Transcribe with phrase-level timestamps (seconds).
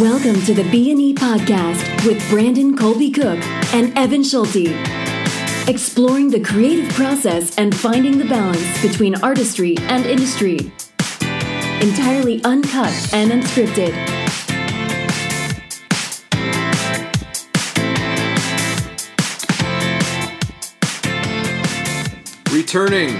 [0.00, 3.44] Welcome to the B&E podcast with Brandon Colby Cook
[3.74, 4.68] and Evan Schulte.
[5.66, 10.72] Exploring the creative process and finding the balance between artistry and industry.
[11.80, 13.92] Entirely uncut and unscripted.
[22.52, 23.18] Returning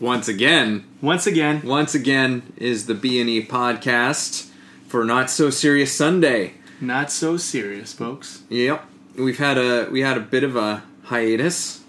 [0.00, 4.51] once again, Once again, once again is the B and E podcast
[4.92, 6.52] for Not So Serious Sunday.
[6.78, 8.42] not so serious, folks.
[8.50, 8.84] Yep,
[9.16, 11.80] we've had a we had a bit of a hiatus,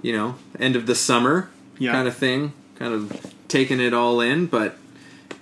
[0.00, 1.90] you know, end of the summer Yeah.
[1.90, 4.76] kind of thing, kind of taking it all in, but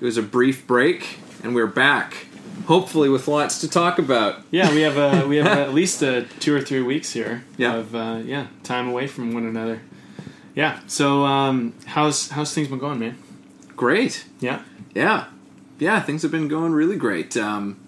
[0.00, 2.26] it was a brief break, and we're back,
[2.64, 4.40] hopefully with lots to talk about.
[4.50, 7.74] Yeah, we have a, we have at least uh, two or three weeks here Yeah.
[7.74, 9.82] of uh, yeah time away from one another.
[10.54, 10.80] Yeah.
[10.86, 13.18] So um, how's how's things been going, man?
[13.76, 14.62] Great, Yeah.
[14.94, 15.24] yeah,
[15.80, 17.36] yeah, things have been going really great.
[17.36, 17.80] Um,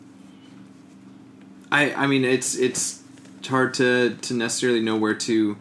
[1.71, 3.03] I I mean it's it's
[3.47, 5.57] hard to to necessarily know where to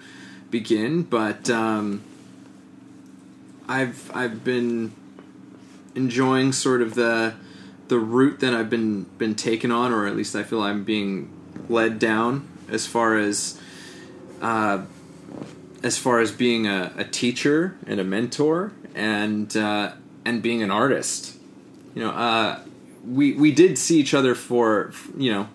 [0.49, 2.03] begin, but um,
[3.67, 4.93] I've I've been
[5.95, 7.35] enjoying sort of the
[7.87, 11.29] the route that I've been been taken on, or at least I feel I'm being
[11.69, 13.59] led down as far as
[14.41, 14.83] uh,
[15.83, 19.93] as far as being a, a teacher and a mentor and uh,
[20.25, 21.37] and being an artist.
[21.95, 22.59] You know, uh,
[23.05, 25.47] we we did see each other for you know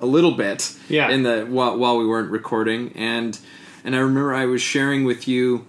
[0.00, 1.10] a little bit Yeah.
[1.10, 3.36] in the while, while we weren't recording and
[3.84, 5.66] and I remember I was sharing with you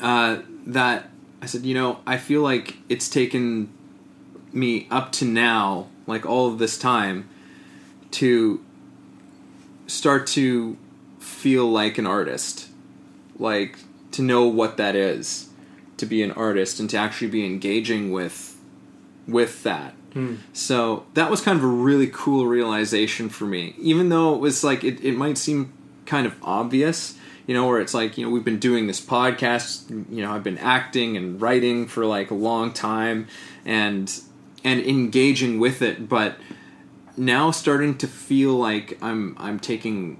[0.00, 1.08] uh, that
[1.40, 3.68] I said you know I feel like it's taken
[4.52, 7.28] me up to now like all of this time
[8.12, 8.60] to
[9.86, 10.76] start to
[11.20, 12.68] feel like an artist
[13.38, 13.78] like
[14.12, 15.48] to know what that is
[15.96, 18.51] to be an artist and to actually be engaging with
[19.26, 19.94] with that.
[20.12, 20.36] Hmm.
[20.52, 23.74] So that was kind of a really cool realization for me.
[23.78, 25.72] Even though it was like it, it might seem
[26.04, 27.16] kind of obvious
[27.46, 30.42] you know where it's like you know we've been doing this podcast you know i've
[30.42, 33.26] been acting and writing for like a long time
[33.64, 34.20] and
[34.64, 36.36] and engaging with it but
[37.16, 40.18] now starting to feel like i'm i'm taking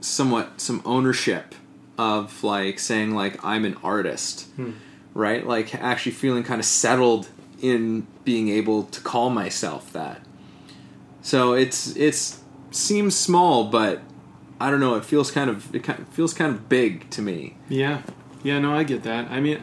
[0.00, 1.54] somewhat some ownership
[1.98, 4.72] of like saying like i'm an artist hmm.
[5.14, 5.46] right?
[5.46, 7.28] Like actually feeling kind of settled
[7.60, 10.20] in being able to call myself that
[11.22, 12.40] so it's it's
[12.70, 14.02] seems small but
[14.60, 17.22] i don't know it feels kind of it kind of feels kind of big to
[17.22, 18.02] me Yeah.
[18.42, 18.60] Yeah.
[18.60, 19.28] No, I get that.
[19.28, 19.60] I mean,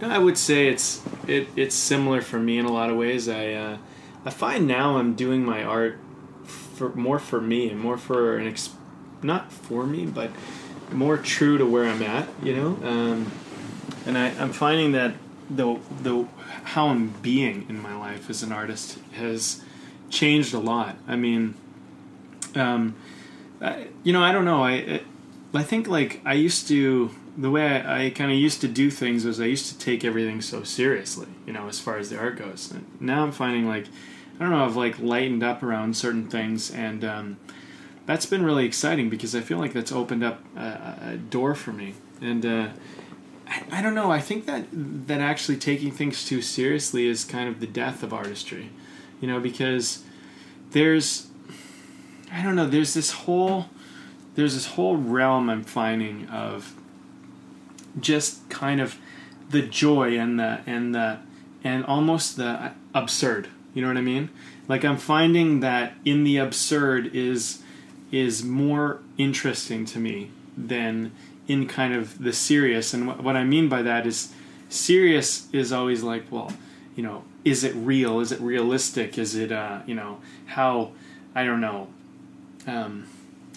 [0.00, 2.96] you know, I would say it's it it's similar for me in a lot of
[2.96, 3.28] ways.
[3.28, 3.78] I uh,
[4.24, 5.98] I find now I'm doing my art
[6.44, 8.74] for more for me and more for an ex-
[9.22, 10.30] not for me, but
[10.92, 12.28] more true to where I'm at.
[12.40, 13.32] You know, um,
[14.06, 15.14] and I, I'm finding that
[15.50, 16.26] the the
[16.64, 19.62] how I'm being in my life as an artist has
[20.08, 20.96] changed a lot.
[21.08, 21.54] I mean,
[22.54, 22.94] um,
[23.60, 24.62] I, you know, I don't know.
[24.62, 28.68] I I- think like I used to the way I, I kind of used to
[28.68, 31.28] do things was I used to take everything so seriously.
[31.46, 32.70] You know, as far as the art goes.
[32.70, 33.86] And now I'm finding like
[34.36, 34.64] I don't know.
[34.64, 37.04] I've like lightened up around certain things and.
[37.04, 37.36] Um,
[38.06, 41.72] that's been really exciting because I feel like that's opened up a, a door for
[41.72, 42.68] me, and uh,
[43.50, 44.10] I, I don't know.
[44.10, 48.14] I think that that actually taking things too seriously is kind of the death of
[48.14, 48.70] artistry,
[49.20, 50.04] you know, because
[50.70, 51.26] there's
[52.32, 52.66] I don't know.
[52.66, 53.66] There's this whole
[54.36, 56.74] there's this whole realm I'm finding of
[57.98, 58.96] just kind of
[59.50, 61.18] the joy and the and the
[61.64, 63.48] and almost the absurd.
[63.74, 64.30] You know what I mean?
[64.68, 67.62] Like I'm finding that in the absurd is
[68.12, 71.12] is more interesting to me than
[71.50, 72.94] in kind of the serious.
[72.94, 74.32] And what, what I mean by that is
[74.68, 76.52] serious is always like, well,
[76.96, 78.20] you know, is it real?
[78.20, 79.18] Is it realistic?
[79.18, 80.92] Is it, uh, you know, how,
[81.34, 81.88] I don't know,
[82.66, 83.06] um,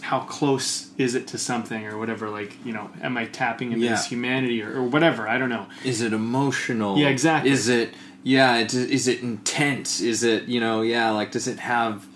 [0.01, 2.29] how close is it to something or whatever?
[2.29, 3.91] Like, you know, am I tapping into Yeah.
[3.91, 5.27] this humanity or, or whatever?
[5.27, 5.67] I don't know.
[5.85, 7.51] is it emotional Yeah, exactly.
[7.51, 7.93] is it
[8.25, 12.07] yeah it, is it intense is it you know yeah like does it have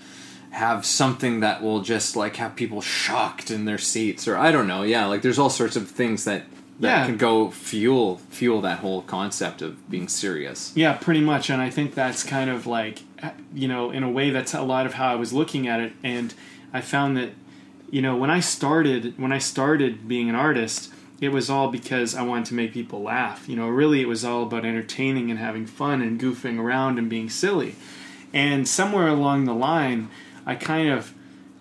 [0.58, 4.68] have something that will just like have people shocked in their seats or i don't
[4.68, 6.44] know yeah like there's all sorts of things that
[6.80, 7.06] that Yeah.
[7.08, 11.50] can go fuel fuel that whole concept of being serious Yeah, pretty much.
[11.50, 13.00] And I think that's kind of like,
[13.54, 15.94] you know, in a way, that's a lot of how I was looking at it.
[16.04, 16.36] And
[16.72, 17.32] I found that,
[17.90, 22.14] you know, when I started, when I started being an artist, it was all because
[22.14, 23.50] I wanted to make people laugh.
[23.50, 27.10] You know, really, it was all about entertaining and having fun and goofing around and
[27.10, 27.74] being silly.
[28.34, 30.10] And somewhere along the line,
[30.48, 31.14] I kind of,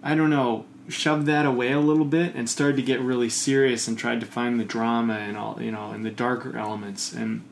[0.02, 3.88] I don't know, shoved that away a little bit and started to get really serious
[3.88, 7.12] and tried to find the drama and all, you know, and the darker elements.
[7.12, 7.42] And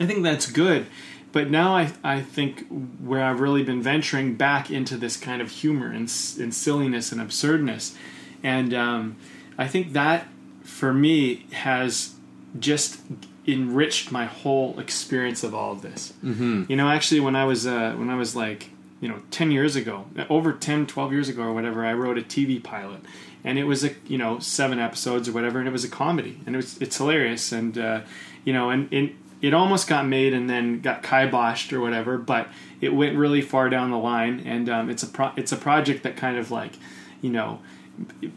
[0.00, 0.86] I think that's good,
[1.32, 2.66] but now I I think
[3.02, 7.20] where I've really been venturing back into this kind of humor and, and silliness and
[7.20, 7.96] absurdness,
[8.42, 9.16] and um,
[9.56, 10.26] I think that
[10.64, 12.14] for me has
[12.58, 13.00] just
[13.46, 16.12] enriched my whole experience of all of this.
[16.24, 16.64] Mm-hmm.
[16.68, 18.70] You know, actually, when I was uh, when I was like
[19.00, 22.22] you know 10 years ago over 10 12 years ago or whatever i wrote a
[22.22, 23.00] tv pilot.
[23.44, 26.40] And it was a you know seven episodes or whatever and it was a comedy.
[26.46, 27.52] And it was it's hilarious.
[27.52, 28.00] And uh,
[28.44, 32.48] you know and, and it almost got made and then got kiboshed or whatever but
[32.80, 34.42] it went really far down the line.
[34.44, 36.72] And um, it's a pro- it's a project that kind of like
[37.22, 37.60] you know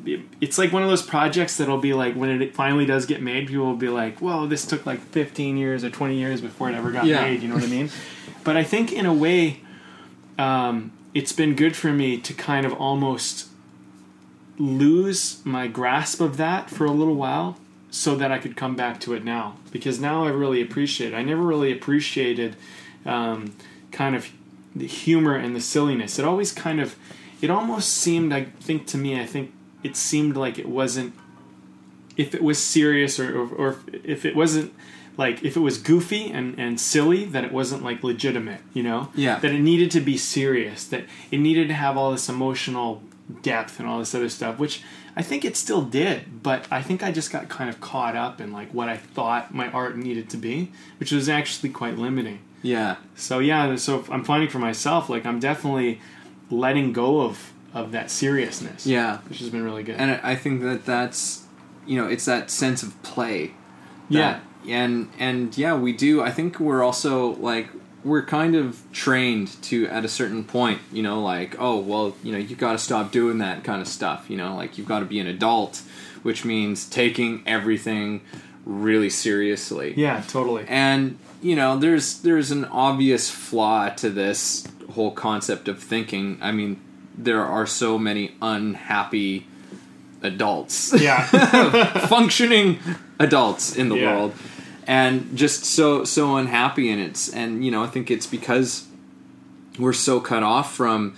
[0.05, 3.21] it- it's like one of those projects that'll be like when it finally does get
[3.21, 6.69] made people will be like well this took like 15 years or 20 years before
[6.69, 7.21] it ever got Yeah.
[7.21, 7.89] made you know what i mean?
[8.43, 9.61] But i think in a way
[10.39, 13.49] um, it's been good for me to kind of almost
[14.57, 17.57] lose my grasp of that for a little while
[17.91, 21.15] so that I could come back to it now because now I really appreciate it.
[21.15, 22.55] I never really appreciated
[23.05, 23.53] um,
[23.91, 24.29] kind of
[24.73, 26.17] the humor and the silliness.
[26.17, 26.95] It always kind of,
[27.41, 29.51] it almost seemed, I think to me, I think
[29.83, 31.13] it seemed like it wasn't,
[32.15, 34.73] if it was serious or, or, or if it wasn't
[35.23, 38.99] like if it was goofy and, and silly that it wasn't like legitimate you know
[39.15, 39.37] Yeah.
[39.43, 42.89] that it needed to be serious that it needed to have all this emotional
[43.41, 44.81] depth and all this other stuff which
[45.15, 48.39] i think it still did but i think i just got kind of caught up
[48.41, 52.39] in like what i thought my art needed to be which was actually quite limiting
[52.63, 52.95] Yeah.
[53.15, 55.99] so yeah so i'm finding for myself like i'm definitely
[56.49, 59.19] letting go of of that seriousness Yeah.
[59.29, 61.43] which has been really good And I think that that's,
[61.85, 63.51] you know, it's that sense of play.
[64.09, 66.21] yeah and and yeah, we do.
[66.21, 67.69] I think we're also like
[68.03, 72.31] we're kind of trained to at a certain point, you know, like oh well, you
[72.31, 74.29] know, you got to stop doing that kind of stuff.
[74.29, 75.81] You know, like you've got to be an adult,
[76.23, 78.21] which means taking everything
[78.65, 79.93] really seriously.
[79.97, 85.81] yeah totally And you know, there's there's an obvious flaw to this whole concept of
[85.81, 86.37] thinking.
[86.41, 86.79] I mean,
[87.17, 89.47] there are so many unhappy
[90.21, 91.23] adults, yeah
[92.07, 92.79] functioning
[93.19, 94.13] adults in the Yeah.
[94.15, 94.33] world,
[94.89, 98.87] and just so so unhappy and it's And you know, I think it's because
[99.77, 101.15] we're so cut off from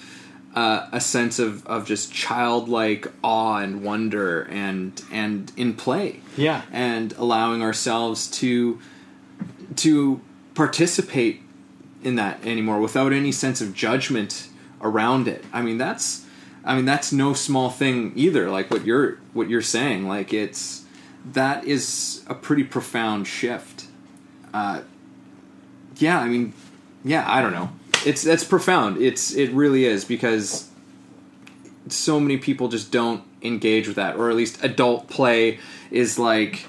[0.53, 6.19] uh, a sense of, of just childlike awe and wonder and and in play.
[6.35, 6.63] Yeah.
[6.73, 8.81] And allowing ourselves to
[9.77, 10.19] to
[10.53, 11.41] participate
[12.03, 14.49] in that anymore without any sense of judgment
[14.81, 15.45] around it.
[15.53, 16.25] I mean that's
[16.65, 20.09] I mean that's no small thing either like what you're what you're saying.
[20.09, 20.80] Like it's
[21.25, 23.85] that is a pretty profound shift.
[24.53, 24.81] Uh
[25.97, 26.53] yeah, I mean
[27.03, 27.71] yeah, I don't know.
[28.05, 29.01] It's that's profound.
[29.01, 30.69] It's it really is because
[31.87, 35.59] so many people just don't engage with that or at least adult play
[35.89, 36.65] is like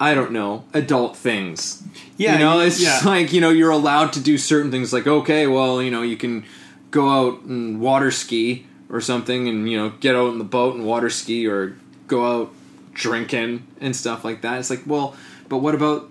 [0.00, 1.82] I don't know, adult things.
[2.16, 3.10] Yeah, you know, it's just yeah.
[3.10, 6.16] like, you know, you're allowed to do certain things like okay, well, you know, you
[6.16, 6.44] can
[6.90, 10.74] go out and water ski or something and, you know, get out in the boat
[10.74, 12.54] and water ski or go out
[12.94, 14.58] drinking and stuff like that.
[14.58, 15.14] It's like, well,
[15.48, 16.08] but what about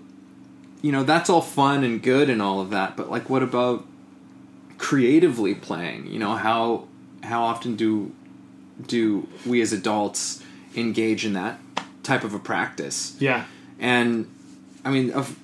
[0.82, 3.86] you know, that's all fun and good and all of that, but like what about
[4.76, 6.06] creatively playing?
[6.06, 6.86] You know, how
[7.22, 8.12] how often do
[8.86, 10.42] do we as adults
[10.76, 11.58] engage in that
[12.02, 13.16] type of a practice?
[13.18, 13.44] yeah
[13.78, 14.30] and
[14.84, 15.38] I mean, of,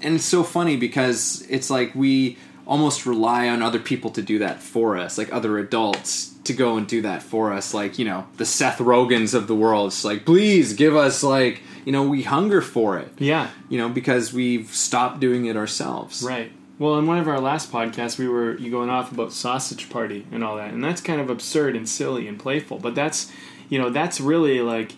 [0.00, 4.38] and it's so funny because it's like we almost rely on other people to do
[4.38, 8.04] that for us, like other adults to go and do that for us, like you
[8.04, 9.88] know the Seth Rogens of the world.
[9.88, 13.88] It's like, please give us like you know we hunger for it, yeah you know,
[13.88, 16.22] because we've stopped doing it ourselves.
[16.22, 16.52] Right.
[16.78, 20.26] Well, in one of our last podcasts, we were you going off about sausage party
[20.32, 22.78] and all that, and that's kind of absurd and silly and playful.
[22.78, 23.30] But that's,
[23.68, 24.92] you know, that's really like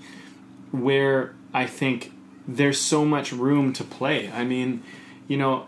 [0.72, 2.12] where I think
[2.48, 4.30] there's so much room to play.
[4.30, 4.82] I mean,
[5.28, 5.66] you know,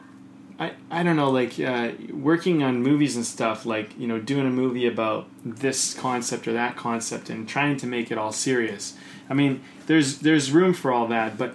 [0.58, 4.46] I I don't know, like uh, working on movies and stuff, like you know, doing
[4.46, 8.94] a movie about this concept or that concept and trying to make it all serious.
[9.30, 11.54] I mean, there's there's room for all that, but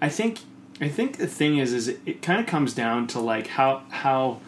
[0.00, 0.38] I think
[0.80, 3.82] I think the thing is is it, it kind of comes down to like how
[3.90, 4.40] how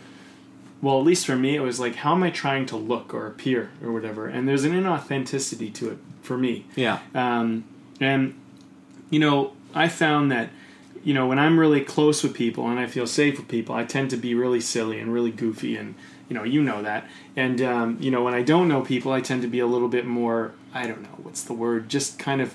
[0.80, 3.26] well at least for me it was like how am I trying to look or
[3.26, 6.98] appear or whatever and there's an inauthenticity to it for me Yeah.
[7.14, 7.64] um,
[8.00, 8.34] and
[9.10, 10.48] you know I found that
[11.04, 13.84] you know when I'm really close with people and I feel safe with people I
[13.84, 15.94] tend to be really silly and really goofy and
[16.28, 17.06] you know you know that
[17.36, 19.88] and um, you know when I don't know people I tend to be a little
[19.88, 22.54] bit more I don't know what's the word just kind of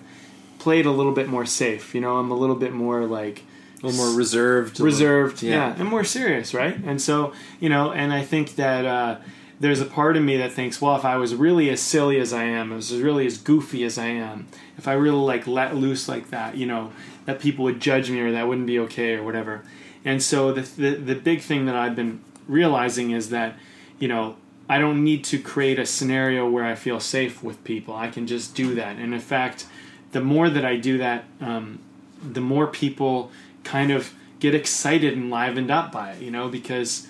[0.59, 3.43] play it a little bit more safe you know I'm a little bit more like
[3.81, 4.79] A little more reserved.
[4.79, 5.51] a little- reserved, yeah.
[5.69, 5.75] yeah.
[5.79, 6.75] and more serious, right?
[6.83, 9.17] And so, you know, and I think that uh,
[9.59, 12.33] there's a part of me that thinks, well, if I was really as silly as
[12.33, 14.47] I am, as really as goofy as I am,
[14.79, 16.91] if I really like let loose like that, you know,
[17.27, 19.63] that people would judge me or that wouldn't be okay or whatever.
[20.03, 23.55] And so the, the the big thing that I've been realizing is that,
[23.99, 24.37] you know,
[24.69, 27.95] I don't need to create a scenario where I feel safe with people.
[27.95, 28.95] I can just do that.
[28.95, 29.65] And in fact,
[30.13, 31.79] the more that I do that, um,
[32.23, 33.29] the more people
[33.63, 37.07] kind of get excited and livened up by it, you know, because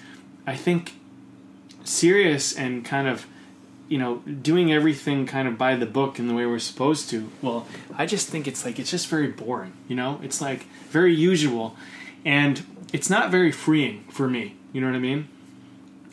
[0.48, 0.94] I think
[1.84, 3.28] serious and kind of
[3.88, 7.29] you know doing everything kind of by the book in the way we're supposed to
[7.41, 7.65] well
[7.96, 10.20] i just think it's like it's just very boring you know?
[10.22, 11.75] It's like very usual
[12.25, 15.27] and it's not very freeing for me you know what i mean?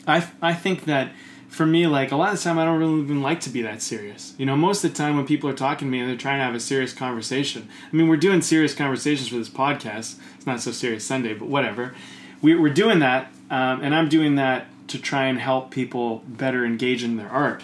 [0.07, 1.11] I i think that
[1.49, 3.61] for me like a lot of the time i don't really even like to be
[3.61, 4.55] that serious you know?
[4.55, 6.55] Most of the time when people are talking to me and they're trying to have
[6.55, 10.71] a serious conversation i mean we're doing serious conversations for this podcast it's not so
[10.71, 11.93] serious sunday but whatever
[12.41, 16.65] we, are doing that um, and i'm doing that to try and help people better
[16.65, 17.63] engage in their art.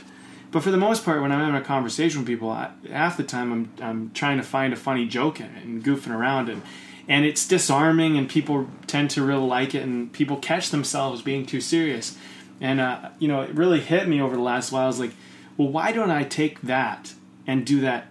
[0.51, 3.23] But for the most part, when I'm having a conversation with people, I, half the
[3.23, 6.61] time I'm, I'm trying to find a funny joke and goofing around and
[7.07, 11.45] and it's disarming and people tend to really like it and people catch themselves being
[11.45, 12.17] too serious.
[12.59, 14.83] And uh, you know, it really hit me over the last while.
[14.83, 15.11] I was like,
[15.57, 17.13] well, why don't I take that
[17.47, 18.07] and do that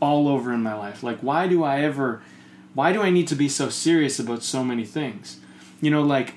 [0.00, 1.02] all over in my life?
[1.02, 2.22] Like, why do I ever?
[2.74, 5.38] Why do I need to be so serious about so many things?
[5.80, 6.34] You know, like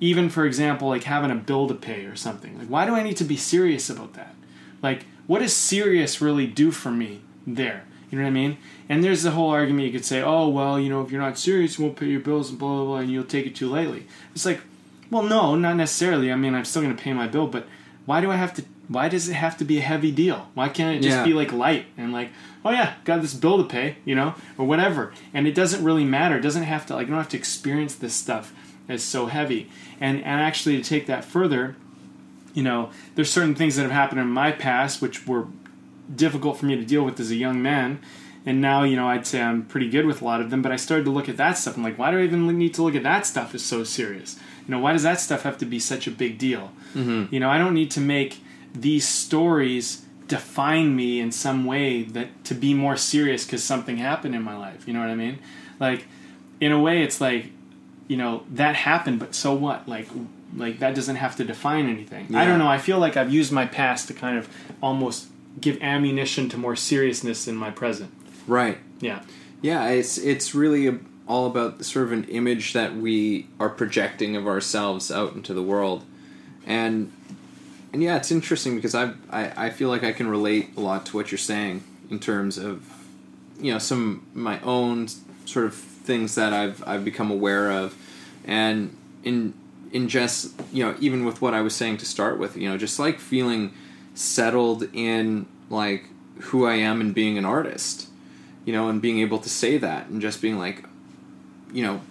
[0.00, 2.58] even for example like having a bill to pay or something.
[2.58, 4.34] Like why do i need to be serious about that?
[4.82, 7.84] Like what does serious really do for me there?
[8.10, 8.56] You know what i mean?
[8.88, 11.38] And there's the whole argument you could say oh well you know if you're not
[11.38, 13.68] serious you won't pay your bills and blah blah blah and you'll take it too
[13.68, 14.06] lightly.
[14.34, 14.60] It's like
[15.10, 16.30] well no not necessarily.
[16.32, 17.66] I mean i'm still going to pay my bill but
[18.06, 20.48] why do i have to why does it have to be a heavy deal?
[20.54, 21.24] Why can't it just Yeah.
[21.24, 22.30] be like light and like
[22.64, 25.12] oh yeah got this bill to pay you know or whatever.
[25.34, 26.38] And it doesn't really matter.
[26.38, 28.54] It doesn't have to like you don't have to experience this stuff
[28.88, 29.70] as so heavy.
[30.00, 31.76] And and actually to take that further
[32.54, 35.46] you know there's certain things that have happened in my past which were
[36.14, 38.00] difficult for me to deal with as a young man.
[38.46, 40.72] And now you know i'd say i'm pretty good with a lot of them but
[40.72, 41.76] i started to look at that stuff.
[41.76, 44.38] I'm like why do i even need to look at that stuff as so serious?
[44.66, 46.72] You know why does that stuff have to be such a big deal?
[46.94, 47.32] Mm-hmm.
[47.34, 48.40] You know i don't need to make
[48.74, 54.34] these stories define me in some way that to be more serious because something happened
[54.34, 54.86] in my life.
[54.86, 55.38] You know what i mean?
[55.80, 56.06] Like
[56.60, 57.50] in a way it's like
[58.08, 59.88] you know that happened but so what?
[59.88, 60.08] Like
[60.56, 62.34] like that doesn't have to define anything.
[62.34, 64.48] I don't know i feel like i've used my past to kind of
[64.82, 65.26] almost
[65.60, 68.12] give ammunition to more seriousness in my present.
[68.46, 68.78] Right.
[69.00, 69.22] yeah.
[69.60, 74.36] Yeah, it's it's really a, all about sort of an image that we are projecting
[74.36, 76.04] of ourselves out into the world,
[76.64, 77.12] and
[77.92, 81.06] and yeah, it's interesting because I I I feel like I can relate a lot
[81.06, 82.88] to what you're saying in terms of
[83.60, 85.08] you know some my own
[85.44, 85.74] sort of
[86.08, 87.94] things that I've I've become aware of,
[88.44, 89.54] and in
[89.92, 92.76] in just you know even with what I was saying to start with, you know,
[92.76, 93.72] just like feeling
[94.14, 96.06] settled in like
[96.50, 98.08] who I am and being an artist
[98.68, 100.84] you know, and being able to say that and just being like,
[101.72, 102.02] you know,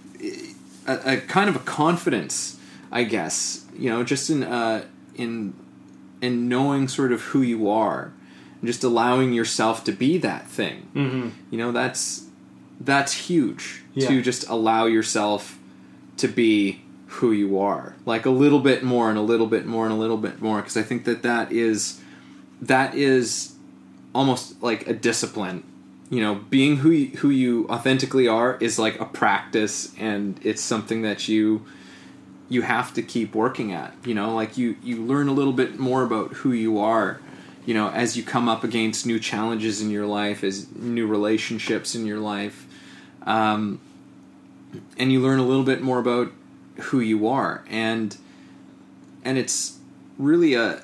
[0.87, 2.59] a, a kind of a confidence,
[2.91, 5.53] I guess, you know, just in uh, in
[6.19, 8.11] in knowing sort of who you are,
[8.59, 10.89] and just allowing yourself to be that thing.
[10.95, 11.29] mm-hmm.
[11.51, 12.25] You know, that's
[12.79, 14.07] that's huge Yeah.
[14.09, 15.57] to just allow yourself
[16.17, 19.85] to be who you are, like a little bit more and a little bit more
[19.85, 21.99] and a little bit more, because I think that that is
[22.61, 23.53] that is
[24.13, 25.63] almost like a discipline.
[26.09, 30.61] You know being who you, who you authentically are is like a practice and it's
[30.61, 31.65] something that you
[32.49, 33.93] you have to keep working at.
[34.05, 37.19] You know like you you learn a little bit more about who you are
[37.65, 41.93] you know as you come up against new challenges in your life as new relationships
[41.95, 42.65] in your life
[43.23, 43.79] um,
[44.97, 46.31] and you learn a little bit more about
[46.75, 47.63] who you are.
[47.69, 48.15] And
[49.23, 49.77] and it's
[50.17, 50.81] really a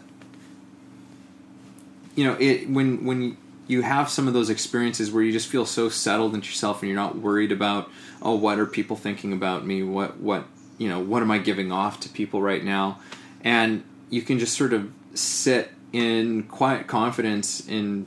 [2.16, 3.38] you know it when when
[3.68, 6.90] you have some of those experiences where you just feel so settled into yourself and
[6.90, 7.90] you're not worried about
[8.22, 9.84] oh what are people thinking about me?
[9.84, 10.46] What what
[10.78, 13.00] you know what am i giving off to people right now?
[13.42, 18.06] And you can just sort of sit in quiet confidence in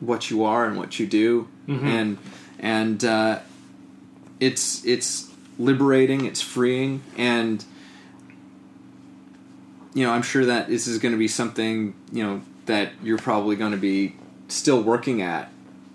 [0.00, 1.48] what you are and what you do.
[1.68, 1.82] Mhm.
[1.84, 2.18] and
[2.58, 3.40] and uh,
[4.40, 7.64] it's it's liberating it's freeing and
[9.92, 13.18] you know i'm sure that this is going to be something you know that you're
[13.18, 14.14] probably going to be
[14.46, 15.50] still working at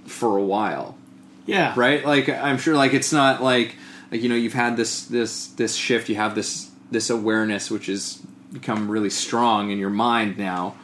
[0.05, 0.97] for a while.
[1.45, 1.73] Yeah.
[1.75, 2.05] Right?
[2.05, 3.75] Like i'm sure like it's not like
[4.11, 7.87] like you know you've had this this this shift you have this this awareness which
[7.87, 10.75] has become really strong in your mind now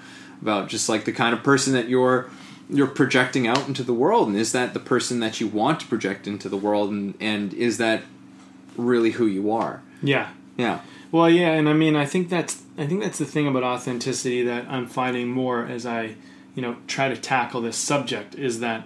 [0.42, 2.30] about just like the kind of person that you're
[2.70, 5.88] you're projecting out into the world and is that the person that you want to
[5.88, 8.04] project into the world and and is that
[8.78, 9.82] really who you are?
[10.02, 10.30] Yeah.
[10.58, 10.82] Yeah.
[11.12, 14.44] Well, yeah, and I mean, I think that's I think that's the thing about authenticity
[14.44, 16.16] that I'm finding more as I,
[16.54, 18.86] you know, try to tackle this subject is that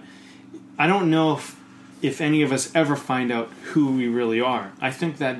[0.78, 1.60] I don't know if
[2.00, 4.72] if any of us ever find out who we really are.
[4.80, 5.38] I think that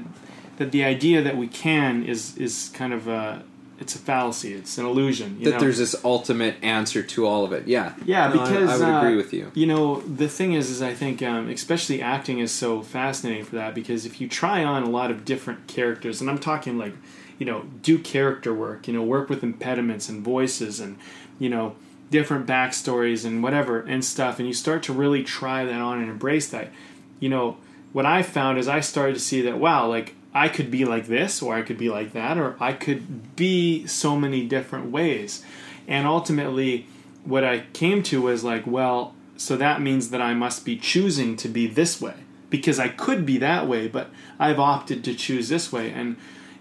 [0.59, 3.43] that the idea that we can is is kind of a
[3.81, 4.55] it's a fallacy.
[4.55, 5.39] It's an illusion.
[5.39, 5.61] You that know?
[5.61, 7.67] there's this ultimate answer to all of it.
[7.67, 7.95] Yeah.
[8.05, 9.51] Yeah, No, I- because I, would uh, agree with you.
[9.55, 13.57] You know, the thing is, is I think, um, especially acting is so fascinating for
[13.57, 16.95] that because if you try on a lot of different characters, and I'm talking like,
[17.39, 20.97] you know, do character work, you know, work with impediments and voices and,
[21.41, 21.75] you know,
[22.11, 26.09] different backstories and whatever and stuff, and you start to really try that on and
[26.09, 26.71] embrace that.
[27.19, 27.57] You know,
[27.93, 31.07] what I found is I started to see that wow, like I could be like
[31.07, 35.45] this, or I could be like that, or I could be so many different ways.
[35.87, 36.87] And ultimately,
[37.25, 41.37] what I came to was like, well, so that means that I must be choosing
[41.37, 42.15] to be this way
[42.51, 45.91] because I could be that way, but I've opted to choose this way.
[45.91, 46.17] And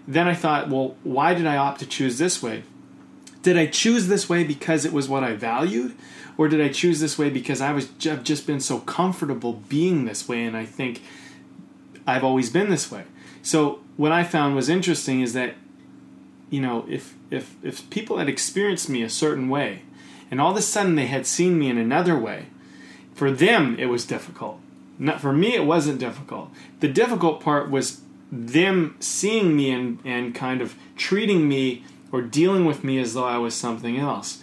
[0.06, 2.62] then I thought, well, why did I opt to choose this way?
[3.42, 5.94] Did I choose this way because it was what I valued?
[6.36, 10.04] Or did I choose this way because I was I've just been so comfortable being
[10.04, 11.02] this way and I think
[12.06, 13.04] I've always been this way.
[13.44, 15.54] So what I found was interesting is that
[16.50, 19.82] you know if if if people had experienced me a certain way
[20.30, 22.46] and all of a sudden they had seen me in another way,
[23.14, 24.58] for them it was difficult.
[24.98, 26.50] Not for me it wasn't difficult.
[26.80, 28.00] The difficult part was
[28.32, 33.26] them seeing me and, and kind of treating me or dealing with me as though
[33.26, 34.42] I was something else.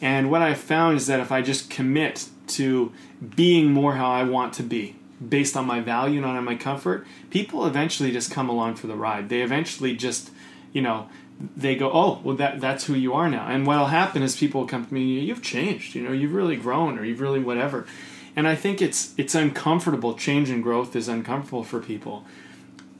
[0.00, 2.92] And what I found is that if I just commit to
[3.34, 4.94] being more how I want to be,
[5.26, 8.94] based on my value, not on my comfort, people eventually just come along for the
[8.94, 9.28] ride.
[9.28, 10.30] They eventually just,
[10.72, 11.08] you know,
[11.56, 13.46] they go, oh, well, that that's who you are now.
[13.46, 16.56] And what'll happen is people will come to me, you've changed, you know, you've really
[16.56, 17.86] grown, or you've really whatever.
[18.34, 20.14] And I think it's it's uncomfortable.
[20.14, 22.24] Change and growth is uncomfortable for people.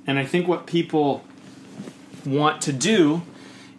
[0.06, 1.24] And I think what people
[2.24, 3.22] want to do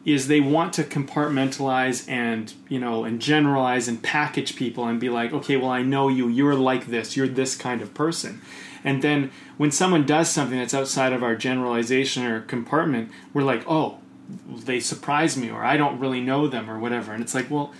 [0.07, 5.09] is they want to compartmentalize and you know and generalize and package people and be
[5.09, 8.41] like okay well i know you you're like this you're this kind of person.
[8.83, 13.63] And then when someone does something that's outside of our generalization or compartment we're like
[13.67, 13.99] oh
[14.47, 17.11] they surprise me or i don't really know them or whatever.
[17.11, 17.73] And it's like well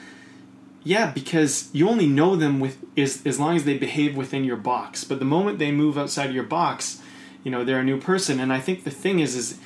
[0.83, 4.57] yeah because you only know them with is as long as they behave within your
[4.57, 5.05] box.
[5.05, 7.01] But the moment they move outside of your box
[7.45, 8.41] you know they're a new person.
[8.41, 9.59] And i think the thing is is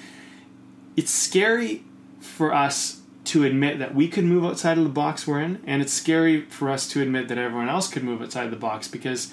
[0.96, 1.86] it's scary
[2.22, 5.82] for us to admit that we could move outside of the box we're in, and
[5.82, 9.32] it's scary for us to admit that everyone else could move outside the box because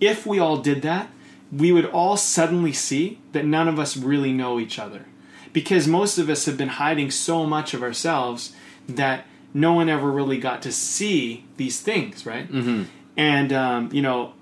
[0.00, 1.10] if we all did that,
[1.50, 5.06] we would all suddenly see that none of us really know each other.
[5.52, 8.52] Because most of us have been hiding so much of ourselves
[8.88, 12.50] that no one ever really got to see these things, right?
[12.50, 12.84] Mm-hmm.
[13.16, 14.34] And um, you know,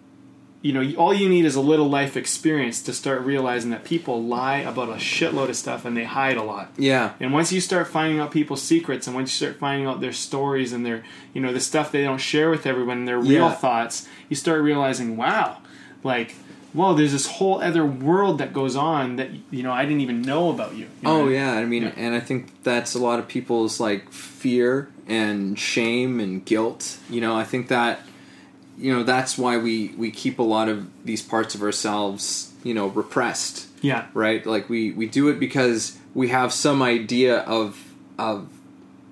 [0.67, 4.21] you know, all you need is a little life experience to start realizing that people
[4.21, 6.73] lie about a shitload of stuff and they hide a lot.
[6.77, 7.13] Yeah.
[7.21, 10.13] And once you start finding out people's secrets, and once you start finding out their
[10.13, 13.47] stories and their, you know, the stuff they don't share with everyone, and their real
[13.47, 13.53] Yeah.
[13.53, 15.59] thoughts, you start realizing, wow,
[16.03, 16.35] like,
[16.73, 20.21] whoa, there's this whole other world that goes on that you know I didn't even
[20.21, 20.87] know about you.
[20.87, 21.25] you oh, know?
[21.27, 21.93] Oh yeah, I mean, Yeah.
[21.97, 26.99] and I think that's a lot of people's like fear and shame and guilt.
[27.09, 28.01] You know, I think that
[28.79, 32.75] you know that's why we we keep a lot of these parts of ourselves, you
[32.75, 33.69] know, repressed.
[33.81, 34.45] yeah, Right?
[34.45, 37.83] Like we we do it because we have some idea of
[38.19, 38.49] of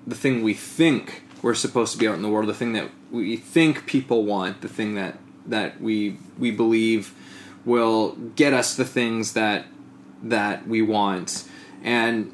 [0.07, 2.89] the thing we think we're supposed to be out in the world, the thing that
[3.11, 7.13] we think people want, the thing that that we we believe
[7.65, 9.65] will get us the things that
[10.23, 11.47] that we want.
[11.83, 12.33] And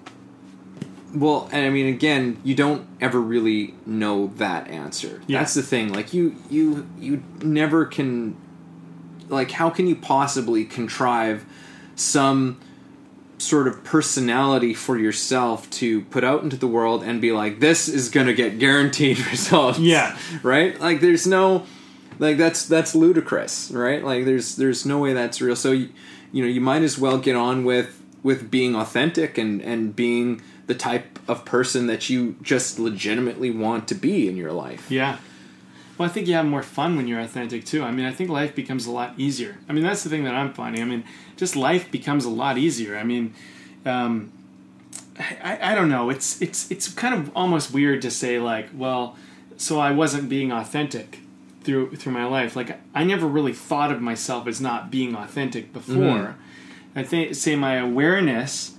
[1.13, 5.21] well, and I mean again, you don't ever really know that answer.
[5.27, 5.39] Yeah.
[5.39, 5.93] That's the thing.
[5.93, 8.35] Like you you you never can
[9.29, 11.45] like how can you possibly contrive
[11.95, 12.59] some
[13.37, 17.87] sort of personality for yourself to put out into the world and be like this
[17.87, 20.15] is going to get guaranteed results Yeah.
[20.43, 21.65] right like there's no
[22.19, 25.89] like that's that's ludicrous right like there's there's no way that's real so you,
[26.31, 30.39] you know you might as well get on with with being authentic and and being
[30.71, 35.17] the type of person that you just legitimately want to be in your life yeah.
[35.97, 37.83] Well, I think you have more fun when you're authentic too.
[37.83, 39.57] I mean, I think life becomes a lot easier.
[39.69, 40.81] I mean, that's the thing that I'm finding.
[40.81, 41.03] I mean,
[41.37, 42.97] just life becomes a lot easier.
[42.97, 43.35] I mean,
[43.85, 44.31] um,
[45.19, 46.09] I, I don't know.
[46.09, 49.15] It's it's it's kind of almost weird to say like, well,
[49.57, 51.19] so I wasn't being authentic
[51.63, 52.55] through through my life.
[52.55, 56.35] Like I never really thought of myself as not being authentic before.
[56.95, 58.75] I think say my awareness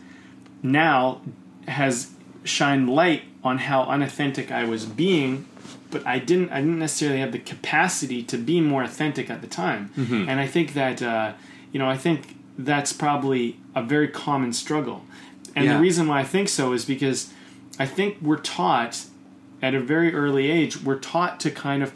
[0.62, 1.20] now
[1.68, 2.10] has
[2.44, 5.46] shined light on how unauthentic I was being,
[5.90, 9.46] but I didn't I didn't necessarily have the capacity to be more authentic at the
[9.46, 9.90] time.
[10.28, 11.32] And I think that uh,
[11.72, 15.04] you know I think that's probably a very common struggle.
[15.54, 15.74] And Yeah.
[15.74, 17.32] the reason why I think so is because
[17.78, 19.04] I think we're taught
[19.62, 21.92] at a very early age we're taught to kind of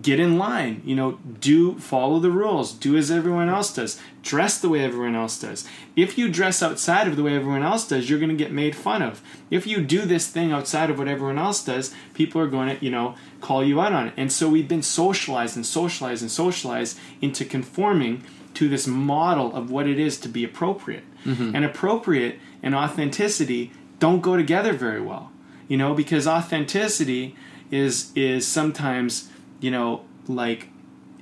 [0.00, 4.58] get in line you know do follow the rules do as everyone else does dress
[4.58, 5.68] the way everyone else does.
[5.96, 8.76] If you dress outside of the way everyone else does you're going to get made
[8.76, 9.20] fun of.
[9.50, 12.84] If you do this thing outside of what everyone else does people are going to
[12.84, 14.14] you know call you out on it.
[14.16, 18.24] And so we've been socialized and socialized and socialized into conforming
[18.54, 21.04] to this model of what it is to be appropriate.
[21.24, 21.54] Mm-hmm.
[21.54, 25.32] And appropriate and authenticity don't go together very well
[25.68, 27.34] you know because authenticity
[27.70, 29.30] is is sometimes
[29.62, 30.68] you know like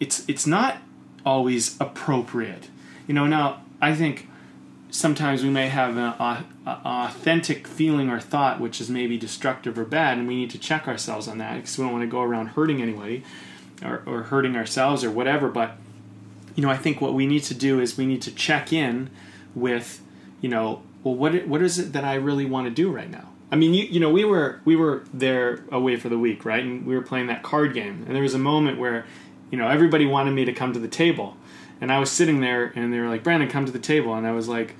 [0.00, 0.78] it's it's not
[1.24, 2.68] always appropriate.
[3.06, 4.28] You know now i think
[4.90, 9.84] sometimes we may have an a- authentic feeling or thought which is maybe destructive or
[9.84, 12.22] bad and we need to check ourselves on that because we don't want to go
[12.22, 13.24] around hurting anybody
[13.84, 15.76] or, or hurting ourselves or whatever but
[16.56, 19.10] you know i think what we need to do is we need to check in
[19.54, 20.00] with
[20.40, 23.29] you know well what what is it that i really want to do right now
[23.52, 26.62] I mean, you, you know, we were we were there away for the week, right?
[26.62, 29.06] And we were playing that card game, and there was a moment where,
[29.50, 31.36] you know, everybody wanted me to come to the table,
[31.80, 34.26] and I was sitting there, and they were like, "Brandon, come to the table," and
[34.26, 34.76] I was like,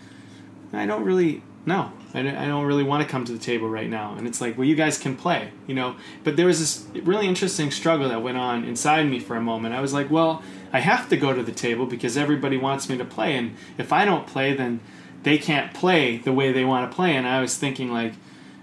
[0.72, 3.68] "I don't really no, I don't, I don't really want to come to the table
[3.68, 5.96] right now." And it's like, "Well, you guys can play," you know.
[6.22, 9.74] But there was this really interesting struggle that went on inside me for a moment.
[9.74, 12.96] I was like, "Well, I have to go to the table because everybody wants me
[12.98, 14.78] to play, and if I don't play, then
[15.24, 18.14] they can't play the way they want to play." And I was thinking like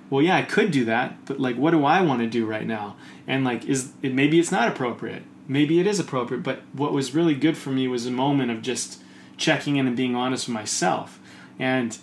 [0.10, 2.66] well yeah i could do that but like what do i want to do right
[2.66, 2.96] now?
[3.28, 5.24] And like is it maybe it's not appropriate.
[5.48, 8.62] Maybe it is appropriate but what was really good for me was a moment of
[8.62, 9.02] just
[9.38, 11.20] checking in and being honest with myself.
[11.60, 11.98] And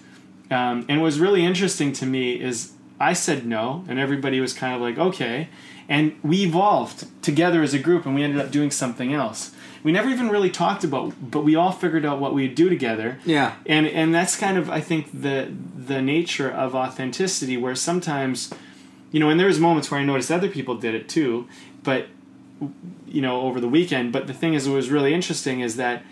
[0.51, 4.53] um, and what was really interesting to me is i said no and everybody was
[4.53, 5.49] kind of like okay.
[5.87, 9.54] And we evolved together as a group and we ended up doing something else
[9.85, 13.21] we never even really talked about but we all figured out what we'd do together.
[13.25, 13.55] Yeah.
[13.67, 18.53] and and that's kind of I think the the nature of authenticity where sometimes
[19.13, 21.47] you know and there was moments where I noticed other people did it too
[21.85, 22.09] but
[23.07, 24.13] you know over the weekend.
[24.13, 26.03] But the thing is what was really interesting is that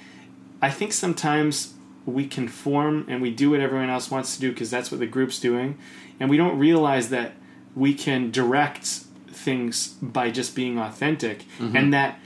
[0.60, 1.74] I think sometimes
[2.06, 5.06] we conform and we do what everyone else wants to do because that's what the
[5.06, 5.78] group's doing.
[6.20, 7.32] And we don't realize that
[7.74, 8.84] we can direct
[9.28, 11.44] things by just being authentic.
[11.58, 11.76] Mm-hmm.
[11.76, 12.18] And that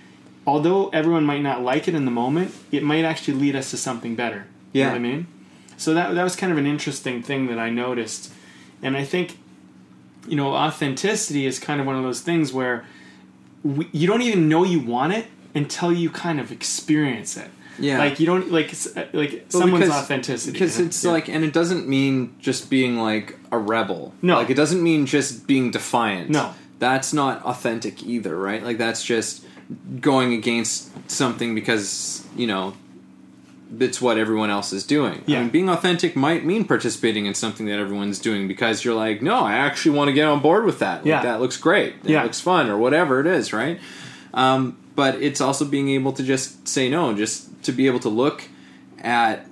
[0.47, 3.77] although everyone might not like it in the moment it might actually lead us to
[3.77, 4.89] something better you know Yeah.
[4.89, 5.27] what I mean
[5.77, 8.33] so that that was kind of an interesting thing that I noticed,
[8.83, 9.37] and I think,
[10.27, 12.87] you know, authenticity is kind of one of those things where
[13.63, 17.51] we, you don't even know you want it until you kind of experience it.
[17.79, 17.99] Yeah.
[17.99, 21.11] like you don't like uh, like Well, someone's because- authenticity because it's Yeah.
[21.11, 24.37] like and it doesn't mean just being like a rebel No.
[24.37, 26.55] like it doesn't mean just being defiant No.
[26.79, 29.45] that's not authentic either right like that's just
[30.01, 32.75] going against something because you know
[33.81, 35.39] it's what everyone else is doing Yeah.
[35.39, 39.23] I mean, being authentic might mean participating in something that everyone's doing because you're like
[39.23, 41.23] no i actually want to get on board with that like, Yeah.
[41.23, 42.23] that looks great that Yeah.
[42.23, 43.81] looks fun or whatever it is right
[44.35, 48.09] um, but it's also being able to just say no just to be able to
[48.09, 48.45] look
[49.01, 49.47] at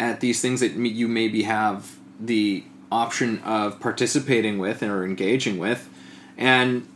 [0.00, 5.88] at these things that you maybe have the option of participating with or engaging with
[6.36, 6.86] and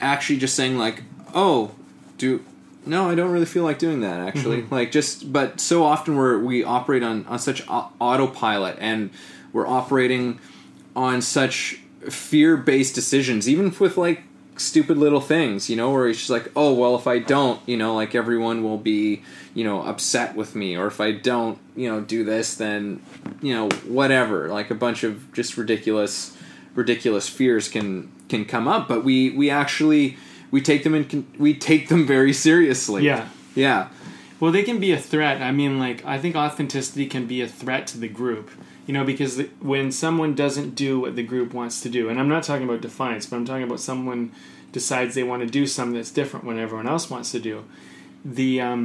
[0.00, 1.02] actually just saying like
[1.34, 1.72] oh
[2.18, 2.44] do
[2.86, 4.62] no i don't really feel like doing that actually.
[4.62, 4.74] Mm-hmm.
[4.74, 9.10] Like just but so often we're we operate on on such au- autopilot and
[9.52, 10.38] we're operating
[10.94, 14.22] on such fear-based decisions even with like
[14.56, 17.76] stupid little things you know where it's just like oh well if i don't you
[17.76, 19.20] know like everyone will be
[19.52, 23.02] you know upset with me or if i don't you know do this then
[23.44, 24.48] you know whatever.
[24.48, 26.36] Like a bunch of just ridiculous
[26.74, 30.16] ridiculous fears can can come up but we we actually
[30.54, 31.04] we take them in
[31.44, 33.28] we take them very seriously Yeah.
[33.66, 33.88] yeah
[34.40, 35.36] Well, they can be a threat.
[35.48, 38.46] I mean, like I think authenticity can be a threat to the group.
[38.86, 42.16] You know, because the, when someone doesn't do what the group wants to do, and
[42.20, 44.20] I'm not talking about defiance, but I'm talking about someone
[44.78, 47.56] decides they want to do something that's different when everyone else wants to do.
[48.38, 48.82] The um,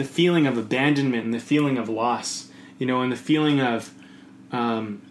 [0.00, 2.48] the feeling of abandonment and the feeling of loss,
[2.78, 3.92] you know, and the feeling of
[4.52, 5.02] um,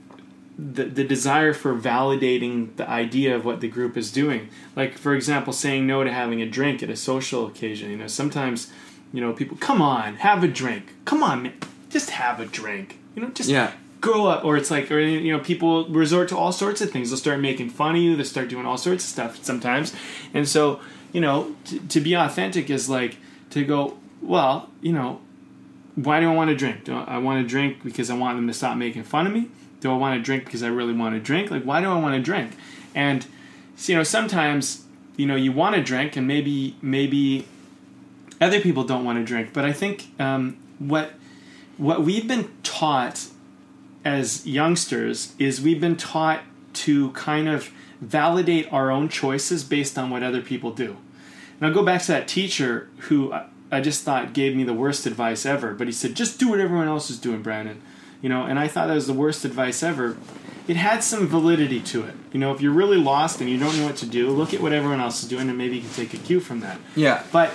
[0.58, 4.50] the, the desire for validating the idea of what the group is doing.
[4.76, 7.90] Like, for example, saying no to having a drink at a social occasion.
[7.90, 8.72] You know, sometimes,
[9.12, 10.94] you know, people, come on, have a drink.
[11.06, 11.54] Come on, man,
[11.90, 13.00] just have a drink.
[13.16, 13.72] You know, just Yeah.
[14.02, 14.46] grow up.
[14.46, 17.10] Or it's like, or, you know, people resort to all sorts of things.
[17.10, 19.94] They'll start making fun of you, they'll start doing all sorts of stuff sometimes.
[20.34, 20.80] And so,
[21.14, 23.18] you know, t- to be authentic is like
[23.52, 25.20] to go, well, you know,
[25.96, 26.86] why do I want to drink?
[26.86, 29.48] Do I want to drink because I want them to stop making fun of me?
[29.84, 31.52] Do I want to drink because I really want to drink?
[31.52, 32.54] Like, why do I want to drink?
[32.96, 33.28] And
[33.86, 34.86] you know, sometimes
[35.18, 37.46] you know you want to drink, and maybe maybe
[38.40, 39.50] other people don't want to drink.
[39.52, 41.12] But I think um, what
[41.76, 43.26] what we've been taught
[44.06, 46.44] as youngsters is we've been taught
[46.76, 47.70] to kind of
[48.00, 50.96] validate our own choices based on what other people do.
[51.60, 54.74] And I'll go back to that teacher who I, I just thought gave me the
[54.74, 55.74] worst advice ever.
[55.74, 57.82] But he said, just do what everyone else is doing, Brandon.
[58.24, 60.18] You know, and I thought that was the worst advice ever.
[60.66, 62.16] It had some validity to it.
[62.32, 64.62] You know, if you're really lost and you don't know what to do, look at
[64.62, 66.80] what everyone else is doing and maybe you can take a cue from that.
[66.96, 67.22] Yeah.
[67.34, 67.54] But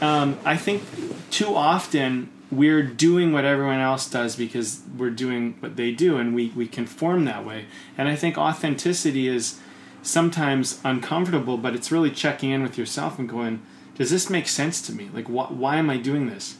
[0.00, 0.84] um, I think
[1.30, 6.36] too often we're doing what everyone else does because we're doing what they do and
[6.36, 7.64] we, we conform that way.
[7.98, 9.58] And I think authenticity is
[10.02, 13.60] sometimes uncomfortable, but it's really checking in with yourself and going,
[13.96, 15.10] does this make sense to me?
[15.12, 16.57] Like, wh- why am I doing this?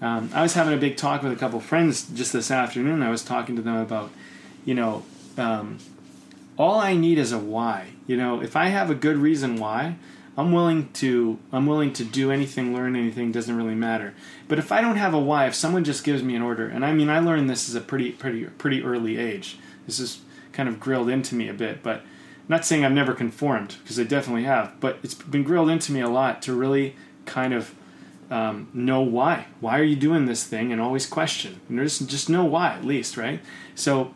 [0.00, 3.02] Um, I was having a big talk with a couple friends just this afternoon.
[3.02, 4.10] I was talking to them about,
[4.64, 5.04] you know,
[5.38, 5.78] um,
[6.58, 7.88] all I need is a why.
[8.06, 9.96] You know, if I have a good reason why,
[10.36, 14.14] I'm willing to I'm willing to do anything, learn anything, doesn't really matter.
[14.48, 16.84] But if I don't have a why, if someone just gives me an order, and
[16.84, 19.58] I mean I learned this at a pretty pretty pretty early age.
[19.86, 20.20] This is
[20.52, 22.02] kind of grilled into me a bit, but
[22.48, 26.00] not saying I've never conformed because I definitely have, but it's been grilled into me
[26.00, 27.74] a lot to really kind of
[28.30, 29.46] um, know why.
[29.60, 30.72] Why are you doing this thing?
[30.72, 31.60] And always question.
[31.68, 33.40] And just just know why at least, right?
[33.74, 34.12] So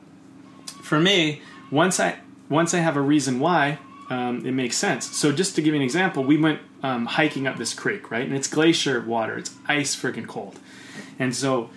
[0.83, 2.19] for me, once I
[2.49, 3.79] once I have a reason why,
[4.11, 5.17] um, it makes sense.
[5.17, 8.27] So just to give you an example, we went um, hiking up this creek, right?
[8.27, 9.39] And it's glacier water.
[9.39, 10.59] It's ice freaking cold.
[11.19, 11.71] And so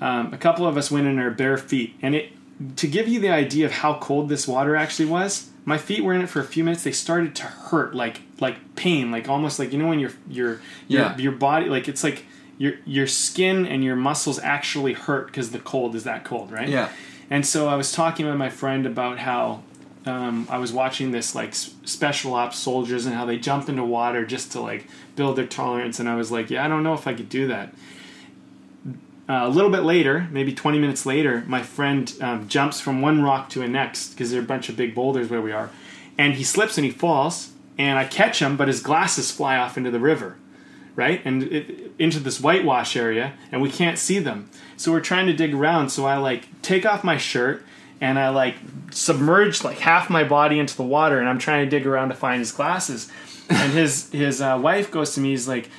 [0.00, 1.96] um, a couple of us went in our bare feet.
[2.00, 2.32] And it
[2.76, 6.12] to give you the idea of how cold this water actually was, my feet were
[6.12, 6.82] in it for a few minutes.
[6.82, 10.60] They started to hurt, like like pain, like almost like you know when your your
[10.88, 11.16] your, Yeah.
[11.16, 12.24] your body, like it's like
[12.58, 16.68] your your skin and your muscles actually hurt because the cold is that cold, right?
[16.68, 16.88] Yeah.
[17.30, 19.62] And so I was talking with my friend about how
[20.06, 24.26] um, I was watching this like special ops soldiers and how they jump into water
[24.26, 26.00] just to like build their tolerance.
[26.00, 27.72] And I was like, yeah, I don't know if I could do that.
[29.30, 33.22] Uh, a little bit later, maybe 20 minutes later, my friend um, jumps from one
[33.22, 35.70] rock to a next because there are a bunch of big boulders where we are.
[36.18, 37.52] And he slips and he falls.
[37.78, 40.36] And I catch him, but his glasses fly off into the river
[40.96, 41.22] right?
[41.24, 44.50] And it, into this whitewash area, and we can't see them.
[44.76, 45.90] So we're trying to dig around.
[45.90, 47.64] So I like take off my shirt
[48.00, 48.56] and I like
[48.90, 52.14] submerge like half my body into the water, and I'm trying to dig around to
[52.14, 53.10] find his glasses.
[53.48, 55.70] And his his uh, wife goes to me, he's like,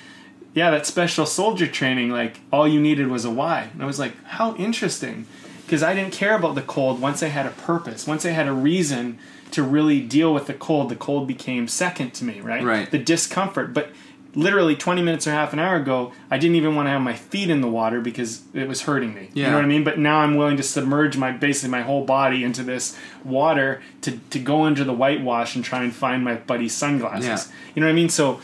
[0.53, 3.99] "Yeah, that special soldier training, like all you needed was a why." And I was
[3.99, 5.27] like, "How interesting."
[5.65, 8.47] Because I didn't care about the cold once I had a purpose, once I had
[8.47, 9.17] a reason
[9.51, 12.63] to really deal with the cold, the cold became second to me, right?
[12.63, 12.91] Right.
[12.91, 13.73] The discomfort.
[13.73, 13.89] But
[14.33, 17.15] literally 20 minutes or half an hour ago, I didn't even want to have my
[17.15, 19.29] feet in the water because it was hurting me.
[19.33, 19.45] Yeah.
[19.45, 19.83] You know what I mean?
[19.83, 24.17] But now I'm willing to submerge my basically my whole body into this water to,
[24.29, 27.25] to go under the whitewash and try and find my buddy's sunglasses.
[27.25, 27.55] Yeah.
[27.75, 28.09] You know what I mean?
[28.09, 28.39] So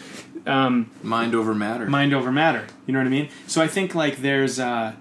[0.47, 1.85] um, Mind over matter.
[1.87, 2.65] mind over matter.
[2.85, 3.29] You know what I mean?
[3.47, 4.93] So I think like there's uh,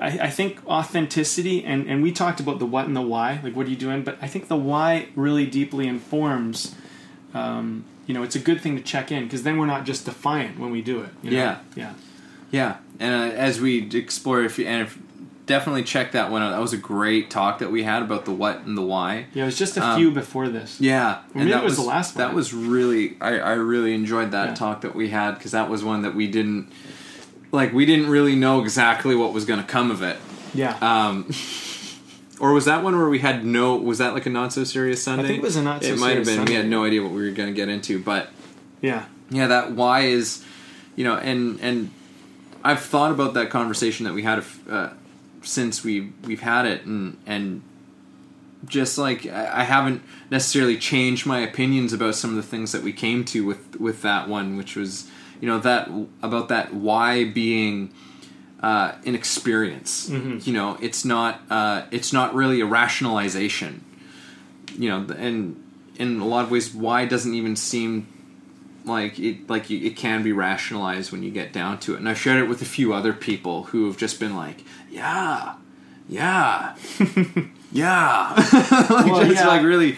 [0.00, 3.54] I, I think authenticity and, and we talked about the what and the why, like
[3.56, 4.02] what are you doing?
[4.04, 6.74] But I think the why really deeply informs
[7.34, 10.06] um, you know, it's a good thing to check in because then we're not just
[10.06, 11.10] defiant when we do it.
[11.22, 11.36] you know?
[11.36, 11.58] Yeah.
[11.76, 11.92] Yeah.
[12.50, 14.98] Yeah, and uh, as we explore, if you, and if,
[15.48, 16.50] definitely check that one out.
[16.50, 19.26] That was a great talk that we had about the what and the why.
[19.34, 20.80] Yeah, it was just a Um, few before this.
[20.80, 22.24] Yeah, Or maybe it was the last one.
[22.24, 24.54] That was really, I, I really enjoyed that Yeah.
[24.54, 26.70] talk that we had because that was one that we didn't,
[27.50, 30.18] like, we didn't really know exactly what was going to come of it.
[30.54, 30.76] Yeah.
[30.80, 31.28] Um,
[32.40, 33.76] or was that one where we had no?
[33.76, 35.26] Was that like a not so serious Sunday?
[35.26, 36.14] think it was a not so serious Sunday.
[36.14, 36.44] It might have been.
[36.46, 38.30] We had no idea what we were going to get into, but
[38.80, 39.06] yeah.
[39.30, 40.44] yeah, that why is,
[40.94, 41.90] you know, and and
[42.64, 44.90] I've thought about that conversation that we had uh,
[45.48, 47.62] since we we've had it, and and
[48.66, 52.92] just like I haven't necessarily changed my opinions about some of the things that we
[52.92, 55.08] came to with with that one, which was
[55.40, 55.90] you know that
[56.22, 57.92] about that why being
[58.62, 60.08] uh, an experience.
[60.46, 63.84] You know, it's not uh, it's not really a rationalization.
[64.76, 65.64] You know, and
[65.96, 68.06] in a lot of ways, why doesn't even seem
[68.88, 71.98] like it like you, it can be rationalized when you get down to it.
[71.98, 75.54] And I've shared it with a few other people who have just been like, yeah,
[76.08, 76.74] yeah,
[77.72, 78.32] yeah,
[78.90, 79.46] like, Well, just yeah.
[79.48, 79.96] like really,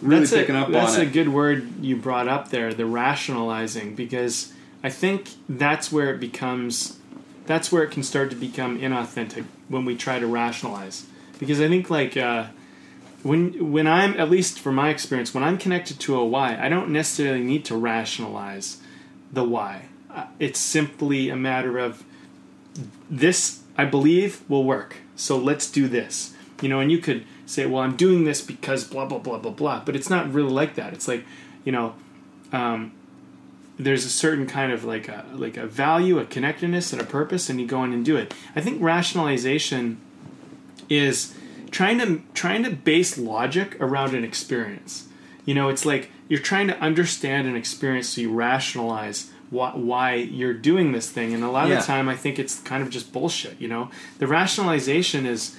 [0.00, 1.12] really that's picking a, up that's a it.
[1.12, 6.98] good word you brought up there, the rationalizing, because I think that's where it becomes,
[7.46, 11.06] that's where it can start to become inauthentic when we try to rationalize.
[11.38, 12.46] Because I think like uh,
[13.22, 16.68] when when I'm at least from my experience, when I'm connected to a why, I
[16.68, 18.78] don't necessarily need to rationalize
[19.32, 19.86] the why.
[20.10, 22.02] Uh, It's simply a matter of
[23.10, 24.96] this I believe will work.
[25.16, 26.34] So let's do this.
[26.62, 29.52] You know, and you could say, well, I'm doing this because blah blah blah blah
[29.52, 29.82] blah.
[29.84, 30.92] But it's not really like that.
[30.92, 31.24] It's like,
[31.64, 31.94] you know,
[32.52, 32.92] um,
[33.78, 37.48] there's a certain kind of like a like a value, a connectedness, and a purpose,
[37.48, 38.34] and you go in and do it.
[38.54, 39.98] I think rationalization
[40.88, 41.34] is
[41.70, 45.06] trying to trying to base logic around an experience.
[45.44, 50.14] You know, it's like you're trying to understand an experience so you rationalize why, why
[50.14, 51.74] you're doing this thing and a lot Yeah.
[51.74, 55.56] of the time i think it's kind of just bullshit you know the rationalization is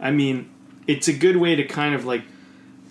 [0.00, 0.48] i mean
[0.86, 2.22] it's a good way to kind of like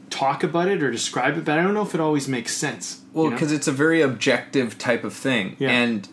[0.09, 3.03] talk about it or describe it but i don't know if it always makes sense
[3.13, 3.35] Well, you know?
[3.37, 5.69] because it's a very objective type of thing, Yeah.
[5.71, 6.09] and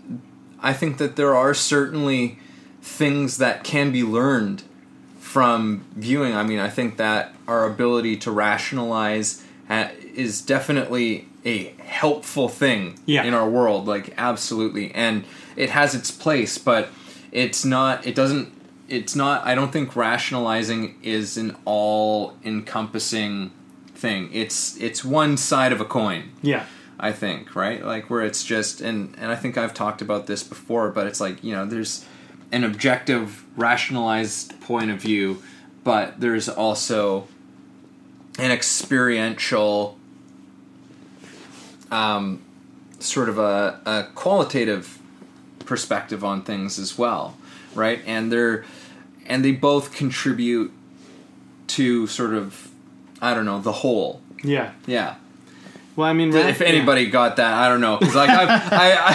[0.63, 2.39] I think that there are certainly
[2.83, 4.63] things that can be learned
[5.31, 6.35] from viewing.
[6.35, 12.99] I mean, I think that our ability to rationalize uh, is definitely a helpful thing
[13.07, 13.23] Yeah.
[13.23, 13.87] in our world.
[13.87, 15.25] Like, absolutely, and
[15.57, 16.89] it has its place, but
[17.31, 18.05] it's not.
[18.07, 18.49] It doesn't.
[18.89, 19.47] It's not.
[19.47, 23.53] I don't think rationalizing is an all-encompassing
[23.95, 24.31] thing.
[24.33, 26.31] It's it's one side of a coin.
[26.43, 26.65] yeah
[27.03, 27.83] I think, right?
[27.85, 31.21] Like where it's just and and I think I've talked about this before, but it's
[31.21, 32.05] like, you know, there's
[32.53, 35.43] an objective rationalized point of view,
[35.85, 37.29] but there's also
[38.39, 39.99] an experiential
[41.91, 42.41] um
[43.01, 44.99] sort of a, a qualitative
[45.65, 47.37] perspective on things as well,
[47.75, 48.01] right?
[48.07, 48.65] And they're
[49.27, 50.73] and they both contribute
[51.69, 52.71] to sort of
[53.23, 54.21] I don't know, the whole.
[54.43, 55.17] yeah Yeah
[55.97, 56.67] well i mean if yeah.
[56.67, 59.15] anybody got that, I don't know because like I've, I, I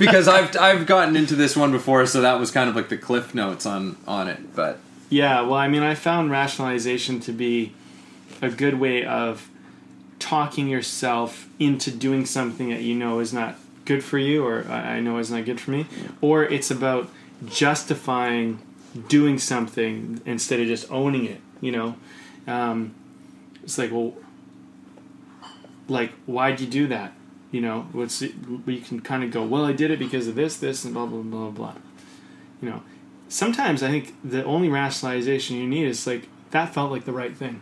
[0.00, 2.96] because I've I've gotten into this one before, so that was kind of like the
[2.96, 4.56] cliff notes on on it.
[4.56, 4.78] But
[5.10, 7.74] Yeah, well, I mean, I found rationalization to be
[8.42, 9.48] a good way of
[10.18, 15.00] talking yourself into doing something that you know is not good for you, or I
[15.00, 15.86] know is not good for me,
[16.20, 17.08] or it's about
[17.46, 18.60] justifying
[19.08, 21.40] doing something instead of just owning it.
[21.60, 21.96] You know,
[22.46, 22.94] um,
[23.62, 24.14] it's like, well,
[25.88, 27.12] like, why'd you do that?
[27.52, 28.22] You know, what's
[28.66, 31.06] we can kind of go, well, I did it because of this, this, and blah
[31.06, 31.74] blah blah blah.
[32.62, 32.82] You know,
[33.28, 37.36] sometimes I think the only rationalization you need is like that felt like the right
[37.36, 37.60] thing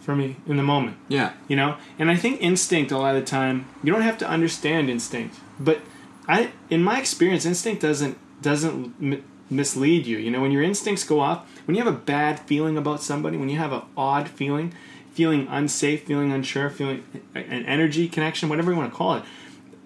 [0.00, 0.96] for me in the moment.
[1.08, 4.18] yeah, You know, and I think instinct a lot of the time you don't have
[4.18, 5.80] to understand instinct, but
[6.28, 10.18] I, in my experience, instinct doesn't doesn't m- mislead you.
[10.18, 13.36] You know, when your instincts go off, when you have a bad feeling about somebody,
[13.36, 14.72] when you have an odd feeling,
[15.12, 19.24] feeling unsafe, feeling unsure, feeling an energy connection, whatever you want to call it.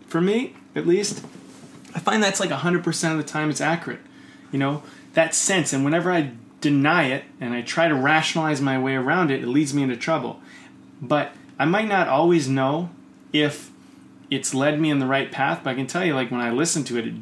[0.07, 1.25] For me, at least,
[1.95, 4.01] I find that's like 100% of the time it's accurate.
[4.53, 4.83] You know,
[5.15, 5.73] that sense.
[5.73, 9.49] And whenever I deny it and I try to rationalize my way around it, it
[9.49, 10.41] leads me into trouble.
[11.03, 12.91] But I might not always know
[13.33, 13.71] if
[14.31, 16.51] it's led me in the right path, but I can tell you, like, when I
[16.51, 17.15] listen to it, it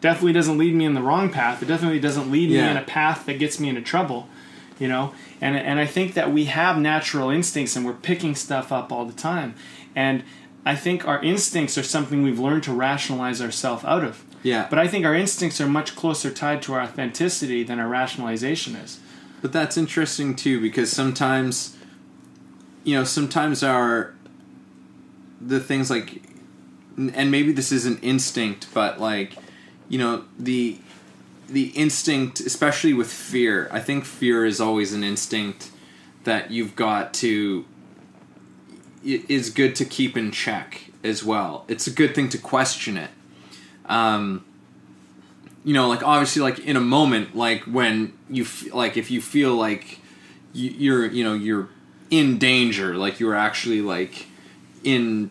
[0.00, 1.62] definitely doesn't lead me in the wrong path.
[1.62, 4.28] It definitely doesn't lead me in a path that gets me into trouble.
[4.78, 8.70] You know, and and I think that we have natural instincts and we're picking stuff
[8.72, 9.54] up all the time,
[9.94, 10.22] and
[10.64, 14.24] I think our instincts are something we've learned to rationalize ourselves out of.
[14.42, 14.66] yeah.
[14.68, 18.76] But I think our instincts are much closer tied to our authenticity than our rationalization
[18.76, 19.00] is.
[19.42, 21.76] But that's interesting too because sometimes,
[22.84, 24.14] you know, sometimes our
[25.40, 26.22] the things like,
[26.96, 29.34] and maybe this is an instinct, but like,
[29.88, 30.78] you know, the
[31.50, 33.68] the instinct, especially with fear.
[33.70, 35.70] I think fear is always an instinct
[36.24, 37.64] that you've got to
[39.02, 41.64] is good to keep in check as well.
[41.68, 43.10] It's a good thing to question it.
[43.86, 44.44] Um,
[45.64, 49.20] you know, like obviously, like in a moment, like when you f- like if you
[49.20, 49.98] feel like
[50.52, 51.68] you, you're, you know, you're
[52.10, 54.26] in danger, like you're actually like
[54.84, 55.30] in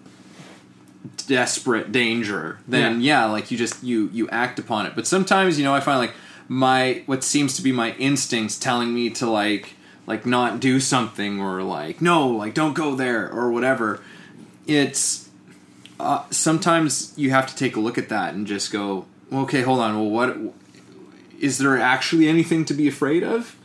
[1.27, 3.25] desperate danger, then yeah.
[3.25, 4.95] like you just you you act upon it.
[4.95, 6.13] But sometimes, you know, I find like
[6.47, 9.75] my what seems to be my instincts telling me to like
[10.07, 14.01] like not do something or like no, like don't go there or whatever.
[14.67, 15.29] It's
[15.99, 19.79] uh, sometimes you have to take a look at that and just go, okay, hold
[19.79, 19.95] on.
[19.95, 20.38] Well, what
[21.39, 23.55] is there actually anything to be afraid of?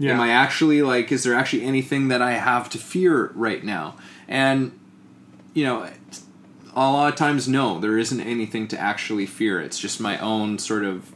[0.00, 1.12] Am I actually like?
[1.12, 3.94] Is there actually anything that I have to fear right now?
[4.26, 4.78] And
[5.54, 5.88] you know,
[6.74, 9.60] a lot of times, no, there isn't anything to actually fear.
[9.60, 11.12] It's just my own sort of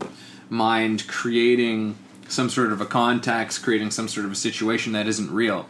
[0.50, 1.96] mind creating
[2.28, 5.68] some sort of a context, creating some sort of a situation that isn't real.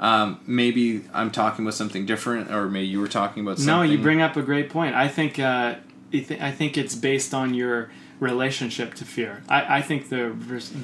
[0.00, 3.74] Um, maybe I'm talking about something different, or maybe you were talking about something.
[3.74, 4.94] No, you bring up a great point.
[4.94, 5.76] I think uh,
[6.12, 9.42] I think it's based on your relationship to fear.
[9.48, 10.34] I, I think the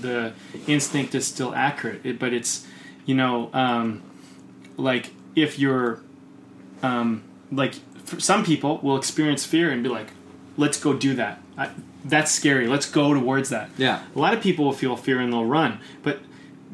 [0.01, 0.33] the
[0.67, 2.67] instinct is still accurate, it, but it's
[3.05, 4.03] you know um,
[4.77, 6.01] like if you're
[6.83, 7.75] um, like
[8.19, 10.09] some people will experience fear and be like,
[10.57, 11.41] let's go do that.
[11.57, 11.71] I,
[12.05, 12.67] that's scary.
[12.67, 13.71] Let's go towards that.
[13.77, 14.03] Yeah.
[14.15, 16.21] A lot of people will feel fear and they'll run, but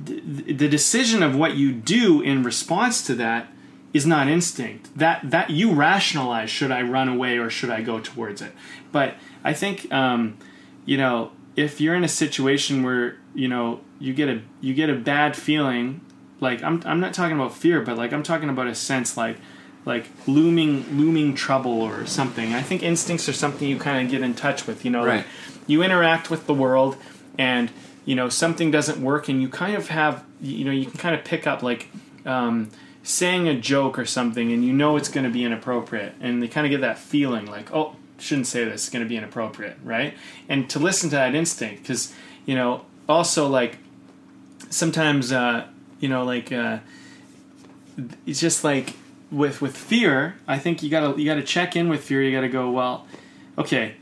[0.05, 3.49] th- the decision of what you do in response to that
[3.93, 4.97] is not instinct.
[4.97, 8.53] That that you rationalize: should I run away or should I go towards it?
[8.93, 10.39] But I think um,
[10.84, 14.91] you know if you're in a situation where you know you get a you get
[14.91, 16.03] a bad feeling,
[16.41, 19.39] like I'm I'm not talking about fear, but like I'm talking about a sense like
[19.87, 22.53] like looming looming trouble or something.
[22.53, 24.84] I think instincts are something you kind of get in touch with.
[24.84, 25.16] You know, Right.
[25.18, 25.26] like
[25.66, 26.97] you interact with the world,
[27.39, 27.70] and
[28.05, 31.14] you know something doesn't work, and you kind of have you know you can kind
[31.14, 31.89] of pick up like.
[32.26, 32.70] Um,
[33.05, 36.49] saying a joke or something and you know it's going to be inappropriate and they
[36.49, 39.76] kind of get that feeling like oh shouldn't say this it's going to be inappropriate
[39.84, 40.12] right
[40.49, 42.12] and to listen to that instinct because
[42.47, 43.78] you know also like
[44.70, 45.64] sometimes uh
[46.01, 46.78] you know like uh
[48.26, 48.95] it's just like
[49.30, 52.22] with with fear i think you gotta you gotta check in with fear.
[52.22, 53.06] You gotta go well
[53.58, 53.96] okay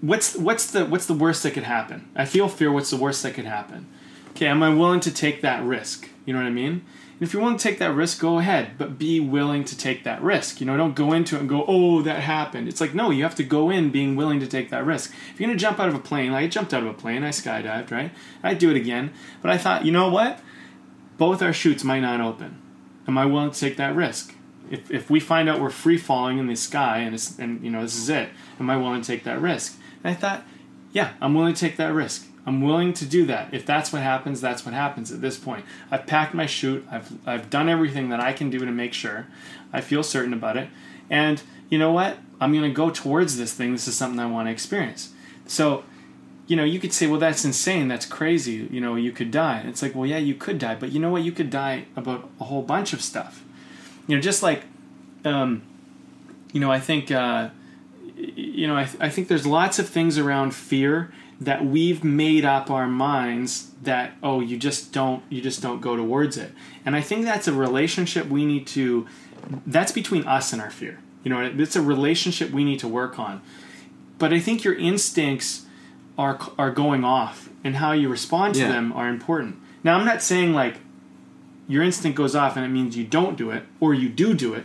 [0.00, 2.08] what's what's the what's the worst that could happen?
[2.14, 2.70] I feel fear.
[2.70, 3.86] What's the worst that could happen?
[4.30, 6.08] Okay am i willing to take that risk?
[6.24, 6.84] You know what i mean?
[7.14, 10.04] And if you want to take that risk go ahead but be willing to take
[10.04, 10.60] that risk.
[10.60, 12.68] You know don't go into it and go oh that happened.
[12.68, 15.12] It's like no you have to go in being willing to take that risk.
[15.32, 17.22] If you're to jump out of a plane like i jumped out of a plane
[17.24, 18.10] i skydived right?
[18.42, 19.12] I'd do it again.
[19.40, 20.40] But i thought you know what?
[21.18, 22.61] Both our chutes might not open
[23.06, 24.34] am i willing to take that risk?
[24.70, 27.70] If, if we find out we're free falling in the sky and, it's, and you
[27.70, 29.78] know this is it am i willing to take that risk?
[30.02, 30.44] And i thought
[30.92, 32.26] yeah i'm willing to take that risk.
[32.44, 33.54] I'm willing to do that.
[33.54, 35.64] If that's what happens that's what happens at this point.
[35.90, 36.84] I've packed my chute.
[36.90, 39.26] I've, I've done everything that i can do to make sure.
[39.72, 40.68] I feel certain about it.
[41.08, 42.18] And you know what?
[42.40, 43.72] I'm going to go towards this thing.
[43.72, 45.12] This is something i want to experience.
[45.46, 45.84] So
[46.46, 47.88] you know, you could say, well, that's insane.
[47.88, 48.68] That's crazy.
[48.70, 49.62] You know, you could die.
[49.66, 50.74] It's like, well, yeah, you could die.
[50.74, 51.22] But you know what?
[51.22, 53.44] You could die about a whole bunch of stuff.
[54.06, 54.64] You know, just like,
[55.24, 55.62] um,
[56.52, 57.50] you know, I think, uh,
[58.16, 61.12] you know, I, I think there's lots of things around fear
[61.44, 65.96] that we've made up our minds that oh you just don't you just don't go
[65.96, 66.52] towards it
[66.84, 69.06] and i think that's a relationship we need to
[69.66, 73.18] that's between us and our fear you know it's a relationship we need to work
[73.18, 73.40] on
[74.18, 75.66] but i think your instincts
[76.18, 78.68] are are going off and how you respond to Yeah.
[78.72, 79.56] them are important.
[79.84, 80.76] Now I'm not saying like
[81.68, 84.52] your instinct goes off and it means you don't do it or you do do
[84.54, 84.64] it.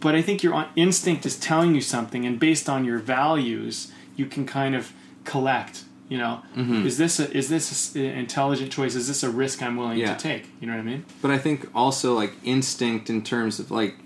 [0.00, 4.26] But I think your instinct is telling you something and based on your values you
[4.26, 4.92] can kind of
[5.24, 6.86] collect, you know, Mm-hmm.
[6.86, 8.94] is this a, is this an intelligent choice?
[8.94, 10.14] Is this a risk I'm willing Yeah.
[10.14, 10.48] to take?
[10.60, 11.04] You know what I mean?
[11.22, 13.96] But I think also like instinct in terms of like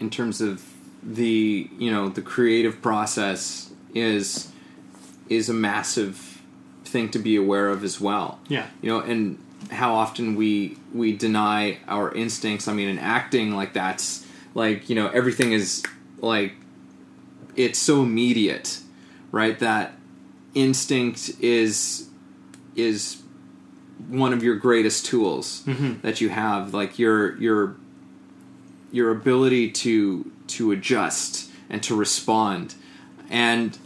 [0.00, 0.62] in terms of
[1.02, 4.48] the you know the creative process is
[5.28, 6.42] is a massive
[6.84, 8.40] thing to be aware of as well.
[8.48, 8.66] Yeah.
[8.80, 12.68] You know, and how often we we deny our instincts.
[12.68, 15.82] I mean, in acting, like that's like you know everything is
[16.18, 16.54] like
[17.56, 18.80] it's so immediate,
[19.32, 19.58] right?
[19.58, 19.92] That
[20.54, 22.08] instinct is
[22.74, 23.22] is
[24.08, 26.00] one of your greatest tools mm-hmm.
[26.02, 26.74] that you have.
[26.74, 27.76] Like your your
[28.92, 32.76] your ability to to adjust and to respond
[33.28, 33.76] and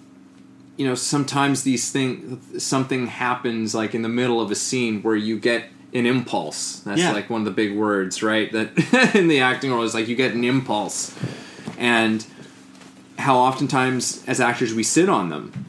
[0.81, 5.17] you know sometimes these things something happens like in the middle of a scene where
[5.29, 5.63] you get
[5.93, 6.81] an impulse.
[6.87, 7.13] That's Yeah.
[7.13, 8.49] like one of the big words right?
[8.57, 8.69] That
[9.21, 11.15] in the acting world is like you get an impulse.
[11.79, 12.25] And
[13.19, 15.67] how oftentimes as actors we sit on them.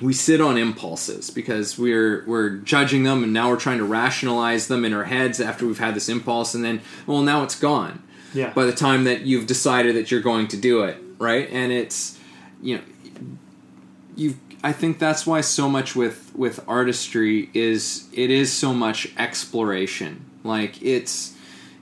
[0.00, 4.68] We sit on impulses because we're we're judging them and now we're trying to rationalize
[4.68, 8.02] them in our heads after we've had this impulse and then well now it's gone.
[8.34, 8.52] Yeah.
[8.52, 11.48] by the time that you've decided that you're going to do it right?
[11.50, 12.16] And it's
[12.62, 12.82] you know
[14.18, 19.12] you i think that's why so much with with artistry is it is so much
[19.18, 20.24] exploration.
[20.44, 21.34] Like it's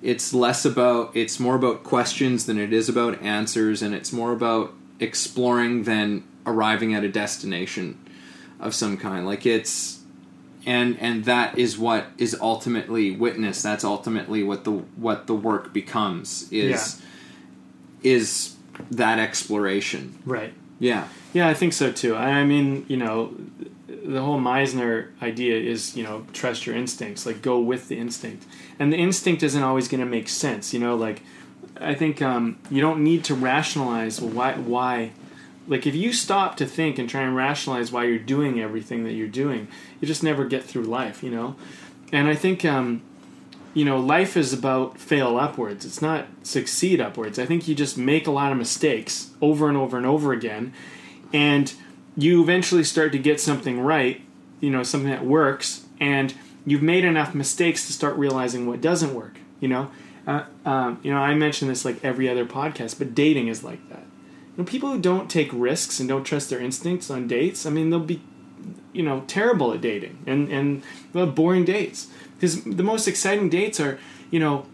[0.03, 4.33] it's less about it's more about questions than it is about answers and it's more
[4.33, 7.99] about exploring than arriving at a destination
[8.59, 9.27] of some kind.
[9.27, 10.01] Like it's
[10.65, 13.63] and and that is what is ultimately witnessed.
[13.63, 17.01] That's ultimately what the what the work becomes is
[18.03, 18.57] is
[18.91, 20.19] that exploration.
[20.25, 20.55] Right.
[20.79, 22.17] Yeah Yeah, I think so too.
[22.17, 23.35] I mean, you know,
[23.89, 28.47] the whole Meisner idea is, you know, trust your instincts, like go with the instinct.
[28.79, 31.23] And the instinct isn't always going to make sense, you know, like
[31.79, 35.13] I think um, you don't need to rationalize why why
[35.69, 39.13] like if you stop to think and try and rationalize why you're doing everything that
[39.13, 39.69] you're doing,
[40.01, 41.57] you just never get through life, you know.
[42.13, 43.03] And I think um,
[43.77, 45.85] you know, life is about fail upwards.
[45.85, 47.39] It's not succeed upwards.
[47.39, 50.73] I think you just make a lot of mistakes over and over and over again,
[51.31, 51.75] and
[52.17, 54.23] you eventually start to get something right,
[54.61, 56.33] you know, something that works, and
[56.65, 59.41] you've made enough mistakes to start realizing what doesn't work.
[59.61, 59.91] You know,
[60.27, 63.87] uh, um, you know, I mention this like every other podcast, but dating is like
[63.91, 64.05] that.
[64.57, 67.71] You know, people who don't take risks and don't trust their instincts on dates, I
[67.71, 68.23] mean, they'll be
[68.95, 70.49] you know terrible at dating and
[71.13, 73.99] and boring dates because the most exciting dates are
[74.31, 74.67] you know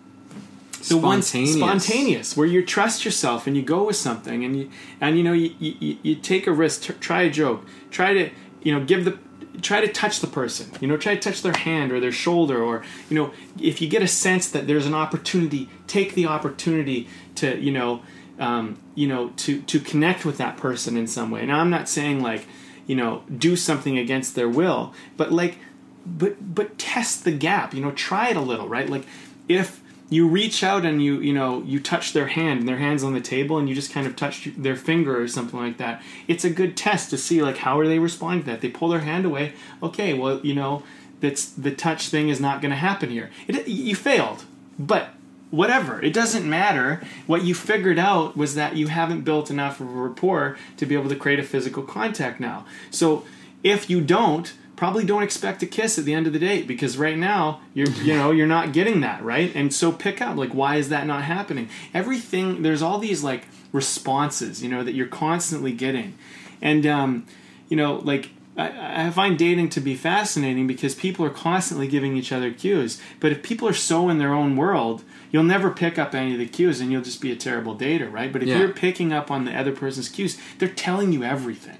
[0.89, 1.57] the ones Spontaneous.
[1.57, 5.33] spontaneous where you trust yourself and you go with something and you and you know
[5.33, 8.31] you, you, you take a risk t- try a joke try to
[8.63, 9.19] you know give the
[9.61, 12.61] try to touch the person you know try to touch their hand or their shoulder
[12.61, 17.09] or you know if you get a sense that there's an opportunity take the opportunity
[17.37, 18.03] to you know
[18.39, 21.47] um, you know to to connect with that person in some way.
[21.47, 22.47] Now I'm not saying like
[22.87, 25.59] you know do something against their will, but like
[26.07, 27.75] but but test the gap.
[27.75, 28.89] You know, try it a little, right?
[28.89, 29.07] Like
[29.49, 29.83] if
[30.13, 33.15] you reach out and you you know you touch their hand and their hands on
[33.15, 36.45] the table and you just kind of touch their finger or something like that it's
[36.45, 38.61] a good test to see like how are they responding to that?
[38.61, 39.55] They pull their hand away.
[39.83, 40.83] Okay well you know
[41.21, 43.31] that's the touch thing is not going to happen here.
[43.49, 44.45] It, you failed
[44.79, 45.15] but
[45.51, 46.03] whatever.
[46.03, 47.03] It doesn't matter.
[47.27, 50.95] What you figured out was that you haven't built enough of a rapport to be
[50.95, 52.67] able to create a physical contact now.
[52.91, 53.25] So
[53.63, 54.53] if you don't
[54.83, 57.89] probably don't expect a kiss at the end of the date because right now you're
[58.03, 59.55] you know you're not getting that right?
[59.55, 61.69] And so pick up like why is that not happening?
[61.95, 66.19] Everything there's all these like responses you know that you're constantly getting.
[66.61, 67.27] And um,
[67.69, 72.17] you know like I, I find dating to be fascinating because people are constantly giving
[72.17, 73.01] each other cues.
[73.21, 76.41] But if people are so in their own world you'll never pick up any of
[76.41, 78.33] the cues and you'll just be a terrible dater right?
[78.33, 78.59] But if Yeah.
[78.59, 81.79] you're picking up on the other person's cues they're telling you everything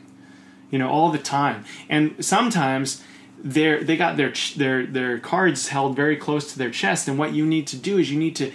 [0.73, 1.65] you know, all the time.
[1.89, 3.05] And sometimes
[3.45, 7.07] they're they got their their their cards held very close to their chest.
[7.07, 8.51] And what you need to do is you need to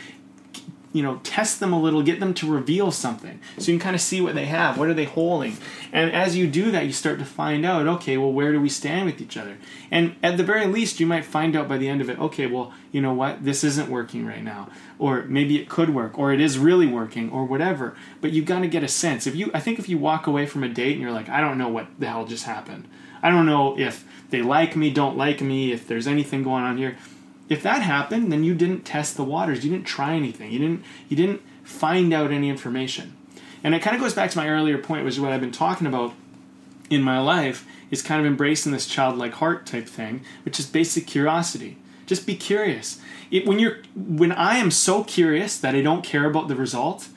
[0.97, 3.39] you know test them a little get them to reveal something.
[3.57, 5.57] So you can kind of see what they have what are they holding?
[5.91, 8.69] And as you do that you start to find out okay well where do we
[8.69, 9.57] stand with each other?
[9.91, 12.47] And at the very least you might find out by the end of it okay
[12.47, 13.43] well you know what?
[13.43, 14.69] This isn't working right now.
[14.97, 17.95] Or maybe it could work or it is really working or whatever.
[18.21, 19.27] But you've got to get a sense.
[19.27, 21.39] If you i think if you walk away from a date and you're like i
[21.39, 22.87] don't know what the hell just happened.
[23.21, 26.77] I don't know if they like me don't like me if there's anything going on
[26.77, 26.97] here
[27.49, 29.63] if that happened then you didn't test the waters.
[29.63, 30.51] You didn't try anything.
[30.51, 33.15] You didn't you didn't find out any information.
[33.63, 35.51] And it kind of goes back to my earlier point which is what i've been
[35.51, 36.13] talking about
[36.89, 41.07] in my life is kind of embracing this childlike heart type thing which is basic
[41.07, 41.77] curiosity.
[42.05, 43.01] Just be curious.
[43.29, 47.09] It, when you're when i am so curious that i don't care about the result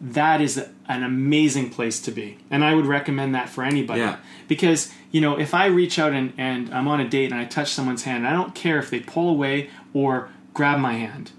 [0.00, 2.38] that is an amazing place to be.
[2.50, 4.00] And i would recommend that for anybody.
[4.00, 4.16] Yeah.
[4.48, 7.44] because you know if i reach out and, and i'm on a date and i
[7.44, 11.30] touch someone's hand i don't care if they pull away or grab my hand.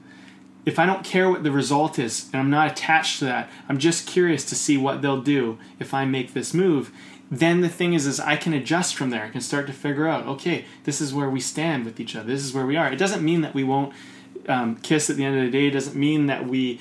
[0.65, 3.79] If i don't care what the result is and i'm not attached to that i'm
[3.79, 6.91] just curious to see what they'll do if i make this move.
[7.31, 9.23] Then the thing is is i can adjust from there.
[9.23, 12.27] I can start to figure out okay this is where we stand with each other.
[12.27, 12.91] This is where we are.
[12.91, 13.93] It doesn't mean that we won't
[14.47, 15.67] um, kiss at the end of the day.
[15.67, 16.79] It doesn't mean that we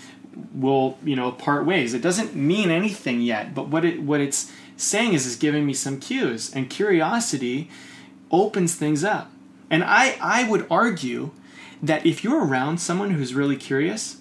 [0.55, 1.95] will you know part ways.
[1.95, 5.74] It doesn't mean anything yet but what it what it's saying is is giving me
[5.74, 7.70] some cues and curiosity
[8.31, 9.31] opens things up.
[9.70, 11.31] And i i would argue
[11.83, 14.18] that if you're around someone who's really curious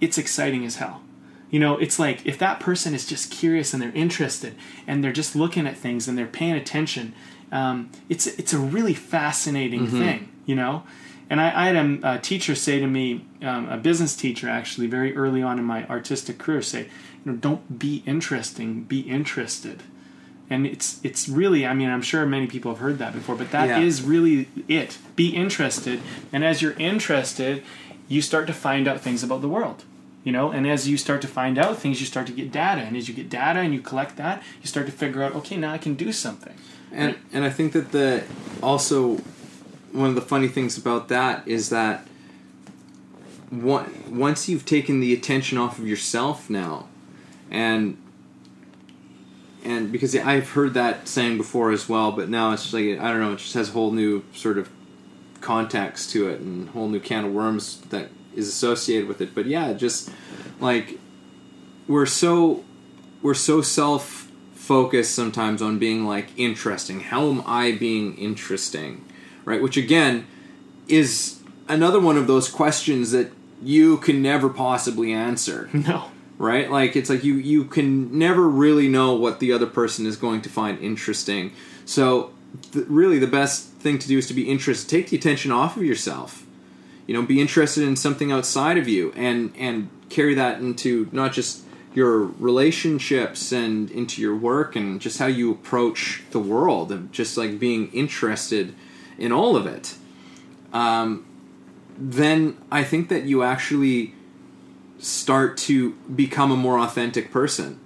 [0.00, 1.02] it's exciting as hell.
[1.50, 4.54] You know it's like if that person is just curious and they're interested
[4.86, 7.14] and they're just looking at things and they're paying attention
[7.52, 10.84] um, it's it's a really fascinating thing you know
[11.30, 14.88] and I, I had a, a teacher say to me, um, a business teacher actually,
[14.88, 16.82] very early on in my artistic career, say,
[17.24, 19.82] you know, don't be interesting, be interested.
[20.52, 23.52] And it's it's really, I mean, I'm sure many people have heard that before, but
[23.52, 24.08] that is Yeah.
[24.10, 24.98] really it.
[25.14, 26.00] Be interested,
[26.32, 27.62] and as you're interested,
[28.08, 29.84] you start to find out things about the world.
[30.24, 32.82] You know, and as you start to find out things, you start to get data,
[32.82, 35.56] and as you get data and you collect that, you start to figure out, okay,
[35.56, 36.54] now I can do something.
[36.92, 38.24] and and I think that the
[38.60, 39.20] also
[39.92, 42.06] one of the funny things about that is that
[43.50, 46.86] once you've taken the attention off of yourself now,
[47.50, 47.96] and
[49.64, 53.10] and because I've heard that saying before as well, but now it's just like I
[53.10, 54.70] don't know, it just has a whole new sort of
[55.40, 59.34] context to it and a whole new can of worms that is associated with it.
[59.34, 60.10] But yeah, just
[60.60, 60.98] like
[61.88, 62.64] we're so
[63.22, 67.00] we're so self focused sometimes on being like interesting.
[67.00, 69.04] How am I being interesting?
[69.50, 69.60] Right?
[69.60, 70.26] Which again
[70.86, 73.32] is another one of those questions that
[73.62, 75.68] you can never possibly answer.
[75.74, 76.10] No.
[76.38, 76.70] Right?
[76.70, 80.40] Like it's like you you can never really know what the other person is going
[80.40, 81.52] to find interesting.
[81.84, 82.30] So
[82.72, 84.88] th- really the best thing to do is to be interested.
[84.88, 86.46] Take the attention off of yourself.
[87.06, 91.34] You know, be interested in something outside of you and and carry that into not
[91.34, 97.12] just your relationships and into your work and just how you approach the world and
[97.12, 98.74] just like being interested
[99.20, 99.94] in all of it.
[100.72, 101.26] Um,
[101.96, 104.14] then I think that you actually
[104.98, 107.78] start to become a more authentic person,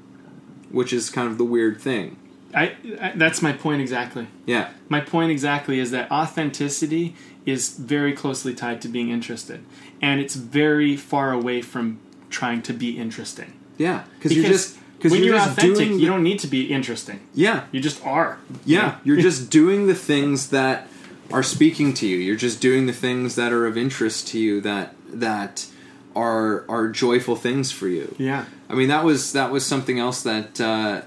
[0.71, 2.17] which is kind of the weird thing.
[2.55, 4.29] I, I that's my point exactly.
[4.47, 4.71] Yeah.
[4.89, 9.65] My point exactly is that authenticity is very closely tied to being interested,
[10.01, 11.99] and it's very far away from
[12.31, 13.53] trying to be interesting.
[13.77, 17.21] Yeah, because you're just because when you're, you're, authentic, you don't need to be interesting.
[17.35, 18.39] yeah You just are.
[18.65, 20.89] yeah you're just doing the things that
[21.33, 22.17] are speaking to you.
[22.19, 25.67] You're just doing the things that are of interest to you that that
[26.15, 28.15] are are joyful things for you.
[28.19, 28.45] Yeah.
[28.69, 31.03] I mean, that was that was something else that uh,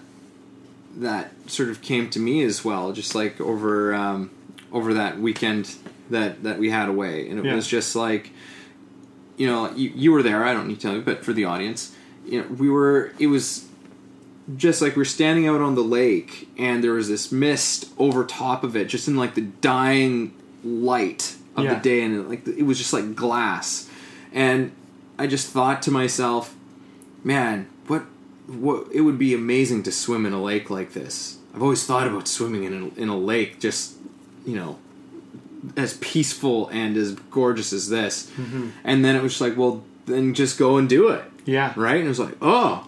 [0.98, 4.32] that sort of came to me as well, just like over um,
[4.72, 5.76] over that weekend
[6.10, 7.56] that that we had away, and it Yeah.
[7.56, 8.32] was just like,
[9.38, 10.44] you know, you, you were there.
[10.44, 11.96] I don't need to tell you, but for the audience,
[12.26, 13.12] you know, we were.
[13.20, 13.66] It was
[14.56, 18.64] just like we're standing out on the lake, and there was this mist over top
[18.64, 20.34] of it, just in like the dying
[20.64, 21.74] light of Yeah.
[21.76, 23.90] the day, and it, like it was just like glass,
[24.32, 24.72] and
[25.20, 26.56] I just thought to myself,
[27.24, 28.04] man, what
[28.48, 31.38] what it would be amazing to swim in a lake like this.
[31.54, 33.96] I've always thought about swimming in a, in a lake, just
[34.46, 34.78] you know,
[35.76, 38.30] as peaceful and as gorgeous as this.
[38.40, 38.70] Mm-hmm.
[38.86, 41.74] And then it was just like, well, then just go and do it, Yeah.
[41.76, 41.96] right?
[41.98, 42.88] And it was like, oh,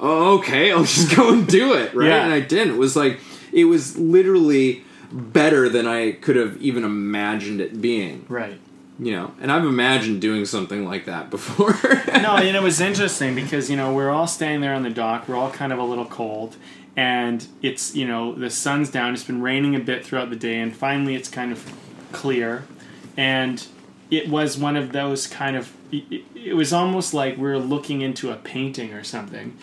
[0.00, 2.08] oh, okay, I'll just go and do it, right?
[2.08, 2.24] Yeah.
[2.24, 2.74] And I didn't.
[2.74, 3.20] It was like,
[3.52, 8.58] it was literally better than I could have even imagined it being, Right.
[8.98, 9.32] you know.
[9.40, 11.72] And I've imagined doing something like that before.
[12.20, 15.26] no, and it was interesting because you know we're all standing there on the dock.
[15.28, 16.56] We're all kind of a little cold,
[16.96, 19.14] and it's you know the sun's down.
[19.14, 21.72] It's been raining a bit throughout the day, and finally it's kind of
[22.12, 22.64] clear,
[23.16, 23.66] and
[24.10, 25.72] it was one of those kind of.
[25.90, 29.56] It, it was almost like we were looking into a painting or something,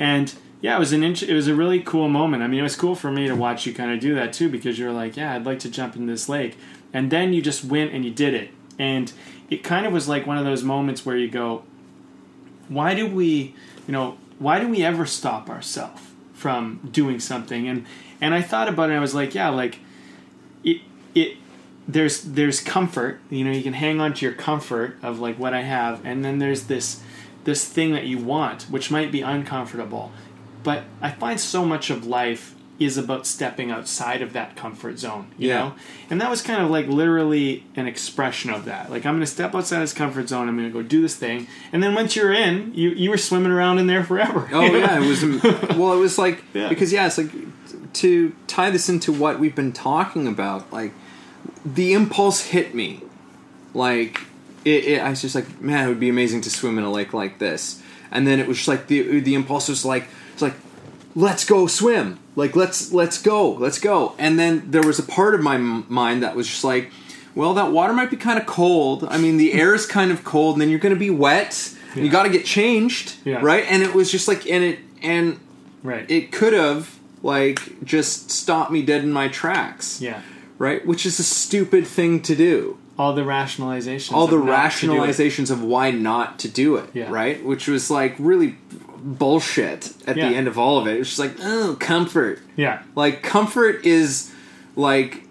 [0.00, 1.04] and yeah, it was an.
[1.04, 2.42] It was a really cool moment.
[2.42, 4.48] I mean, it was cool for me to watch you kind of do that too
[4.48, 6.58] because you're like, yeah, I'd like to jump in this lake,
[6.92, 9.12] and then you just went and you did it, and
[9.48, 11.62] it kind of was like one of those moments where you go,
[12.70, 13.54] why do we
[13.86, 16.00] you know why do we ever stop ourselves
[16.32, 17.84] from doing something and
[18.20, 19.80] and i thought about it and i was like yeah like
[20.64, 20.80] it
[21.14, 21.36] it
[21.88, 25.52] there's there's comfort you know you can hang on to your comfort of like what
[25.52, 27.02] i have and then there's this
[27.44, 30.10] this thing that you want which might be uncomfortable
[30.62, 35.30] but i find so much of life is about stepping outside of that comfort zone
[35.36, 35.58] you Yeah.
[35.58, 35.74] know
[36.08, 39.26] and that was kind of like literally an expression of that like i'm going to
[39.26, 42.16] step outside this comfort zone i'm going to go do this thing and then once
[42.16, 44.78] you're in you you were swimming around in there forever Oh you know?
[44.78, 45.22] yeah, it was.
[45.76, 46.68] Well, it was like Yeah.
[46.70, 47.30] because yeah, it's like
[47.94, 50.72] to tie this into what we've been talking about.
[50.72, 50.92] Like
[51.64, 53.02] the impulse hit me,
[53.74, 54.20] like
[54.64, 55.00] it, it.
[55.00, 57.38] I was just like, man, it would be amazing to swim in a lake like
[57.38, 57.82] this.
[58.10, 60.54] And then it was just like the the impulse was like it's like
[61.14, 62.18] let's go swim.
[62.36, 64.14] Like let's let's go, let's go.
[64.18, 66.90] And then there was a part of my m- mind that was just like,
[67.34, 69.04] well, that water might be kind of cold.
[69.08, 71.72] I mean, the air is kind of cold, and then you're going to be wet.
[71.94, 73.40] and You got to get changed, Yeah.
[73.42, 73.64] right?
[73.68, 75.40] And it was just like, and it and
[75.82, 80.20] right it could have like just stopped me dead in my tracks, yeah
[80.58, 80.84] right?
[80.84, 82.76] Which is a stupid thing to do.
[83.00, 84.98] All the rationalizations All the of not to do it.
[85.08, 87.06] rationalizations of why not to do it, Yeah.
[87.10, 87.42] right?
[87.42, 88.56] Which was like really
[89.02, 90.28] bullshit at Yeah.
[90.28, 90.96] the end of all of it.
[90.96, 92.40] It was just like, oh, comfort.
[92.56, 94.30] yeah Like comfort is
[94.76, 95.24] like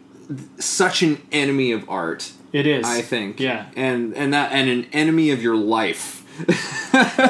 [0.58, 2.32] such an enemy of art.
[2.52, 3.40] it is I think.
[3.40, 6.16] yeah And and that and an enemy of your life.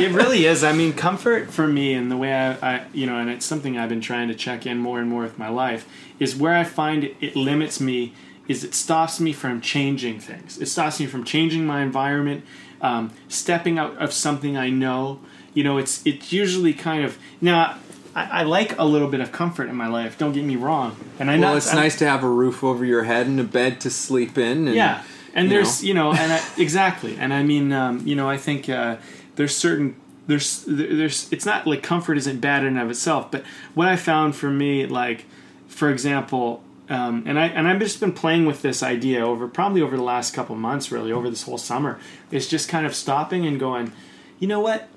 [0.03, 0.63] it really is.
[0.63, 3.75] I mean, comfort for me and the way I, I, you know, and it's something
[3.77, 5.85] I've been trying to check in more and more with my life
[6.19, 8.13] is where I find it, it limits me.
[8.49, 10.57] Is it stops me from changing things.
[10.57, 12.43] It stops me from changing my environment,
[12.81, 15.21] um, stepping out of something I know.
[15.53, 17.77] You know, it's it's usually kind of now.
[18.15, 20.17] I, I like a little bit of comfort in my life.
[20.17, 22.83] Don't get me wrong, and I know Well, it's nice to have a roof over
[22.83, 24.67] your head and a bed to sleep in.
[24.67, 28.15] And, yeah and you there's you know and I, exactly and i mean um, you
[28.15, 28.97] know i think uh,
[29.35, 29.95] there's certain
[30.27, 33.43] there's there's it's not like comfort isn't bad in and of itself but
[33.73, 35.25] what i found for me like
[35.67, 39.81] for example um, and I and I've just been playing with this idea over probably
[39.81, 41.99] over the last couple months, really over this whole summer.
[42.31, 43.93] It's just kind of stopping and going,
[44.39, 44.87] you know what,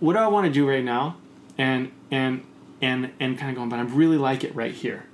[0.00, 1.16] what do I want to do right now,
[1.56, 2.44] and and
[2.82, 5.04] and and kind of going, but I really like it right here,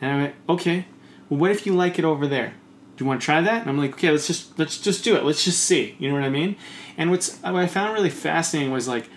[0.00, 0.86] and I'm like, okay,
[1.28, 2.54] well, what if you like it over there?
[2.96, 3.60] Do you want to try that?
[3.60, 5.24] And I'm like, okay, let's just let's just do it.
[5.24, 5.96] Let's just see.
[5.98, 6.56] You know what I mean?
[6.96, 9.08] And what's what I found really fascinating was like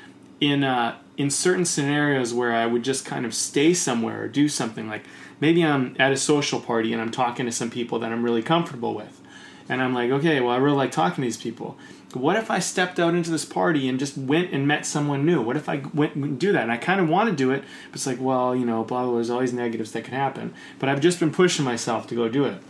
[0.41, 4.49] in uh, in certain scenarios where I would just kind of stay somewhere or do
[4.49, 5.03] something like
[5.41, 8.41] maybe I'm at a social party and I'm talking to some people that I'm really
[8.41, 9.19] comfortable with,
[9.67, 11.77] and I'm like, okay, well, I really like talking to these people.
[12.13, 15.41] What if I stepped out into this party and just went and met someone new?
[15.41, 16.63] What if I went and do that?
[16.63, 19.03] And I kind of want to do it, but it's like, well, you know, blah,
[19.03, 20.53] blah, blah, there's always negatives that can happen.
[20.77, 22.61] But I've just been pushing myself to go do it.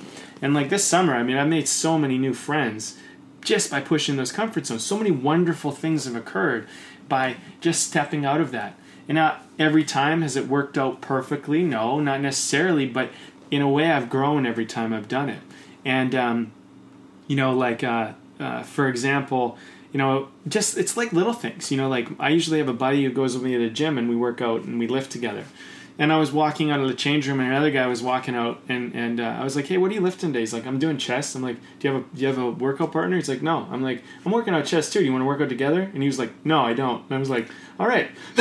[0.44, 3.00] And like this summer, I mean, I've made so many new friends
[3.42, 4.84] just by pushing those comfort zones.
[4.84, 6.68] So many wonderful things have occurred
[7.10, 8.78] by just stepping out of that.
[9.08, 11.64] And not every time has it worked out perfectly.
[11.64, 13.10] No, not necessarily, but
[13.50, 15.42] in a way, I've grown every time I've done it.
[15.84, 16.52] And um,
[17.28, 19.58] you know, like uh, uh, for example,
[19.92, 21.72] you know, just it's like little things.
[21.72, 23.98] You know, like I usually have a buddy who goes with me to the gym
[23.98, 25.46] and we work out and we lift together.
[25.98, 28.62] And I was walking out of the change room, and another guy was walking out,
[28.68, 30.80] and and uh, I was like, "Hey, what are you lifting today?" He's like, "I'm
[30.80, 33.30] doing chest." I'm like, "Do you have a do you have a workout partner?" He's
[33.30, 35.00] like, "No." I'm like, "I'm working out chest too.
[35.00, 37.14] Do you want to work out together?" And he was like, "No, I don't." And
[37.14, 37.48] I was like,
[37.80, 38.10] "All right."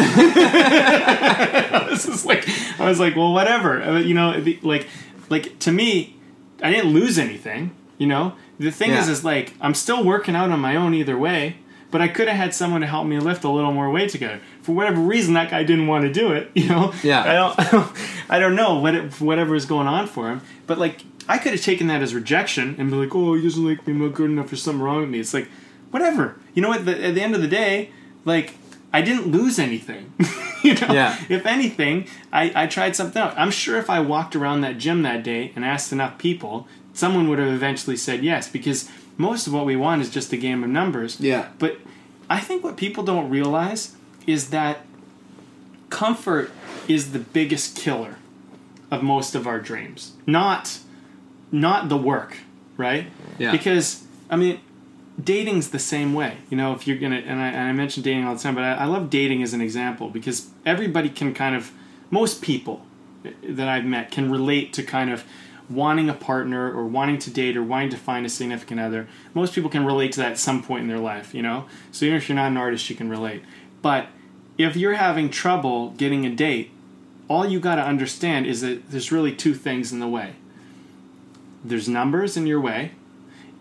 [1.91, 2.49] this is like,
[2.81, 4.87] I was like, "Well, whatever." You know, like,
[5.29, 6.17] like to me,
[6.63, 7.73] I didn't lose anything.
[7.99, 11.19] You know, the thing is, is like I'm still working out on my own either
[11.19, 11.57] way.
[11.91, 14.41] But I could have had someone to help me lift a little more weight together.
[14.63, 16.51] For whatever reason, that guy didn't want to do it.
[16.55, 17.23] You know, Yeah.
[17.23, 17.93] I don't, I don't,
[18.31, 20.41] I don't know what it, whatever is going on for him.
[20.67, 23.65] But like, I could have taken that as rejection and be like, "Oh, he doesn't
[23.65, 23.93] like me.
[23.93, 24.51] I'm not good enough.
[24.51, 25.49] There's something wrong with me." It's like,
[25.91, 26.37] whatever.
[26.55, 26.85] You know what?
[26.85, 27.91] The, at the end of the day,
[28.25, 28.55] like,
[28.93, 30.13] I didn't lose anything.
[30.65, 31.17] you know, Yeah.
[31.29, 33.39] if anything, I, I tried something out.
[33.39, 37.29] I'm sure if I walked around that gym that day and asked enough people, someone
[37.29, 38.49] would have eventually said yes.
[38.49, 41.21] Because most of what we want is just a game of numbers.
[41.21, 41.51] Yeah.
[41.61, 41.79] But
[42.29, 43.95] I think what people don't realize
[44.27, 44.87] is that
[45.89, 46.51] comfort
[46.89, 48.17] is the biggest killer
[48.91, 50.13] of most of our dreams.
[50.27, 50.79] Not
[51.53, 52.39] not the work,
[52.77, 53.07] right?
[53.39, 53.53] Yeah.
[53.53, 54.61] Because I mean,
[55.23, 56.39] dating's the same way.
[56.49, 58.65] You know, if you're gonna and I, and I mention dating all the time, but
[58.65, 61.73] I, I love dating as an example because everybody can kind of
[62.11, 62.87] most people
[63.43, 65.25] that I've met can relate to kind of
[65.71, 69.07] wanting a partner or wanting to date or wanting to find a significant other.
[69.35, 71.67] Most people can relate to that at some point in their life, you know?
[71.93, 73.45] So even if you're not an artist, you can relate.
[73.83, 74.09] But
[74.59, 76.71] if you're having trouble getting a date,
[77.29, 80.35] all you got to understand is that there's really two things in the way.
[81.65, 82.93] There's numbers in your way,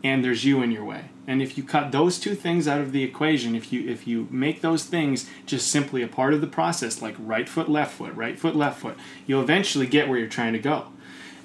[0.04, 1.06] and there's you in your way.
[1.28, 4.28] And if you cut those two things out of the equation, if you if you
[4.32, 8.16] make those things just simply a part of the process, like right foot, left foot,
[8.16, 8.98] right foot, left foot,
[9.28, 10.88] you'll eventually get where you're trying to go.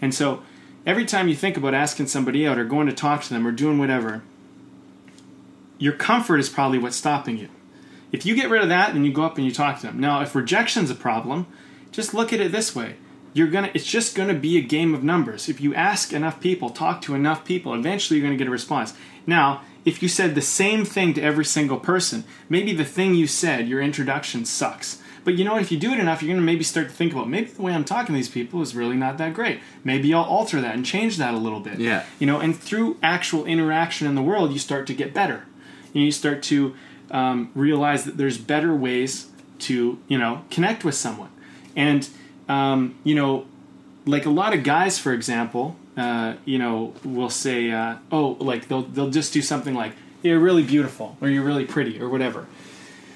[0.01, 0.43] And so
[0.87, 3.53] every time you think about asking somebody out or going to talk to them or
[3.53, 4.22] doing whatever,
[5.79, 7.49] your comfort is probably what's stopping you.
[8.15, 9.99] If you get rid of that, then you go up and you talk to them.
[9.99, 11.49] Now, if rejection's a problem,
[11.91, 12.95] just look at it this way.
[13.33, 15.49] You're gonna it's just gonna be a game of numbers.
[15.49, 18.95] If you ask enough people, talk to enough people, eventually you're gonna get a response.
[19.27, 23.27] Now, if you said the same thing to every single person, maybe the thing you
[23.27, 25.03] said, your introduction sucks.
[25.25, 25.62] But you know what?
[25.62, 27.62] If you do it enough, you're going to maybe start to think about maybe the
[27.62, 29.61] way I'm talking to these people is really not that great.
[29.83, 31.81] Maybe I'll alter that and change that a little bit.
[31.81, 32.05] Yeah.
[32.19, 35.47] You know, and through actual interaction in the world, you start to get better.
[35.95, 36.75] You, know, you start to
[37.11, 39.28] um, realize that there's better ways
[39.61, 41.30] to, you know, connect with someone.
[41.76, 42.09] And,
[42.48, 43.46] um, you know,
[44.07, 48.68] like a lot of guys, for example, uh, you know, will say, uh, oh, like
[48.68, 49.92] they'll, they'll just do something like,
[50.22, 52.46] you're really beautiful or you're really pretty or whatever.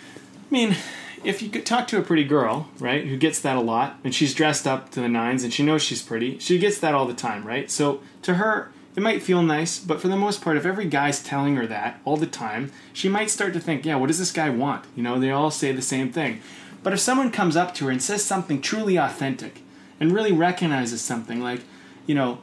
[0.05, 0.77] I mean,
[1.25, 4.15] if you could talk to a pretty girl, right, who gets that a lot, and
[4.15, 7.07] she's dressed up to the nines and she knows she's pretty, she gets that all
[7.07, 7.71] the time, right?
[7.71, 11.23] So to her, it might feel nice, but for the most part, if every guy's
[11.23, 14.33] telling her that all the time, she might start to think, yeah, what does this
[14.33, 14.85] guy want?
[14.97, 16.41] You know, they all say the same thing.
[16.83, 19.63] But if someone comes up to her and says something truly authentic
[20.01, 21.61] and really recognizes something, like,
[22.09, 22.39] you know,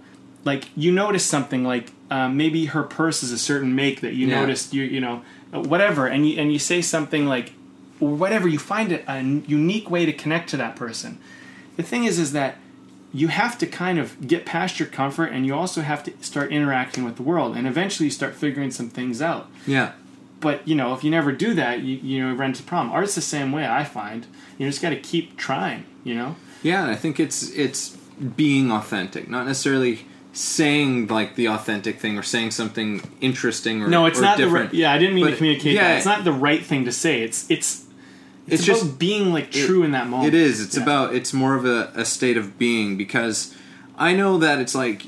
[0.46, 4.28] like you notice something like um, maybe her purse is a certain make that you
[4.28, 4.40] Yeah.
[4.40, 7.52] noticed you you know whatever and you and you say something like
[8.00, 11.18] or whatever you find it a unique way to connect to that person
[11.78, 12.58] the thing is is that
[13.16, 16.52] you have to kind of get past your comfort and you also have to start
[16.52, 19.50] interacting with the world and eventually you start figuring some things out.
[19.66, 19.94] Yeah.
[20.40, 22.94] but you know if you never do that you, you know run into a problem.
[22.94, 24.28] Art's the same way i find.
[24.58, 26.36] You just got to keep trying you know?
[26.64, 27.90] Yeah, and I think it's it's
[28.38, 34.06] being authentic, not necessarily saying like the authentic thing or saying something interesting or no
[34.06, 36.26] it's or not the right yeah i didn't mean to communicate yeah, that it's not
[36.26, 37.22] the right thing to say.
[37.22, 37.85] It's it's
[38.48, 40.62] it's, It's about just- being like true in that moment It is.
[40.62, 40.84] It's Yeah.
[40.84, 41.16] about.
[41.16, 43.54] It's more of a, a state of being because
[43.98, 45.04] I know that it's like,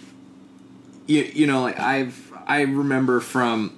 [1.07, 3.73] you, you know, like I've I remember from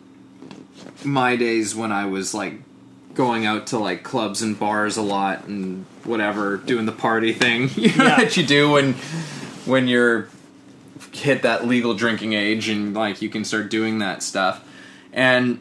[1.04, 2.54] my days when I was like
[3.16, 7.70] going out to like clubs and bars a lot and whatever, doing the party thing
[7.76, 8.16] you know, Yeah.
[8.18, 8.94] that you do when
[9.66, 10.30] when you're
[11.12, 14.64] hit that legal drinking age and like you can start doing that stuff
[15.12, 15.60] and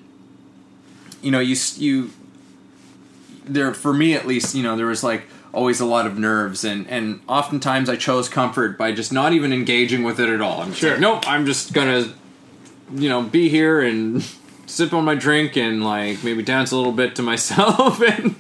[1.22, 2.10] you know you you
[3.48, 6.64] there for me at least you know there was like always a lot of nerves
[6.64, 10.60] and and oftentimes i chose comfort by just not even engaging with it at all.
[10.62, 10.90] I'm Sure.
[10.92, 12.12] like, nope i'm just gonna
[12.94, 14.22] you know be here and
[14.66, 18.34] sip on my drink and like maybe dance a little bit to myself and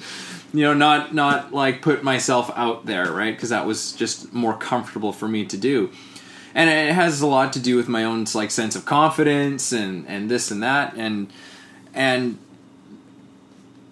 [0.52, 3.34] you know not not like put myself out there right?
[3.34, 5.90] Because that was just more comfortable for me to do.
[6.54, 10.06] And it has a lot to do with my own like sense of confidence and
[10.08, 11.30] and this and that and
[11.94, 12.38] and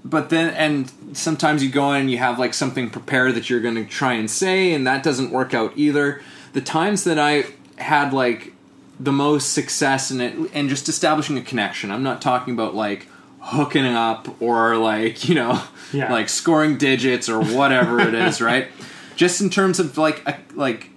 [0.04, 3.60] but then and sometimes you go in and you have like something prepared that you're
[3.60, 6.20] going to try and say and that doesn't work out either
[6.52, 7.44] the times that i
[7.78, 8.52] had like
[8.98, 13.06] the most success in it and just establishing a connection i'm not talking about like
[13.40, 16.10] hooking up or like you know Yeah.
[16.18, 18.66] like scoring digits or whatever it is right
[19.16, 20.90] just in terms of like a, like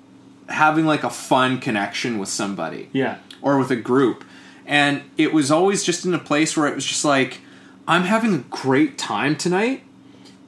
[0.48, 3.18] having like a fun connection with somebody Yeah.
[3.42, 4.24] or with a group.
[4.66, 7.40] And it was always just in a place where it was just like,
[7.88, 9.84] I'm having a great time tonight.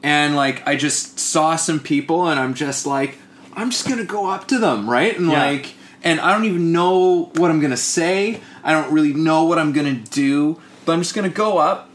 [0.03, 3.17] And like, I just saw some people and I'm just like,
[3.53, 5.17] I'm just gonna go up to them, right?
[5.17, 5.45] And Yeah.
[5.45, 5.73] like,
[6.03, 8.39] and I don't even know what I'm gonna say.
[8.63, 11.89] I don't really know what I'm gonna do, but I'm just gonna go up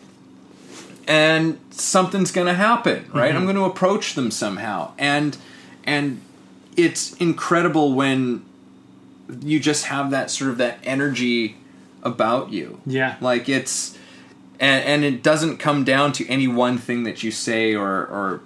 [1.09, 3.29] and something's gonna happen, right?
[3.31, 3.39] Mm-hmm.
[3.39, 4.93] I'm gonna approach them somehow.
[4.99, 5.37] And,
[5.85, 6.21] and
[6.77, 8.45] it's incredible when
[9.41, 11.57] you just have that sort of that energy
[12.03, 12.81] about you.
[12.87, 13.17] Yeah.
[13.21, 13.97] Like it's
[14.61, 18.41] and and it doesn't come down to any one thing that you say or or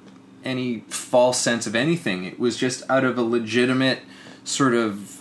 [0.45, 2.25] any false sense of anything.
[2.25, 4.01] It was just out of a legitimate
[4.45, 5.21] sort of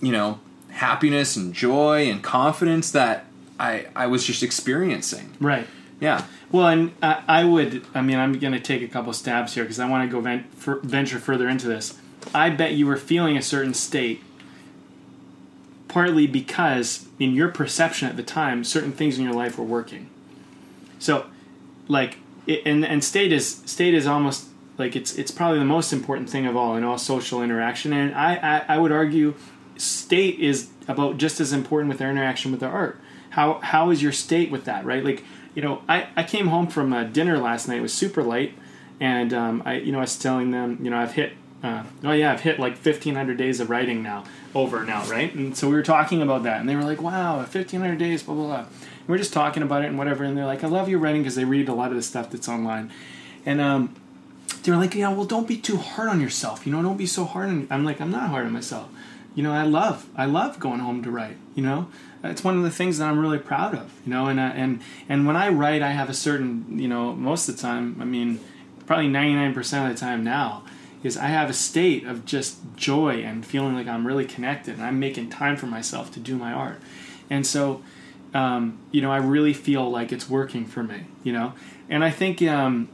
[0.00, 3.26] you know happiness and joy and confidence that
[3.58, 5.32] I I was just experiencing.
[5.40, 5.66] Right.
[6.00, 6.26] Yeah.
[6.50, 7.84] Well, and I, I would.
[7.94, 10.20] I mean, I'm going to take a couple stabs here because I want to go
[10.20, 11.98] ven- for, venture further into this.
[12.34, 14.22] I bet you were feeling a certain state,
[15.88, 20.08] partly because in your perception at the time, certain things in your life were working.
[21.04, 21.26] So,
[21.86, 24.46] like, it, and and state is state is almost
[24.78, 27.92] like it's it's probably the most important thing of all in all social interaction.
[27.92, 29.34] And I I, I would argue,
[29.76, 33.00] state is about just as important with our interaction with our art.
[33.30, 35.04] How how is your state with that, right?
[35.04, 35.22] Like,
[35.54, 37.78] you know, I, I came home from a dinner last night.
[37.78, 38.54] It was super late,
[38.98, 41.34] and um, I you know I was telling them, you know, I've hit.
[41.62, 44.24] Uh, oh yeah, I've hit like 1,500 days of writing now,
[44.54, 45.34] over now, right?
[45.34, 48.34] And so we were talking about that, and they were like, "Wow, 1,500 days, blah
[48.34, 48.66] blah blah."
[49.04, 51.22] And we're just talking about it and whatever, and they're like, "I love your writing"
[51.22, 52.90] because they read a lot of the stuff that's online,
[53.44, 53.94] and um,
[54.62, 56.66] they're like, "Yeah, well, don't be too hard on yourself.
[56.66, 58.88] You know, don't be so hard on." I'm like, "I'm not hard on myself.
[59.34, 61.36] You know, I love, I love going home to write.
[61.54, 61.88] You know,
[62.22, 63.92] it's one of the things that I'm really proud of.
[64.06, 67.12] You know, and uh, and and when I write, I have a certain, you know,
[67.12, 68.40] most of the time, I mean,
[68.86, 70.64] probably 99% of the time now,
[71.02, 74.84] is I have a state of just joy and feeling like I'm really connected, and
[74.84, 76.80] I'm making time for myself to do my art,
[77.28, 77.82] and so.
[78.34, 81.06] Um, you know, I really feel like it's working for me.
[81.22, 81.52] You know,
[81.88, 82.88] and I think um,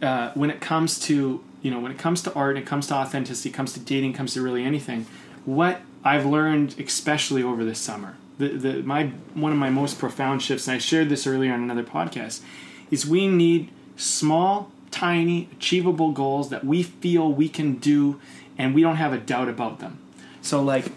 [0.00, 2.94] uh, when it comes to you know when it comes to art, it comes to
[2.94, 5.06] authenticity, it comes to dating, comes to really anything.
[5.44, 10.42] What I've learned, especially over this summer, the, the my one of my most profound
[10.42, 12.42] shifts, and I shared this earlier on another podcast,
[12.90, 18.20] is we need small, tiny, achievable goals that we feel we can do,
[18.56, 19.98] and we don't have a doubt about them.
[20.42, 20.92] So, like,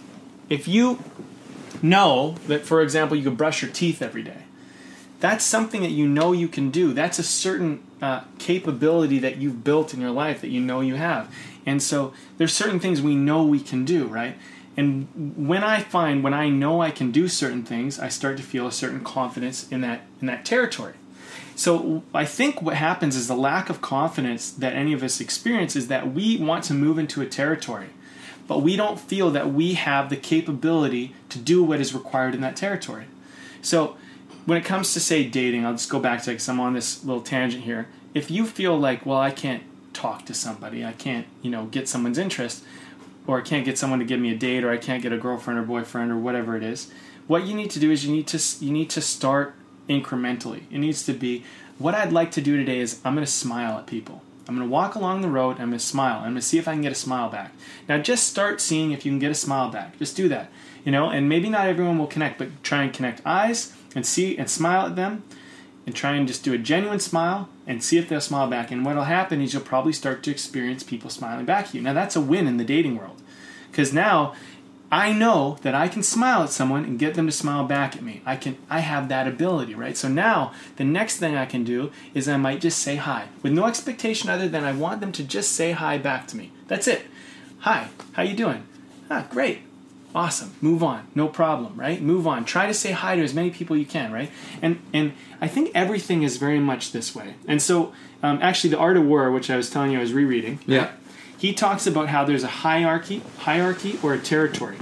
[0.50, 1.04] if you
[1.84, 4.44] know that, for example, you can brush your teeth every day,
[5.20, 6.94] that's something that you know you can do.
[6.94, 10.96] That's a certain uh, capability that you've built in your life that you know you
[10.96, 11.34] have.
[11.66, 14.38] And so there's certain things we know we can do, right?
[14.78, 18.44] And when I find when I know I can do certain things, I start to
[18.44, 20.94] feel a certain confidence in that in that territory.
[21.56, 25.76] So I think what happens is the lack of confidence that any of us experience
[25.76, 27.88] is that we want to move into a territory,
[28.50, 32.41] but we don't feel that we have the capability to do what is required in
[32.41, 33.06] that territory.
[33.62, 33.95] So
[34.47, 37.06] when it comes to say dating, I'll just go back to because I'm on this
[37.06, 37.88] little tangent here.
[38.16, 39.62] If you feel like, well, I can't
[39.93, 42.64] talk to somebody, I can't, you know, get someone's interest,
[43.28, 45.18] or I can't get someone to give me a date, or I can't get a
[45.20, 46.91] girlfriend or boyfriend or whatever it is,
[47.28, 49.54] what you need to do is you need to you need to start
[49.88, 50.64] incrementally.
[50.72, 51.43] It needs to be
[51.78, 54.24] what I'd like to do today is I'm going to smile at people.
[54.50, 55.60] I'm going to walk along the road.
[55.60, 56.18] I'm going to smile.
[56.18, 57.54] I'm going to see if I can get a smile back.
[57.88, 60.00] Now, just start seeing if you can get a smile back.
[60.00, 60.50] Just do that,
[60.84, 61.12] you know.
[61.12, 64.88] And maybe not everyone will connect, but try and connect eyes and see and smile
[64.88, 65.24] at them,
[65.86, 68.72] and try and just do a genuine smile and see if they'll smile back.
[68.72, 71.82] And what'll happen is you'll probably start to experience people smiling back at you.
[71.84, 73.22] Now, that's a win in the dating world,
[73.70, 74.34] because now
[74.92, 78.02] I know that I can smile at someone and get them to smile back at
[78.02, 78.22] me.
[78.26, 79.96] I can I have that ability, right?
[79.96, 83.54] So now the next thing I can do is I might just say hi with
[83.54, 86.52] no expectation other than I want them to just say hi back to me.
[86.68, 87.04] That's it.
[87.60, 88.64] Hi, how you doing?
[89.12, 89.60] Ah, great.
[90.16, 90.56] Awesome.
[90.60, 91.06] Move on.
[91.14, 92.02] No problem, right?
[92.02, 92.44] Move on.
[92.44, 94.32] Try to say hi to as many people you can, right?
[94.60, 97.36] And and I think everything is very much this way.
[97.48, 100.14] And so um, actually the Art of War, which I was telling you I was
[100.14, 100.92] rereading, Yeah.
[101.40, 104.76] He talks about how there's a hierarchy, hierarchy or a territory.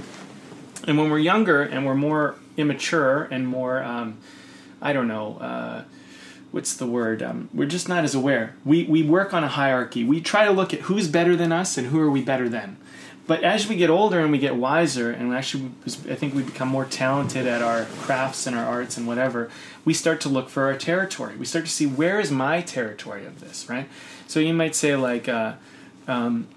[0.88, 4.18] And when we're younger and we're more immature and more, um,
[4.82, 5.84] I don't know, uh,
[6.50, 7.22] what's the word?
[7.22, 8.56] Um, we're just not as aware.
[8.64, 10.02] We we work on a hierarchy.
[10.02, 12.76] We try to look at who's better than us and who are we better than.
[13.28, 15.70] But as we get older and we get wiser, and actually,
[16.10, 19.50] I think we become more talented at our crafts and our arts and whatever,
[19.84, 21.36] we start to look for our territory.
[21.36, 23.88] We start to see where is my territory of this, right?
[24.26, 25.28] So you might say like.
[25.28, 25.52] Uh,
[26.08, 26.48] um,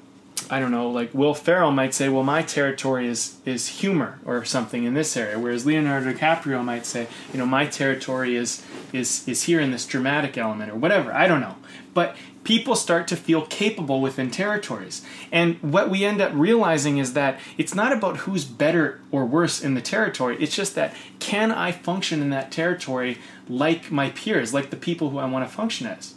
[0.49, 4.43] I don't know, like Will Ferrell might say, well, my territory is is humor or
[4.43, 9.27] something in this area, whereas Leonardo DiCaprio might say, you know, my territory is is
[9.27, 11.13] is here in this dramatic element or whatever.
[11.13, 11.57] I don't know,
[11.93, 15.05] but people start to feel capable within territories.
[15.31, 19.61] And what we end up realizing is that it's not about who's better or worse
[19.61, 20.37] in the territory.
[20.39, 25.11] It's just that can I function in that territory like my peers, like the people
[25.11, 26.15] who I want to function as?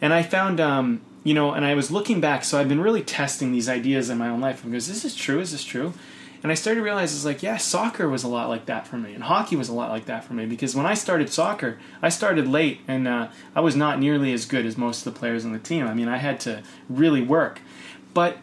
[0.00, 3.02] And I found, um, you know, and I was looking back, so I've been really
[3.02, 4.64] testing these ideas in my own life.
[4.64, 5.40] I goes, this is this true?
[5.40, 5.92] Is this true?
[6.40, 8.96] And I started to realize it's like, yeah, soccer was a lot like that for
[8.96, 10.46] me, and hockey was a lot like that for me.
[10.46, 14.44] Because when I started soccer, I started late, and uh, I was not nearly as
[14.44, 15.88] good as most of the players on the team.
[15.88, 17.60] I mean, I had to really work,
[18.14, 18.38] but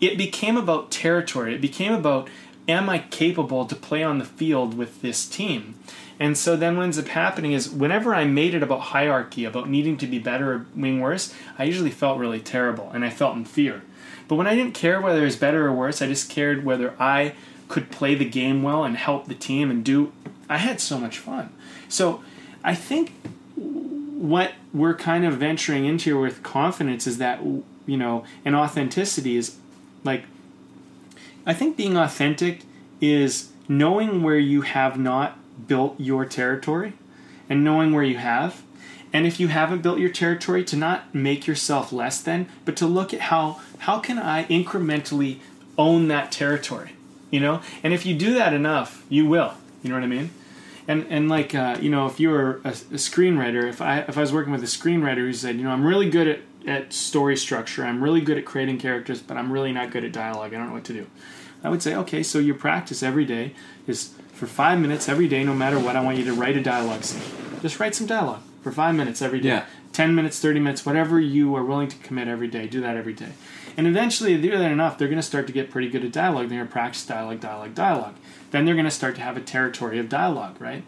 [0.00, 1.54] it became about territory.
[1.54, 2.28] It became about,
[2.66, 5.76] am I capable to play on the field with this team?
[6.20, 9.68] And so then what ends up happening is whenever I made it about hierarchy, about
[9.68, 13.36] needing to be better or being worse, I usually felt really terrible and I felt
[13.36, 13.82] in fear.
[14.26, 16.94] But when I didn't care whether it was better or worse, I just cared whether
[17.00, 17.34] I
[17.68, 20.12] could play the game well and help the team and do.
[20.48, 21.52] I had so much fun.
[21.88, 22.22] So
[22.64, 23.12] I think
[23.56, 29.36] what we're kind of venturing into here with confidence is that, you know, and authenticity
[29.36, 29.56] is
[30.02, 30.24] like,
[31.46, 32.62] I think being authentic
[33.00, 36.94] is knowing where you have not built your territory
[37.48, 38.62] and knowing where you have.
[39.12, 42.86] And if you haven't built your territory, to not make yourself less than, but to
[42.86, 45.38] look at how how can I incrementally
[45.78, 46.90] own that territory,
[47.30, 47.62] you know?
[47.82, 49.54] And if you do that enough, you will.
[49.82, 50.30] You know what I mean?
[50.86, 54.18] And and like uh, you know, if you were a, a screenwriter, if I if
[54.18, 56.92] I was working with a screenwriter who said, you know, I'm really good at at
[56.92, 60.52] story structure, I'm really good at creating characters, but I'm really not good at dialogue.
[60.52, 61.06] I don't know what to do.
[61.64, 63.54] I would say, okay, so your practice every day
[63.86, 65.96] is for five minutes every day, no matter what.
[65.96, 67.22] I want you to write a dialogue scene.
[67.60, 69.48] Just write some dialogue for five minutes every day.
[69.48, 69.64] Yeah.
[69.92, 72.68] 10 minutes, 30 minutes, whatever you are willing to commit every day.
[72.68, 73.32] Do that every day.
[73.76, 76.04] And eventually, if you do that enough, they're going to start to get pretty good
[76.04, 76.48] at dialogue.
[76.48, 78.14] They're going to practice dialogue, dialogue, dialogue.
[78.52, 80.84] Then they're going to start to have a territory of dialogue, right?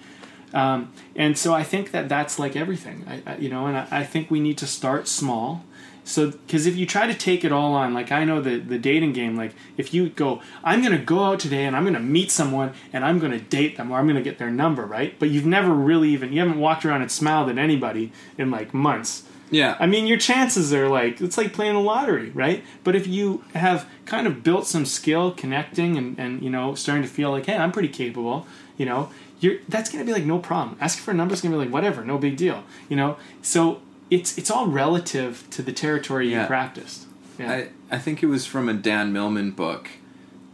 [0.52, 3.66] Um, and so I think that that's like everything, I, I, you know.
[3.66, 5.64] And I, I think we need to start small
[6.10, 8.78] so, because if you try to take it all on, like I know the the
[8.78, 12.32] dating game, like if you go, I'm gonna go out today and I'm gonna meet
[12.32, 15.16] someone and I'm gonna date them or I'm gonna get their number, right?
[15.20, 18.74] But you've never really even you haven't walked around and smiled at anybody in like
[18.74, 19.22] months.
[19.52, 19.76] Yeah.
[19.78, 22.64] I mean, your chances are like it's like playing the lottery, right?
[22.82, 27.04] But if you have kind of built some skill connecting and and you know starting
[27.04, 30.40] to feel like, hey, I'm pretty capable, you know, you're that's gonna be like no
[30.40, 30.76] problem.
[30.80, 33.16] Asking for a number is gonna be like whatever, no big deal, you know.
[33.42, 33.80] So
[34.10, 36.42] it's it's all relative to the territory Yeah.
[36.42, 37.06] you practiced.
[37.38, 37.52] Yeah.
[37.52, 39.88] I, I think it was from a Dan Millman book,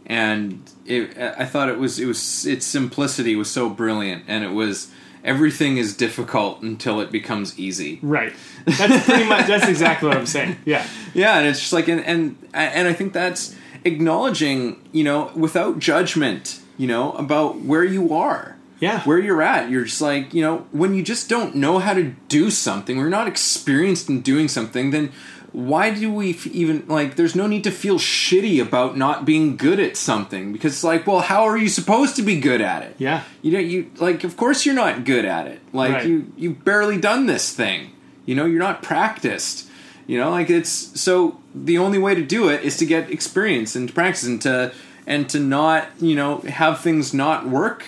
[0.05, 4.51] and it, I thought it was it was its simplicity was so brilliant, and it
[4.51, 4.89] was
[5.23, 7.99] everything is difficult until it becomes easy.
[8.01, 8.33] right.
[8.65, 10.57] That's pretty much that's exactly what I'm saying.
[10.65, 10.85] Yeah.
[11.13, 15.79] Yeah, and it's just like and and and I think that's acknowledging you know without
[15.79, 18.56] judgment you know about where you are.
[18.79, 19.01] Yeah.
[19.01, 19.69] where you're at.
[19.69, 23.09] You're just like, you know, when you just don't know how to do something, we're
[23.09, 25.11] not experienced in doing something, then
[25.51, 29.57] why do we f- even like there's no need to feel shitty about not being
[29.57, 32.83] good at something because it's like, well, how are you supposed to be good at
[32.83, 32.95] it?
[32.99, 33.23] Yeah.
[33.41, 35.59] You know, you like of course you're not good at it.
[35.73, 36.05] Like Right.
[36.05, 37.91] you you've barely done this thing.
[38.25, 39.67] You know, you're not practiced.
[40.05, 40.69] You know, like it's
[41.01, 44.41] so the only way to do it is to get experience and to practice and
[44.43, 44.73] to
[45.07, 47.85] and to not, you know, have things not work,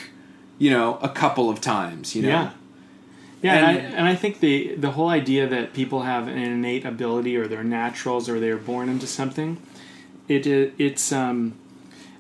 [0.60, 2.30] you know, a couple of times, you know.
[2.30, 2.51] Yeah.
[3.41, 6.38] Yeah, and, And- I, and I think the the whole idea that people have an
[6.38, 9.57] innate ability or they're naturals or they're born into something,
[10.28, 11.53] it it- it's um,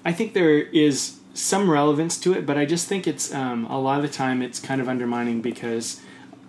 [0.05, 3.79] I think there is some relevance to it, but I just think it's um, a
[3.79, 5.99] lot of the time it's kind of undermining because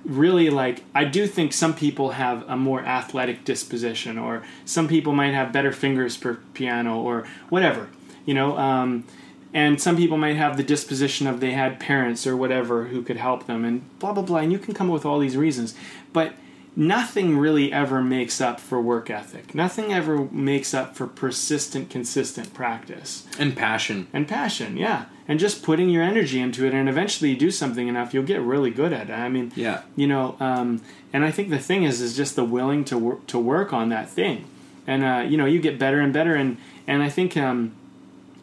[0.05, 5.13] really like I do think some people have a more athletic disposition or some people
[5.13, 7.89] might have better fingers for piano or whatever,
[8.25, 8.57] you know.
[8.57, 9.05] Um,
[9.53, 13.17] and some people might have the disposition of they had parents or whatever who could
[13.17, 14.39] help them and blah blah blah.
[14.39, 15.75] And you can come up with all these reasons.
[16.13, 16.35] But
[16.77, 19.55] nothing really ever makes up for work ethic.
[19.55, 23.27] Nothing ever makes up for persistent consistent practice.
[23.39, 24.07] And passion.
[24.13, 25.07] and passion yeah.
[25.27, 26.75] And just putting your energy into it.
[26.75, 29.13] And eventually you do something enough you'll get really good at it.
[29.13, 29.83] I mean Yeah.
[29.97, 30.81] you know um,
[31.13, 33.89] and i think the thing is is just the willing to work to work on
[33.89, 34.45] that thing.
[34.87, 36.35] And uh, you know you get better and better.
[36.35, 37.73] And and i think um,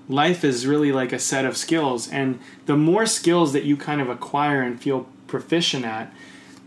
[0.10, 4.02] life is really like a set of skills and the more skills that you kind
[4.02, 6.14] of acquire and feel proficient at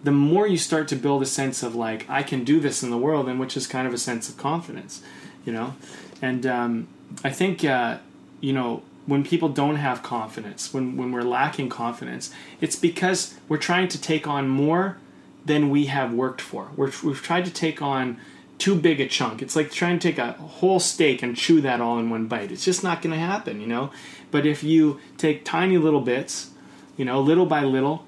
[0.03, 2.91] the more you start to build a sense of like i can do this in
[2.91, 5.03] the world and which is kind of a sense of confidence
[5.45, 5.75] you know?
[6.21, 6.89] And um,
[7.25, 7.99] i think uh,
[8.41, 13.57] you know when people don't have confidence when, when we're lacking confidence it's because we're
[13.57, 14.99] trying to take on more
[15.45, 16.71] than we have worked for.
[16.77, 18.19] We're, we've tried to take on
[18.61, 19.43] too big a chunk.
[19.43, 22.53] It's like trying to take a whole steak and chew that all in one bite.
[22.53, 23.91] It's just not going to happen, you know.
[24.31, 26.51] But if you take tiny little bits,
[26.97, 28.07] you know, little by little,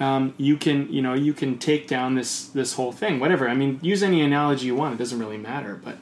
[0.00, 3.20] um, you can you know you can take down this this whole thing.
[3.20, 3.48] Whatever.
[3.48, 4.94] I mean, use any analogy you want.
[4.94, 5.80] It doesn't really matter.
[5.82, 5.98] But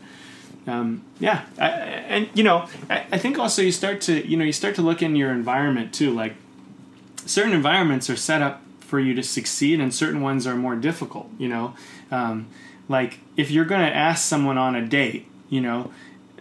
[0.66, 4.44] um, yeah, I, and you know, I, I think also you start to you know
[4.44, 6.12] you start to look in your environment too.
[6.12, 6.34] Like
[7.26, 11.30] certain environments are set up for you to succeed, and certain ones are more difficult.
[11.38, 11.74] You know,
[12.10, 12.48] um,
[12.88, 15.92] like if you're going to ask someone on a date, you know,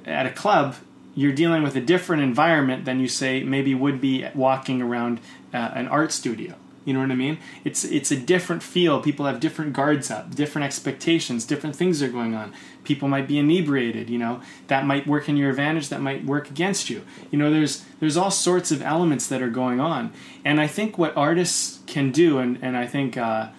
[0.06, 0.76] at a club,
[1.16, 5.20] you're dealing with a different environment than you say maybe would be walking around
[5.54, 6.56] uh, an art studio.
[6.84, 7.38] You know what I mean?
[7.64, 9.02] It's it's a different feel.
[9.02, 12.54] People have different guards up, different expectations, different things are going on.
[12.84, 14.42] People might be inebriated, you know.
[14.66, 17.04] That might work in your advantage, that might work against you.
[17.30, 20.12] You know, there's there's all sorts of elements that are going on.
[20.44, 23.50] And I think what artists can do and and I think uh,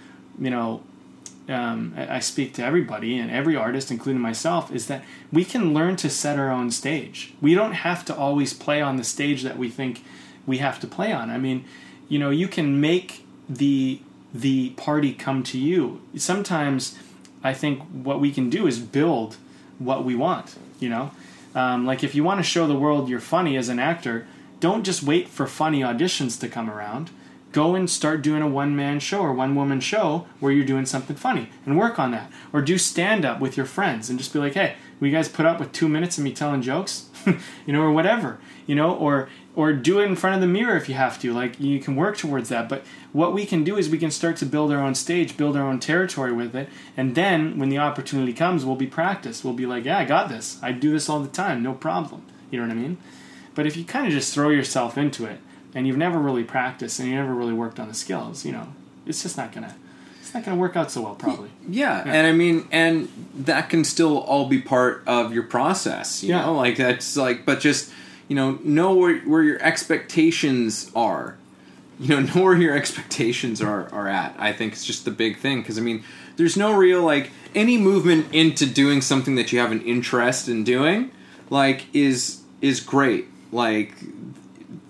[0.40, 0.82] you know,
[1.48, 5.96] um, I speak to everybody and every artist, including myself, is that we can learn
[5.96, 7.34] to set our own stage.
[7.40, 10.04] We don't have to always play on the stage that we think
[10.46, 11.30] we have to play on.
[11.30, 11.64] I mean,
[12.12, 13.98] you know you can make the
[14.34, 16.98] the party come to you sometimes
[17.42, 19.36] i think what we can do is build
[19.78, 21.10] what we want you know
[21.54, 24.26] um, like if you want to show the world you're funny as an actor
[24.60, 27.10] don't just wait for funny auditions to come around
[27.52, 30.86] go and start doing a one man show or one woman show where you're doing
[30.86, 32.30] something funny and work on that.
[32.52, 35.28] Or do stand up with your friends and just be like hey will you guys
[35.28, 37.08] put up with two minutes of me telling jokes?
[37.66, 40.76] You know or whatever you know or or do it in front of the mirror
[40.76, 41.32] if you have to.
[41.32, 42.68] Like you can work towards that.
[42.68, 45.56] But what we can do is we can start to build our own stage build
[45.56, 46.68] our own territory with it.
[46.96, 49.44] And then when the opportunity comes we'll be practiced.
[49.44, 50.58] We'll be like yeah i got this.
[50.62, 51.62] I do this all the time.
[51.62, 52.24] No problem.
[52.50, 52.98] You know what i mean?
[53.54, 55.40] But if you kind of just throw yourself into it
[55.74, 58.68] and you've never really practiced and you never really worked on the skills you know
[59.06, 59.74] it's just not gonna
[60.20, 63.84] it's not gonna work out so well probably Yeah, and I mean, and that can
[63.84, 66.22] still all be part of your process.
[66.22, 66.42] You Yeah.
[66.46, 67.90] know, like that's like, but just
[68.28, 71.36] you know, know where where your expectations are.
[72.00, 74.34] You know, know where your expectations are are at.
[74.38, 76.02] I think it's just the big thing because I mean,
[76.36, 80.64] there's no real like any movement into doing something that you have an interest in
[80.64, 81.10] doing,
[81.50, 83.26] like is is great.
[83.50, 83.92] Like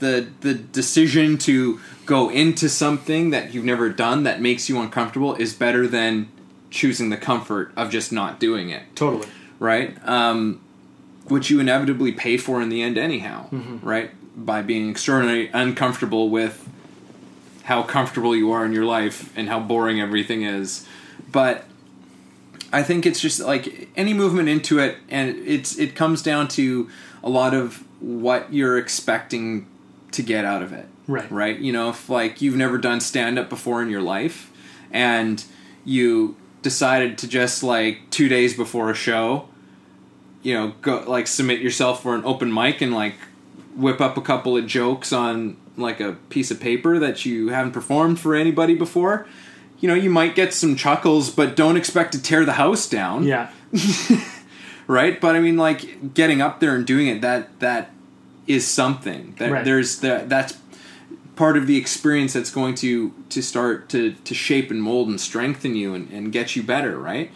[0.02, 5.34] the the decision to go into something that you've never done that makes you uncomfortable
[5.36, 6.28] is better than
[6.70, 8.82] choosing the comfort of just not doing it.
[8.96, 9.28] Totally.
[9.58, 9.96] Right?
[10.06, 10.60] Um,
[11.28, 13.48] which you inevitably pay for in the end anyhow
[13.80, 14.10] right?
[14.36, 16.68] By being extraordinarily uncomfortable with
[17.64, 20.84] how comfortable you are in your life and how boring everything is.
[21.30, 21.64] But
[22.72, 26.90] I think it's just like any movement into it, and it's it comes down to
[27.22, 29.66] a lot of what you're expecting
[30.12, 30.86] to get out of it.
[31.06, 31.30] Right.
[31.30, 31.58] Right.
[31.58, 34.50] You know, if like you've never done stand up before in your life,
[34.90, 35.42] and
[35.84, 39.48] you decided to just like two days before a show,
[40.42, 43.14] you know, go like submit yourself for an open mic and like
[43.74, 47.72] whip up a couple of jokes on like a piece of paper that you haven't
[47.72, 49.26] performed for anybody before.
[49.80, 53.24] You know, you might get some chuckles, but don't expect to tear the house down
[53.24, 53.50] yeah
[54.86, 57.90] right but i mean like getting up there and doing it that that
[58.46, 59.64] is something that Right.
[59.64, 60.56] there's that that's
[61.36, 65.20] part of the experience that's going to to start to to shape and mold and
[65.20, 67.30] strengthen you and, and get you better right?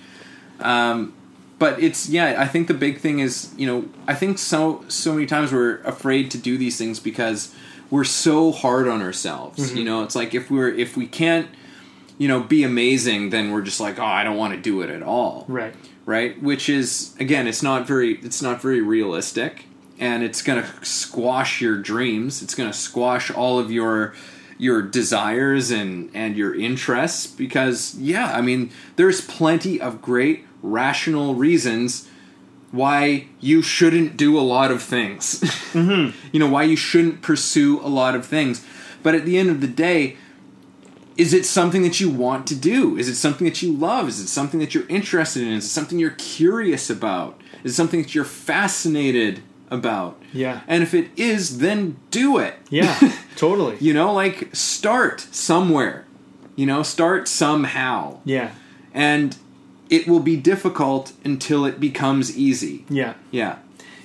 [0.60, 1.12] Um
[1.58, 5.14] but it's yeah i think the big thing is you know i think so so
[5.14, 7.54] many times we're afraid to do these things because
[7.90, 10.02] we're so hard on ourselves you know?
[10.02, 11.48] It's like if we're if we can't
[12.18, 14.90] you know be amazing then we're just like oh i don't want to do it
[14.90, 15.44] at all.
[15.48, 15.74] Right.
[16.04, 16.40] Right?
[16.42, 19.64] Which is again it's not very it's not very realistic
[19.98, 24.14] and it's going to squash your dreams it's going to squash all of your
[24.58, 31.34] your desires and and your interests because yeah i mean there's plenty of great rational
[31.34, 32.08] reasons
[32.72, 35.40] why you shouldn't do a lot of things
[35.72, 36.16] mm-hmm.
[36.32, 38.64] you know why you shouldn't pursue a lot of things
[39.02, 40.16] but at the end of the day
[41.16, 42.98] is it something that you want to do?
[42.98, 44.06] Is it something that you love?
[44.08, 45.54] Is it something that you're interested in?
[45.54, 47.40] Is it something you're curious about?
[47.64, 50.20] Is it something that you're fascinated about?
[50.32, 50.60] Yeah.
[50.66, 52.54] And if it is, then do it.
[52.70, 52.98] yeah
[53.36, 56.04] totally You know, like start somewhere.
[56.56, 58.18] You know, start somehow.
[58.24, 58.50] yeah
[58.94, 59.36] And
[59.90, 62.84] it will be difficult until it becomes easy.
[62.88, 63.56] yeah Yeah.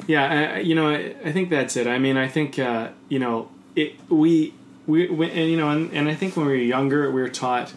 [0.08, 1.86] Yeah, I, you know, I, I think that's it.
[1.88, 4.54] I mean, I think uh, you know, it, we,
[4.88, 7.30] we, we, and you know, and, and I think when we were younger, we were
[7.30, 7.72] taught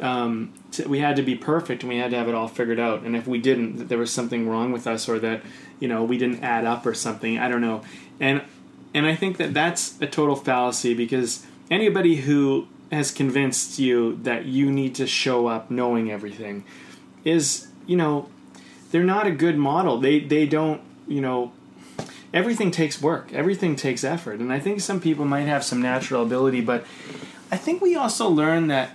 [0.00, 2.78] um, to, we had to be perfect and we had to have it all figured
[2.78, 3.02] out.
[3.02, 5.42] And if we didn't, that there was something wrong with us, or that
[5.80, 7.38] you know we didn't add up or something.
[7.38, 7.82] I don't know.
[8.20, 8.42] And
[8.94, 14.46] and I think that that's a total fallacy because anybody who has convinced you that
[14.46, 16.64] you need to show up knowing everything
[17.24, 18.28] is, you know,
[18.90, 19.98] they're not a good model.
[19.98, 21.52] They they don't you know
[22.32, 23.32] everything takes work.
[23.32, 26.84] Everything takes effort, and I think some people might have some natural ability, but
[27.50, 28.92] I think we also learn that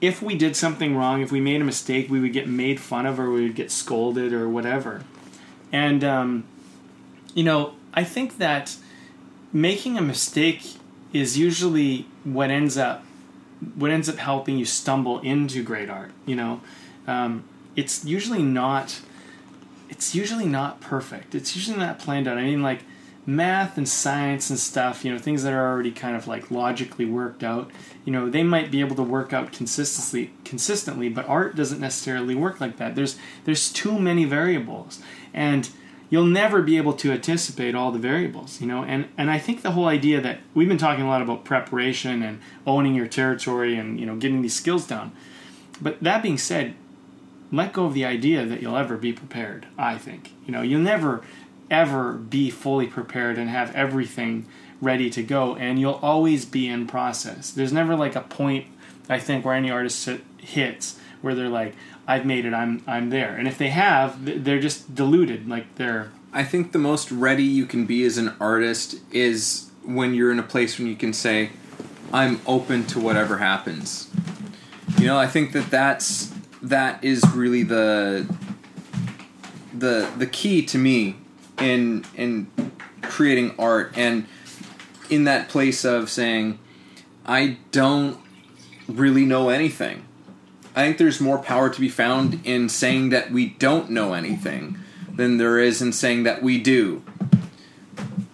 [0.00, 3.06] if we did something wrong, if we made a mistake, we would get made fun
[3.06, 5.02] of or we would get scolded or whatever.
[5.74, 6.44] And um,
[7.34, 8.76] you know, I think that
[9.52, 10.76] making a mistake
[11.12, 13.04] is usually what ends up
[13.74, 16.12] what ends up helping you stumble into great art.
[16.26, 16.60] You know,
[17.08, 17.42] um,
[17.74, 19.00] it's usually not
[19.88, 21.34] it's usually not perfect.
[21.34, 22.38] It's usually not planned out.
[22.38, 22.82] I mean, like
[23.26, 27.06] math and science and stuff, you know, things that are already kind of like logically
[27.06, 27.68] worked out,
[28.04, 32.36] you know, they might be able to work out consistently consistently, but art doesn't necessarily
[32.36, 32.94] work like that.
[32.94, 35.00] There's there's too many variables.
[35.34, 35.68] And
[36.08, 38.84] you'll never be able to anticipate all the variables, you know.
[38.84, 42.22] And and I think the whole idea that we've been talking a lot about preparation
[42.22, 45.12] and owning your territory and, you know, getting these skills down.
[45.82, 46.74] But that being said,
[47.50, 50.32] let go of the idea that you'll ever be prepared, I think.
[50.46, 51.22] You know, you'll never
[51.70, 54.46] ever be fully prepared and have everything
[54.80, 57.50] ready to go and you'll always be in process.
[57.50, 58.66] There's never like a point
[59.08, 60.08] I think where any artist
[60.38, 61.74] hits where they're like
[62.06, 63.36] I've made it, I'm I'm there.
[63.36, 67.64] And if they have, they're just diluted like they're I think the most ready you
[67.64, 71.50] can be as an artist is when you're in a place when you can say
[72.12, 74.10] I'm open to whatever happens.
[74.98, 78.26] You know, I think that that's that is really the
[79.72, 81.16] the the key to me
[81.58, 82.50] in in
[83.02, 84.26] creating art and
[85.10, 86.58] in that place of saying
[87.24, 88.18] I don't
[88.88, 90.04] really know anything.
[90.74, 94.78] I think there's more power to be found in saying that we don't know anything
[95.14, 97.02] than there is in saying that we do.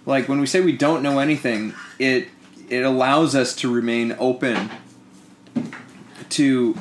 [0.07, 2.29] Like when we say we don't know anything, it
[2.69, 4.71] it allows us to remain open
[6.31, 6.75] to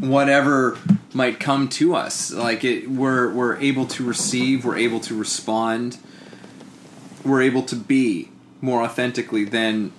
[0.00, 0.76] whatever
[1.14, 2.30] might come to us.
[2.30, 5.98] Like it, we're we're able to receive, we're able to respond,
[7.24, 8.30] we're able to be
[8.60, 9.92] more authentically than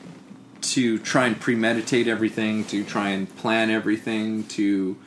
[0.62, 4.98] to try and premeditate everything, to try and plan everything, to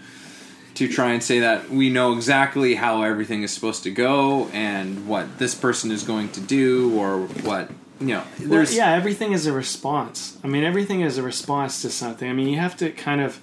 [0.74, 5.06] to try and say that we know exactly how everything is supposed to go and
[5.06, 7.70] what this person is going to do or what
[8.00, 11.82] you know there's well, yeah everything is a response i mean everything is a response
[11.82, 13.42] to something i mean you have to kind of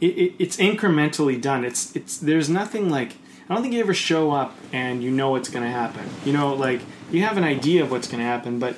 [0.00, 1.64] it, it, it's incrementally done.
[1.64, 3.16] It's it's there's nothing like
[3.48, 6.08] I don't think you ever show up and you know what's going to happen.
[6.24, 6.80] You know, like
[7.10, 8.76] you have an idea of what's going to happen, but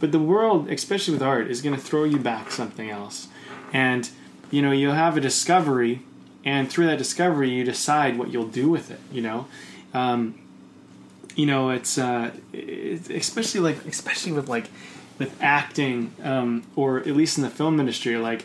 [0.00, 3.28] but the world, especially with art, is going to throw you back something else,
[3.72, 4.10] and
[4.50, 6.02] you know you'll have a discovery,
[6.44, 9.00] and through that discovery you decide what you'll do with it.
[9.12, 9.46] You know.
[9.92, 10.34] Um,
[11.36, 14.66] you know, it's, uh, especially like especially with like
[15.18, 18.44] with acting, um, or at least in the film industry, like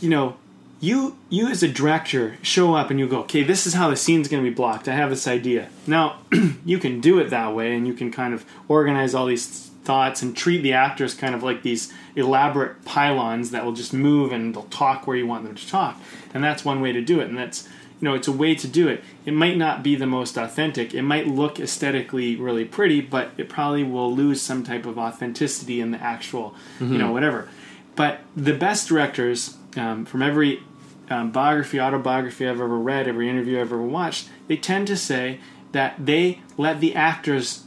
[0.00, 0.36] you know,
[0.80, 3.96] you you as a director show up and you go, okay, this is how the
[3.96, 4.88] scene's going to be blocked.
[4.88, 5.68] I have this idea.
[5.86, 6.18] Now
[6.64, 10.20] you can do it that way, and you can kind of organize all these thoughts
[10.20, 14.54] and treat the actors kind of like these elaborate pylons that will just move and
[14.54, 15.98] they'll talk where you want them to talk.
[16.34, 17.28] And that's one way to do it.
[17.28, 17.68] And that's
[18.00, 19.02] you know it's a way to do it.
[19.24, 20.92] It might not be the most authentic.
[20.92, 25.80] It might look aesthetically really pretty, but it probably will lose some type of authenticity
[25.80, 26.92] in the actual mm-hmm.
[26.92, 27.48] you know whatever.
[27.94, 30.62] But the best directors um, from every
[31.08, 35.40] um, biography, autobiography I've ever read, every interview I've ever watched, they tend to say
[35.72, 37.65] that they let the actors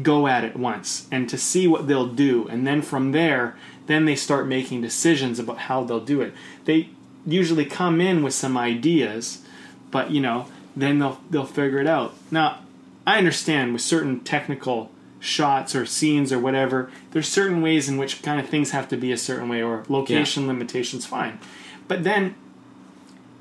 [0.00, 3.56] go at it once and to see what they'll do, and then from there,
[3.86, 6.32] then they start making decisions about how they'll do it.
[6.64, 6.90] They
[7.26, 9.44] usually come in with some ideas,
[9.90, 10.46] but you know,
[10.76, 12.14] then they'll they'll figure it out.
[12.30, 12.60] Now,
[13.06, 14.90] I understand with certain technical
[15.20, 18.96] shots or scenes or whatever, there's certain ways in which kind of things have to
[18.96, 20.48] be a certain way or location yeah.
[20.48, 21.38] limitations, fine.
[21.86, 22.34] But then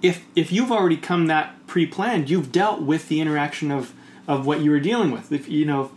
[0.02, 3.94] if if you've already come that pre-planned, you've dealt with the interaction of
[4.28, 5.32] of what you were dealing with.
[5.32, 5.91] If you know,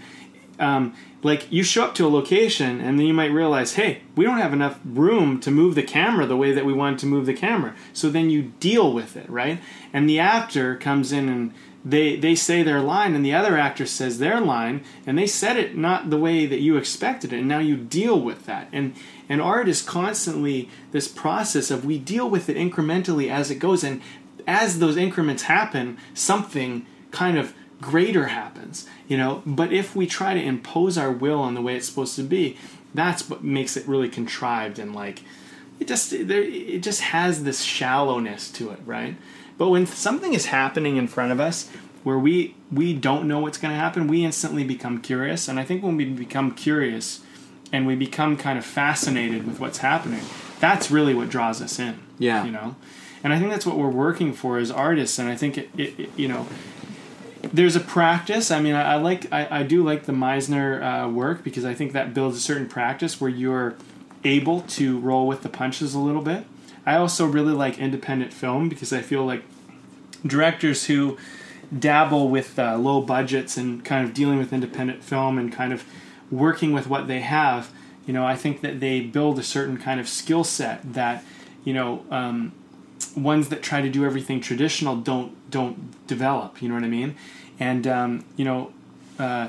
[0.58, 4.24] um, like you show up to a location and then you might realize, hey, we
[4.24, 7.26] don't have enough room to move the camera the way that we wanted to move
[7.26, 7.74] the camera.
[7.92, 9.60] So then you deal with it, right?
[9.92, 11.54] And the actor comes in and
[11.84, 15.56] they they say their line and the other actor says their line and they said
[15.56, 18.94] it not the way that you expected it and now you deal with that and
[19.28, 23.84] and art is constantly this process of we deal with it incrementally as it goes
[23.84, 24.00] and
[24.46, 27.52] as those increments happen something kind of
[27.82, 31.76] greater happens you know but if we try to impose our will on the way
[31.76, 32.56] it's supposed to be
[32.94, 35.22] that's what makes it really contrived and like
[35.80, 39.16] it just there it just has this shallowness to it right
[39.58, 41.70] but when something is happening in front of us
[42.04, 45.48] where we we don't know what's going to happen, we instantly become curious.
[45.48, 47.20] And I think when we become curious
[47.72, 50.20] and we become kind of fascinated with what's happening,
[50.60, 51.98] that's really what draws us in.
[52.18, 52.44] Yeah.
[52.44, 52.76] You know?
[53.24, 55.18] And I think that's what we're working for as artists.
[55.18, 56.46] And I think it, it, it you know,
[57.54, 58.50] there's a practice.
[58.50, 61.72] I mean, I, I like I, I do like the Meisner uh, work because I
[61.72, 63.76] think that builds a certain practice where you're
[64.24, 66.44] able to roll with the punches a little bit.
[66.84, 69.44] I also really like independent film because I feel like
[70.26, 71.16] directors who
[71.76, 75.84] dabble with uh, low budgets and kind of dealing with independent film and kind of
[76.32, 77.70] working with what they have,
[78.04, 81.24] you know, I think that they build a certain kind of skill set that,
[81.62, 82.52] you know, um,
[83.16, 86.60] ones that try to do everything traditional don't don't develop.
[86.60, 87.14] You know what I mean?
[87.58, 88.72] And um, you know,
[89.18, 89.48] uh,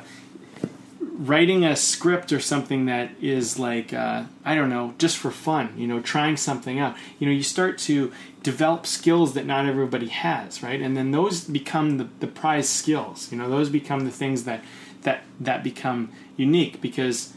[1.18, 5.74] writing a script or something that is like uh, I don't know, just for fun.
[5.78, 6.96] You know, trying something out.
[7.20, 8.12] You know, you start to
[8.44, 10.80] develop skills that not everybody has, right?
[10.80, 13.32] And then those become the, the prize skills.
[13.32, 14.64] You know, those become the things that
[15.02, 17.34] that that become unique because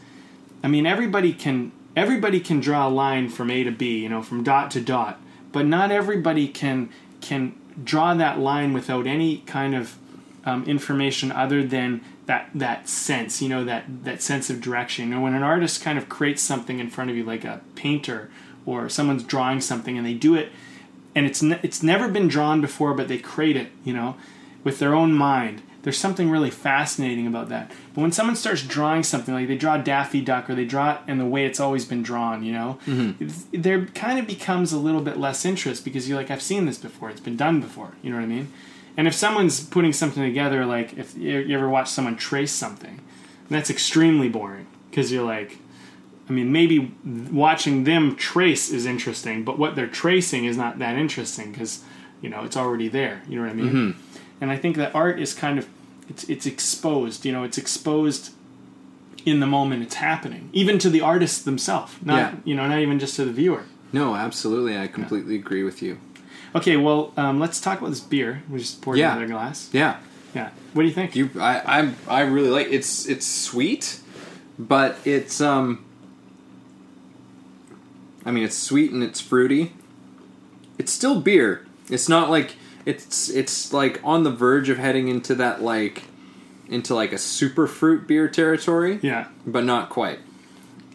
[0.63, 4.21] I mean everybody can everybody can draw a line from A to B, you know,
[4.21, 5.19] from dot to dot,
[5.51, 6.89] but not everybody can
[7.21, 9.97] can draw that line without any kind of
[10.49, 15.09] um, information other than that that sense, you know, that that sense of direction.
[15.09, 17.61] You know, when an artist kind of creates something in front of you, like a
[17.75, 18.29] painter
[18.65, 20.51] or someone's drawing something, and they do it,
[21.15, 24.15] and it's ne- it's never been drawn before, but they create it, you know,
[24.63, 25.61] with their own mind.
[25.81, 27.71] There's something really fascinating about that.
[27.93, 30.99] But when someone starts drawing something, like they draw Daffy Duck or they draw it
[31.07, 33.61] in the way it's always been drawn, you know, mm-hmm.
[33.61, 36.77] there kind of becomes a little bit less interest because you're like, I've seen this
[36.77, 38.51] before, it's been done before, you know what I mean?
[38.99, 42.99] And if someone's putting something together, like if you ever watch someone trace something,
[43.49, 45.57] that's extremely boring because you're like,
[46.27, 46.93] I mean, maybe
[47.31, 51.81] watching them trace is interesting, but what they're tracing is not that interesting because
[52.21, 53.21] you know it's already there.
[53.29, 53.71] You know what I mean?
[53.71, 54.01] Mm-hmm.
[54.41, 55.69] And I think that art is kind of
[56.09, 57.23] it's it's exposed.
[57.23, 58.33] You know, it's exposed
[59.25, 61.95] in the moment it's happening, even to the artists themselves.
[62.03, 62.35] Not yeah.
[62.43, 63.63] you know, not even just to the viewer.
[63.93, 64.77] No, absolutely.
[64.77, 65.39] I completely yeah.
[65.39, 65.99] agree with you.
[66.55, 68.43] Okay, well, um, let's talk about this beer.
[68.49, 69.11] We just poured yeah.
[69.11, 69.69] another glass.
[69.71, 69.99] Yeah.
[70.33, 70.49] Yeah.
[70.73, 71.15] What do you think?
[71.15, 72.67] You, I, I, I really like.
[72.69, 73.99] It's it's sweet,
[74.57, 75.85] but it's um.
[78.25, 79.73] I mean, it's sweet and it's fruity.
[80.77, 81.65] It's still beer.
[81.89, 82.55] It's not like
[82.85, 86.03] it's it's like on the verge of heading into that like
[86.69, 88.99] into like a super fruit beer territory.
[89.01, 90.19] Yeah, but not quite.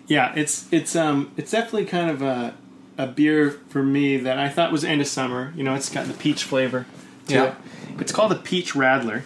[0.06, 2.54] Yeah, it's it's um it's definitely kind of a
[2.96, 5.52] a beer for me that I thought was end of summer.
[5.56, 6.86] You know, it's got the peach flavor.
[7.26, 8.00] yeah, it.
[8.00, 9.22] it's called the peach radler.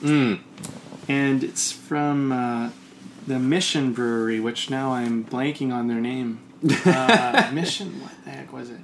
[0.00, 0.40] Mm.
[1.08, 2.70] And it's from uh,
[3.26, 6.40] the Mission Brewery, which now I'm blanking on their name.
[6.86, 8.80] Uh, Mission, what the heck was it?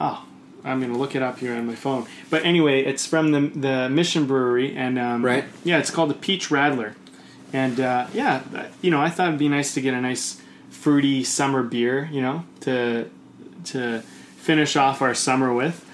[0.00, 0.24] Oh,
[0.64, 2.06] I'm gonna look it up here on my phone.
[2.30, 6.14] But anyway, it's from the the Mission Brewery, and um, right, yeah, it's called the
[6.14, 6.94] Peach Radler,
[7.52, 8.42] and uh, yeah,
[8.82, 10.40] you know, I thought it'd be nice to get a nice
[10.70, 13.10] fruity summer beer, you know, to
[13.64, 14.00] to
[14.36, 15.84] finish off our summer with,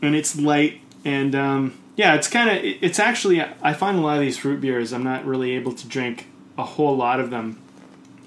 [0.00, 4.16] and it's light and um, yeah, it's kind of it's actually I find a lot
[4.16, 6.26] of these fruit beers I'm not really able to drink
[6.58, 7.60] a whole lot of them,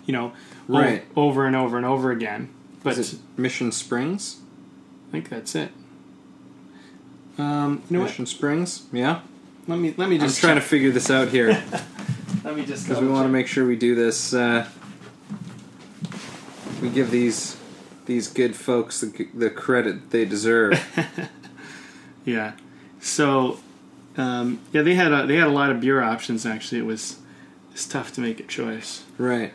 [0.06, 0.34] you know,
[0.68, 2.50] right o- over and over and over again.
[2.84, 4.38] But Mission Springs?
[5.10, 5.72] I think that's it.
[7.38, 8.30] Um, you know Mission what?
[8.30, 9.22] Springs, yeah.
[9.68, 10.38] Let me let me just.
[10.38, 10.64] I'm trying check.
[10.64, 11.50] to figure this out here.
[12.44, 14.34] let me just because we want to make sure we do this.
[14.34, 14.68] Uh,
[16.82, 17.58] we give these
[18.06, 20.84] these good folks the, the credit they deserve.
[22.26, 22.54] yeah.
[23.00, 23.60] So,
[24.18, 26.46] um, yeah, they had a, they had a lot of beer options.
[26.46, 27.20] Actually, it was
[27.72, 29.04] it's tough to make a choice.
[29.18, 29.54] Right.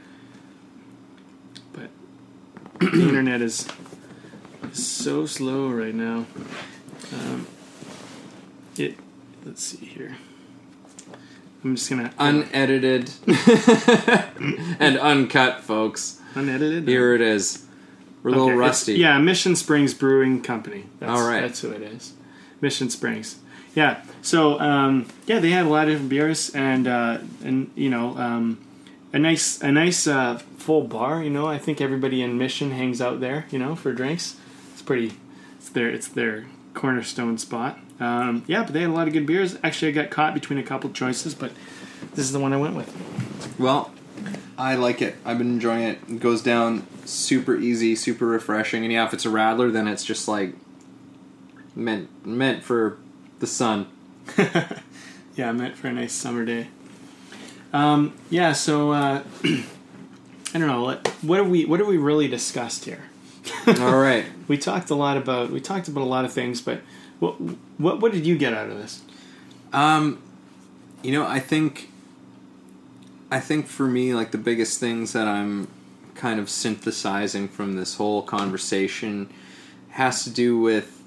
[1.72, 1.90] But
[2.78, 3.66] the internet is
[4.72, 6.26] so slow right now.
[7.12, 7.46] Um,
[8.76, 8.96] it.
[9.44, 10.16] Let's see here.
[11.62, 13.10] I'm just gonna unedited
[14.78, 16.20] and uncut, folks.
[16.34, 16.88] Unedited.
[16.88, 17.66] Here it is.
[18.22, 18.94] We're a little rusty.
[18.94, 20.86] Yeah, Mission Springs Brewing Company.
[20.98, 22.14] That's, All right, that's who it is.
[22.60, 23.36] Mission Springs.
[23.74, 24.02] Yeah.
[24.22, 28.16] So um, yeah, they had a lot of different beers and uh, and you know
[28.16, 28.64] um,
[29.12, 31.22] a nice a nice uh, full bar.
[31.22, 33.46] You know, I think everybody in Mission hangs out there.
[33.50, 34.36] You know, for drinks
[34.72, 35.12] It's pretty.
[35.58, 37.78] It's their it's their cornerstone spot.
[38.00, 39.56] Um, yeah, but they had a lot of good beers.
[39.62, 41.52] Actually, I got caught between a couple choices, but
[42.14, 42.92] this is the one I went with.
[43.58, 43.92] Well,
[44.56, 45.16] I like it.
[45.24, 45.98] I've been enjoying it.
[46.08, 48.84] It goes down super easy, super refreshing.
[48.84, 50.54] And yeah, if it's a radler, then it's just like
[51.74, 52.98] meant meant for
[53.40, 53.88] the sun.
[55.36, 56.68] yeah, meant for a nice summer day.
[57.72, 60.84] Um, yeah, so uh, I don't know.
[60.84, 63.02] What, what have we what have we really discussed here?
[63.66, 64.24] All right.
[64.48, 66.80] we talked a lot about we talked about a lot of things, but
[67.18, 67.34] what
[67.78, 69.02] what what did you get out of this?
[69.72, 70.22] Um,
[71.02, 71.90] you know, I think
[73.34, 75.66] I think for me, like the biggest things that I'm
[76.14, 79.28] kind of synthesizing from this whole conversation
[79.88, 81.02] has to do with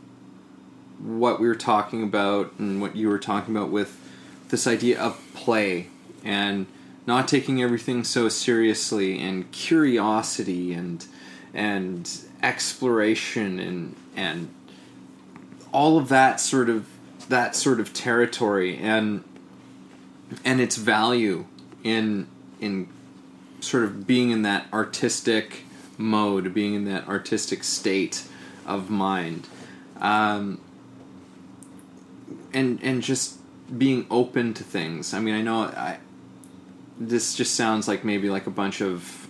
[0.99, 3.97] what we were talking about and what you were talking about with
[4.49, 5.87] this idea of play
[6.21, 6.65] and
[7.05, 11.05] not taking everything so seriously and curiosity and
[11.53, 12.11] and
[12.43, 14.53] exploration and and
[15.71, 16.89] all of that sort of
[17.29, 19.23] that sort of territory and
[20.43, 21.45] and its value
[21.87, 22.27] in
[22.59, 22.87] in
[23.59, 25.63] sort of being in that artistic
[25.97, 28.23] mode, being in that artistic state
[28.65, 29.47] of mind,
[29.99, 30.59] um,
[32.53, 33.37] and and just
[33.77, 35.13] being open to things.
[35.13, 35.97] I mean, I know I
[36.99, 39.27] this just sounds like maybe like a bunch of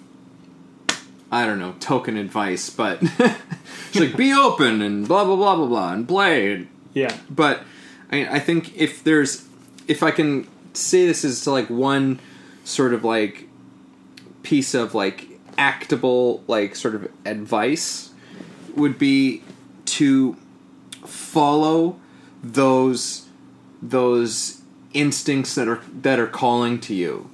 [1.31, 5.67] I don't know token advice, but it's like be open and blah blah blah blah
[5.67, 6.67] blah and play.
[6.93, 7.15] Yeah.
[7.29, 7.61] But
[8.11, 9.47] I, I think if there's
[9.87, 12.19] if I can say this is to like one
[12.67, 13.47] sort of like
[14.43, 18.11] piece of like actable like sort of advice
[18.75, 19.41] would be
[19.85, 20.35] to
[21.05, 21.97] follow
[22.43, 23.25] those
[23.81, 24.61] those
[24.93, 27.29] instincts that are that are calling to you.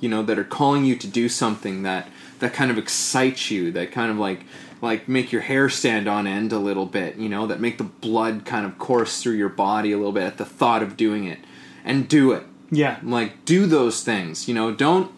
[0.00, 3.72] You know that are calling you to do something that that kind of excites you
[3.72, 4.44] that kind of like
[4.82, 7.84] like make your hair stand on end a little bit you know that make the
[7.84, 11.24] blood kind of course through your body a little bit at the thought of doing
[11.24, 11.38] it.
[11.86, 12.98] And do it Yeah.
[13.02, 15.10] like do those things you know don't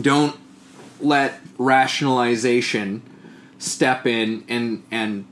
[0.00, 0.36] don't
[1.00, 3.02] let rationalization
[3.58, 5.26] step in and and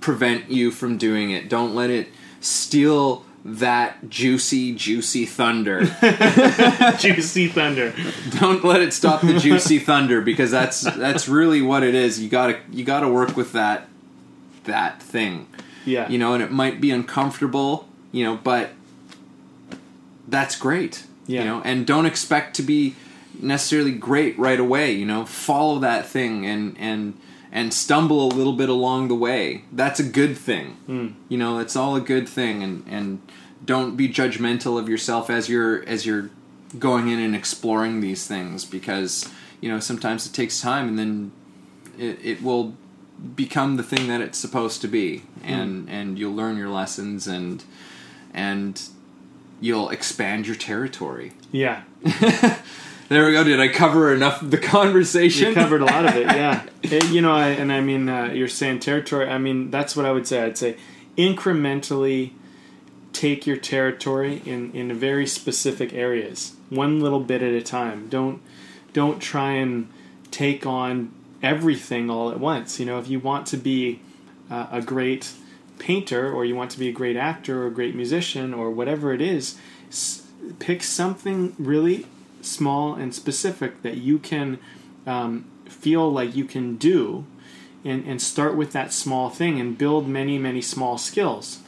[0.00, 2.08] prevent you from doing it don't let it
[2.40, 5.84] steal that juicy juicy thunder
[6.98, 7.92] Juicy thunder.
[8.38, 12.28] don't let it stop the juicy thunder because that's that's really what it is you
[12.28, 13.88] gotta you gotta work with that
[14.64, 15.46] that thing
[15.84, 16.08] Yeah.
[16.08, 18.70] you know and it might be uncomfortable you know but
[20.28, 21.40] that's great Yeah.
[21.40, 22.94] you know and don't expect to be
[23.40, 25.24] necessarily great right away you know.
[25.24, 27.14] Follow that thing and and
[27.50, 29.64] and stumble a little bit along the way.
[29.72, 30.76] That's a good thing.
[30.88, 31.14] Mm.
[31.28, 33.20] you know it's all a good thing and and
[33.64, 36.30] don't be judgmental of yourself as you're as you're
[36.78, 39.28] going in and exploring these things because
[39.60, 41.32] you know sometimes it takes time and then
[41.98, 42.74] it, it will
[43.34, 45.22] become the thing that it's supposed to be.
[45.42, 47.64] And and you'll learn your lessons and
[48.34, 48.80] and
[49.60, 51.82] you'll expand your territory Yeah.
[53.08, 56.14] there we go did i cover enough of the conversation You covered a lot of
[56.16, 56.62] it, yeah.
[56.82, 59.28] It- you know, I, and I mean, uh, you're saying territory.
[59.28, 60.42] I mean, that's what I would say.
[60.44, 60.76] I'd say
[61.16, 62.32] incrementally
[63.12, 68.08] take your territory in in very specific areas, one little bit at a time.
[68.08, 68.40] Don't
[68.92, 69.88] don't try and
[70.30, 71.12] take on
[71.42, 72.78] everything all at once.
[72.80, 74.00] You know, if you want to be
[74.50, 75.32] uh, a great
[75.78, 79.12] painter, or you want to be a great actor, or a great musician, or whatever
[79.12, 79.56] it is,
[79.88, 80.26] s-
[80.58, 82.06] pick something really
[82.40, 84.58] small and specific that you can
[85.06, 87.24] um, feel like you can do
[87.84, 91.60] and, and start with that small thing and build many many small skills.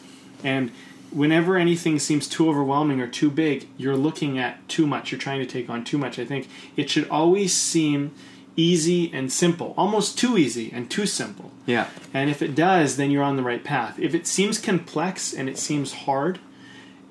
[0.43, 0.71] And
[1.11, 5.11] whenever anything seems too overwhelming or too big you're looking at too much.
[5.11, 6.19] You're trying to take on too much.
[6.19, 8.13] I think it should always seem
[8.57, 13.11] easy and simple almost too easy and too simple yeah and if it does, then
[13.11, 13.99] you're on the right path.
[13.99, 16.41] If it seems complex and it seems hard,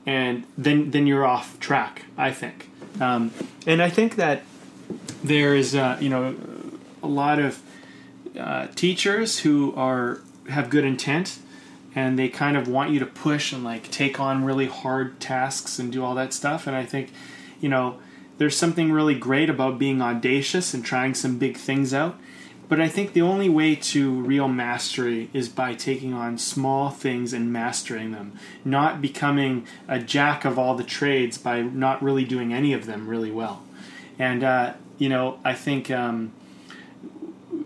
[0.05, 2.05] and then then you're off track.
[2.17, 3.31] I think, um,
[3.65, 4.43] and I think that
[5.23, 6.35] there is uh, you know
[7.01, 7.61] a lot of
[8.37, 11.39] uh, teachers who are have good intent
[11.95, 15.79] and they kind of want you to push and like take on really hard tasks
[15.79, 17.11] and do all that stuff and i think
[17.61, 17.97] you know
[18.39, 22.17] there's something really great about being audacious and trying some big things out.
[22.67, 27.33] But i think the only way to real mastery is by taking on small things
[27.33, 28.33] and mastering them.
[28.65, 33.07] Not becoming a jack of all the trades by not really doing any of them
[33.07, 33.63] really well.
[34.17, 36.31] And uh, you know i think um,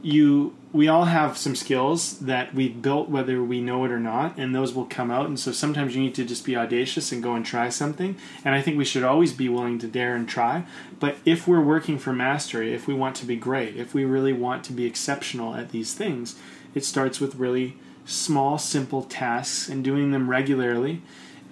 [0.02, 4.38] you we all have some skills that we've built whether we know it or not
[4.38, 5.28] and those will come out.
[5.28, 8.18] And so sometimes you need to just be audacious and go and try something.
[8.44, 10.66] And i think we should always be willing to dare and try.
[11.00, 14.34] But if we're working for mastery if we want to be great if we really
[14.34, 16.36] want to be exceptional at these things
[16.74, 21.02] it starts with really small simple tasks and doing them regularly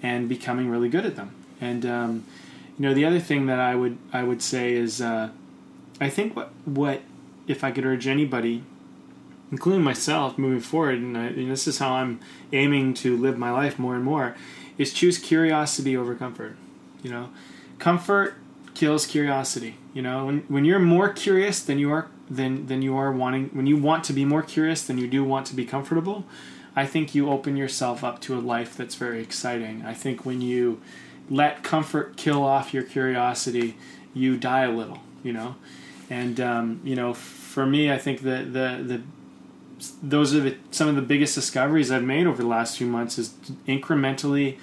[0.04, 1.34] and becoming really good at them.
[1.62, 2.26] And um,
[2.78, 5.30] you know the other thing that i would i would say is uh,
[6.00, 7.02] i think what what
[7.48, 8.64] if I could urge anybody,
[9.52, 12.20] including myself, moving forward, and, I, and, this is how I'm
[12.54, 14.36] aiming to live my life more and more,
[14.78, 16.56] is choose curiosity over comfort.
[17.04, 17.30] You know,
[17.80, 18.36] comfort
[18.74, 19.78] kills curiosity.
[19.94, 23.50] You know, when when you're more curious than you are than than you are wanting,
[23.54, 26.26] when you want to be more curious than you do want to be comfortable,
[26.76, 29.84] I think you open yourself up to a life that's very exciting.
[29.86, 30.82] I think when you
[31.30, 33.78] let comfort kill off your curiosity,
[34.14, 35.00] you die a little.
[35.24, 35.56] You know
[36.12, 39.02] and um, you know, for me, I think the the the
[40.02, 43.18] those are the, some of the biggest discoveries I've made over the last few months
[43.18, 43.34] is
[43.68, 44.58] incrementally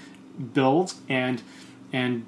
[0.54, 1.42] build and
[1.92, 2.24] and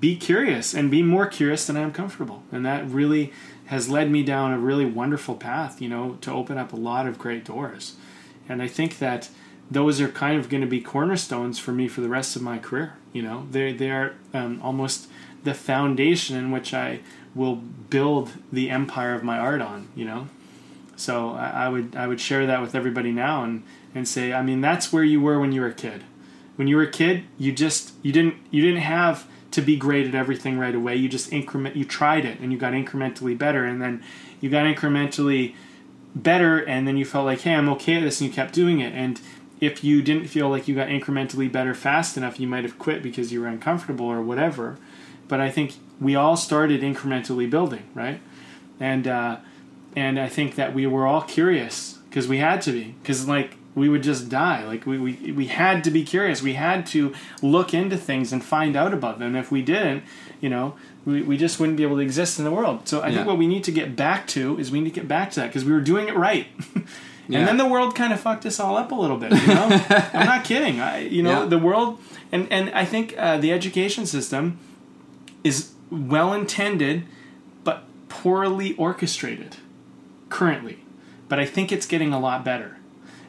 [0.00, 2.42] be curious and be more curious than I'm comfortable.
[2.52, 3.32] And that really
[3.66, 7.06] has led me down a really wonderful path, you know, to open up a lot
[7.06, 7.96] of great doors.
[8.48, 9.30] And I think that
[9.70, 12.58] those are kind of going to be cornerstones for me for the rest of my
[12.58, 12.94] career.
[13.12, 15.08] You know, they they are um, almost
[15.44, 17.00] the foundation in which I
[17.34, 19.88] will build the empire of my art on.
[19.94, 20.28] You know,
[20.98, 23.62] so I, I would I would share that with everybody now and
[23.94, 26.04] and say, I mean, that's where you were when you were a kid.
[26.56, 30.06] When you were a kid, you just you didn't you didn't have to be great
[30.06, 30.96] at everything right away.
[30.96, 34.02] You just increment you tried it and you got incrementally better and then
[34.40, 35.54] you got incrementally
[36.16, 38.80] better and then you felt like, hey, I'm okay at this and you kept doing
[38.80, 38.92] it.
[38.92, 39.20] And
[39.60, 43.02] if you didn't feel like you got incrementally better fast enough, you might have quit
[43.04, 44.78] because you were uncomfortable or whatever.
[45.28, 48.20] But I think we all started incrementally building, right?
[48.80, 49.38] And uh,
[49.98, 53.50] and I think that we were all curious because we had to be because like
[53.74, 54.60] we would just die.
[54.72, 56.42] Like we, we we had to be curious.
[56.42, 57.00] We had to
[57.54, 59.36] look into things and find out about them.
[59.36, 60.02] If we didn't,
[60.44, 60.66] you know,
[61.06, 62.78] we, we just wouldn't be able to exist in the world.
[62.88, 63.14] So I Yeah.
[63.14, 65.40] think what we need to get back to is we need to get back to
[65.40, 66.46] that because we were doing it right.
[67.30, 67.40] Yeah.
[67.40, 69.30] And then the world kind of fucked us all up a little bit.
[69.32, 69.68] You know,
[70.14, 70.80] I'm not kidding.
[70.80, 71.48] I, you know, Yeah.
[71.54, 71.90] the world,
[72.32, 74.56] and and I think uh, the education system
[75.44, 75.56] is
[75.90, 77.04] well intended,
[77.64, 79.56] but poorly orchestrated
[80.28, 80.84] currently.
[81.28, 82.76] But I think it's getting a lot better.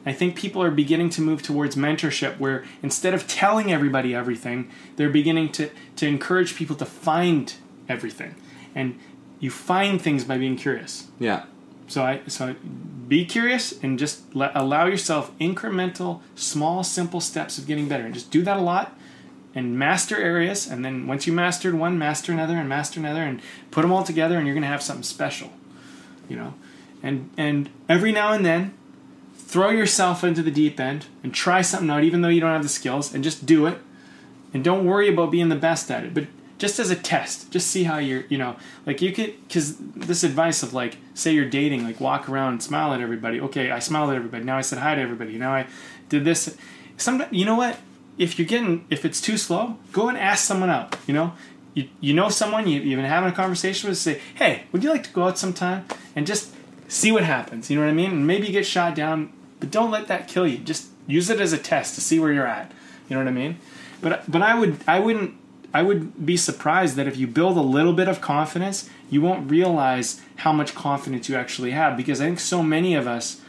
[0.06, 4.70] I think people are beginning to move towards mentorship where instead of telling everybody everything,
[4.96, 7.52] they're beginning to, to encourage people to find
[7.88, 8.34] everything.
[8.74, 8.98] And
[9.40, 11.08] you find things by being curious.
[11.18, 11.44] Yeah.
[11.88, 12.54] So I so
[13.08, 18.14] be curious and just let, allow yourself incremental, small, simple steps of getting better, and
[18.14, 18.96] just do that a lot,
[19.54, 20.68] and master areas.
[20.68, 23.40] And then once you mastered one, master another, and master another, and
[23.72, 25.50] put them all together, and you're gonna have something special,
[26.28, 26.54] you know.
[27.02, 28.74] And and every now and then,
[29.34, 32.62] throw yourself into the deep end and try something out, even though you don't have
[32.62, 33.78] the skills, and just do it.
[34.52, 36.26] And don't worry about being the best at it, but
[36.60, 38.54] just as a test, just see how you're, you know,
[38.84, 42.62] like you could, because this advice of like, say you're dating, like walk around and
[42.62, 43.40] smile at everybody.
[43.40, 44.44] Okay, I smiled at everybody.
[44.44, 45.38] Now I said hi to everybody.
[45.38, 45.66] Now I
[46.10, 46.54] did this.
[46.98, 47.78] sometimes you know what?
[48.18, 50.96] If you're getting, if it's too slow, go and ask someone out.
[51.06, 51.32] You know,
[51.72, 53.96] you, you know someone you, you've been having a conversation with.
[53.96, 56.54] Say, hey, would you like to go out sometime and just
[56.90, 57.70] see what happens?
[57.70, 58.10] You know what I mean?
[58.10, 60.58] And maybe you get shot down, but don't let that kill you.
[60.58, 62.70] Just use it as a test to see where you're at.
[63.08, 63.58] You know what I mean?
[64.00, 65.34] But but I would I wouldn't
[65.72, 69.50] I would be surprised that if you build a little bit of confidence, you won't
[69.50, 73.40] realize how much confidence you actually have because I think so many of us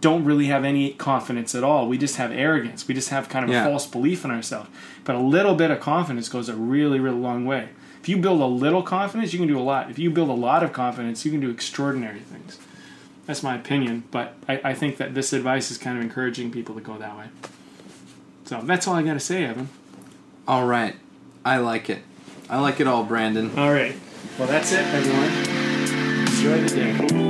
[0.00, 1.86] don't really have any confidence at all.
[1.86, 2.88] We just have arrogance.
[2.88, 3.62] We just have kind of Yeah.
[3.62, 4.70] a false belief in ourselves.
[5.04, 7.68] But a little bit of confidence goes a really, really long way.
[8.02, 9.90] If you build a little confidence, you can do a lot.
[9.90, 12.58] If you build a lot of confidence, you can do extraordinary things.
[13.30, 16.74] That's my opinion, but I, I think that this advice is kind of encouraging people
[16.74, 17.26] to go that way.
[18.44, 19.68] So that's all I got to say, Evan.
[20.48, 20.96] All right.
[21.44, 22.02] I like it.
[22.48, 23.56] I like it all, Brandon.
[23.56, 23.94] All right.
[24.36, 26.26] Well, that's it, everyone.
[26.26, 27.29] Enjoy the day.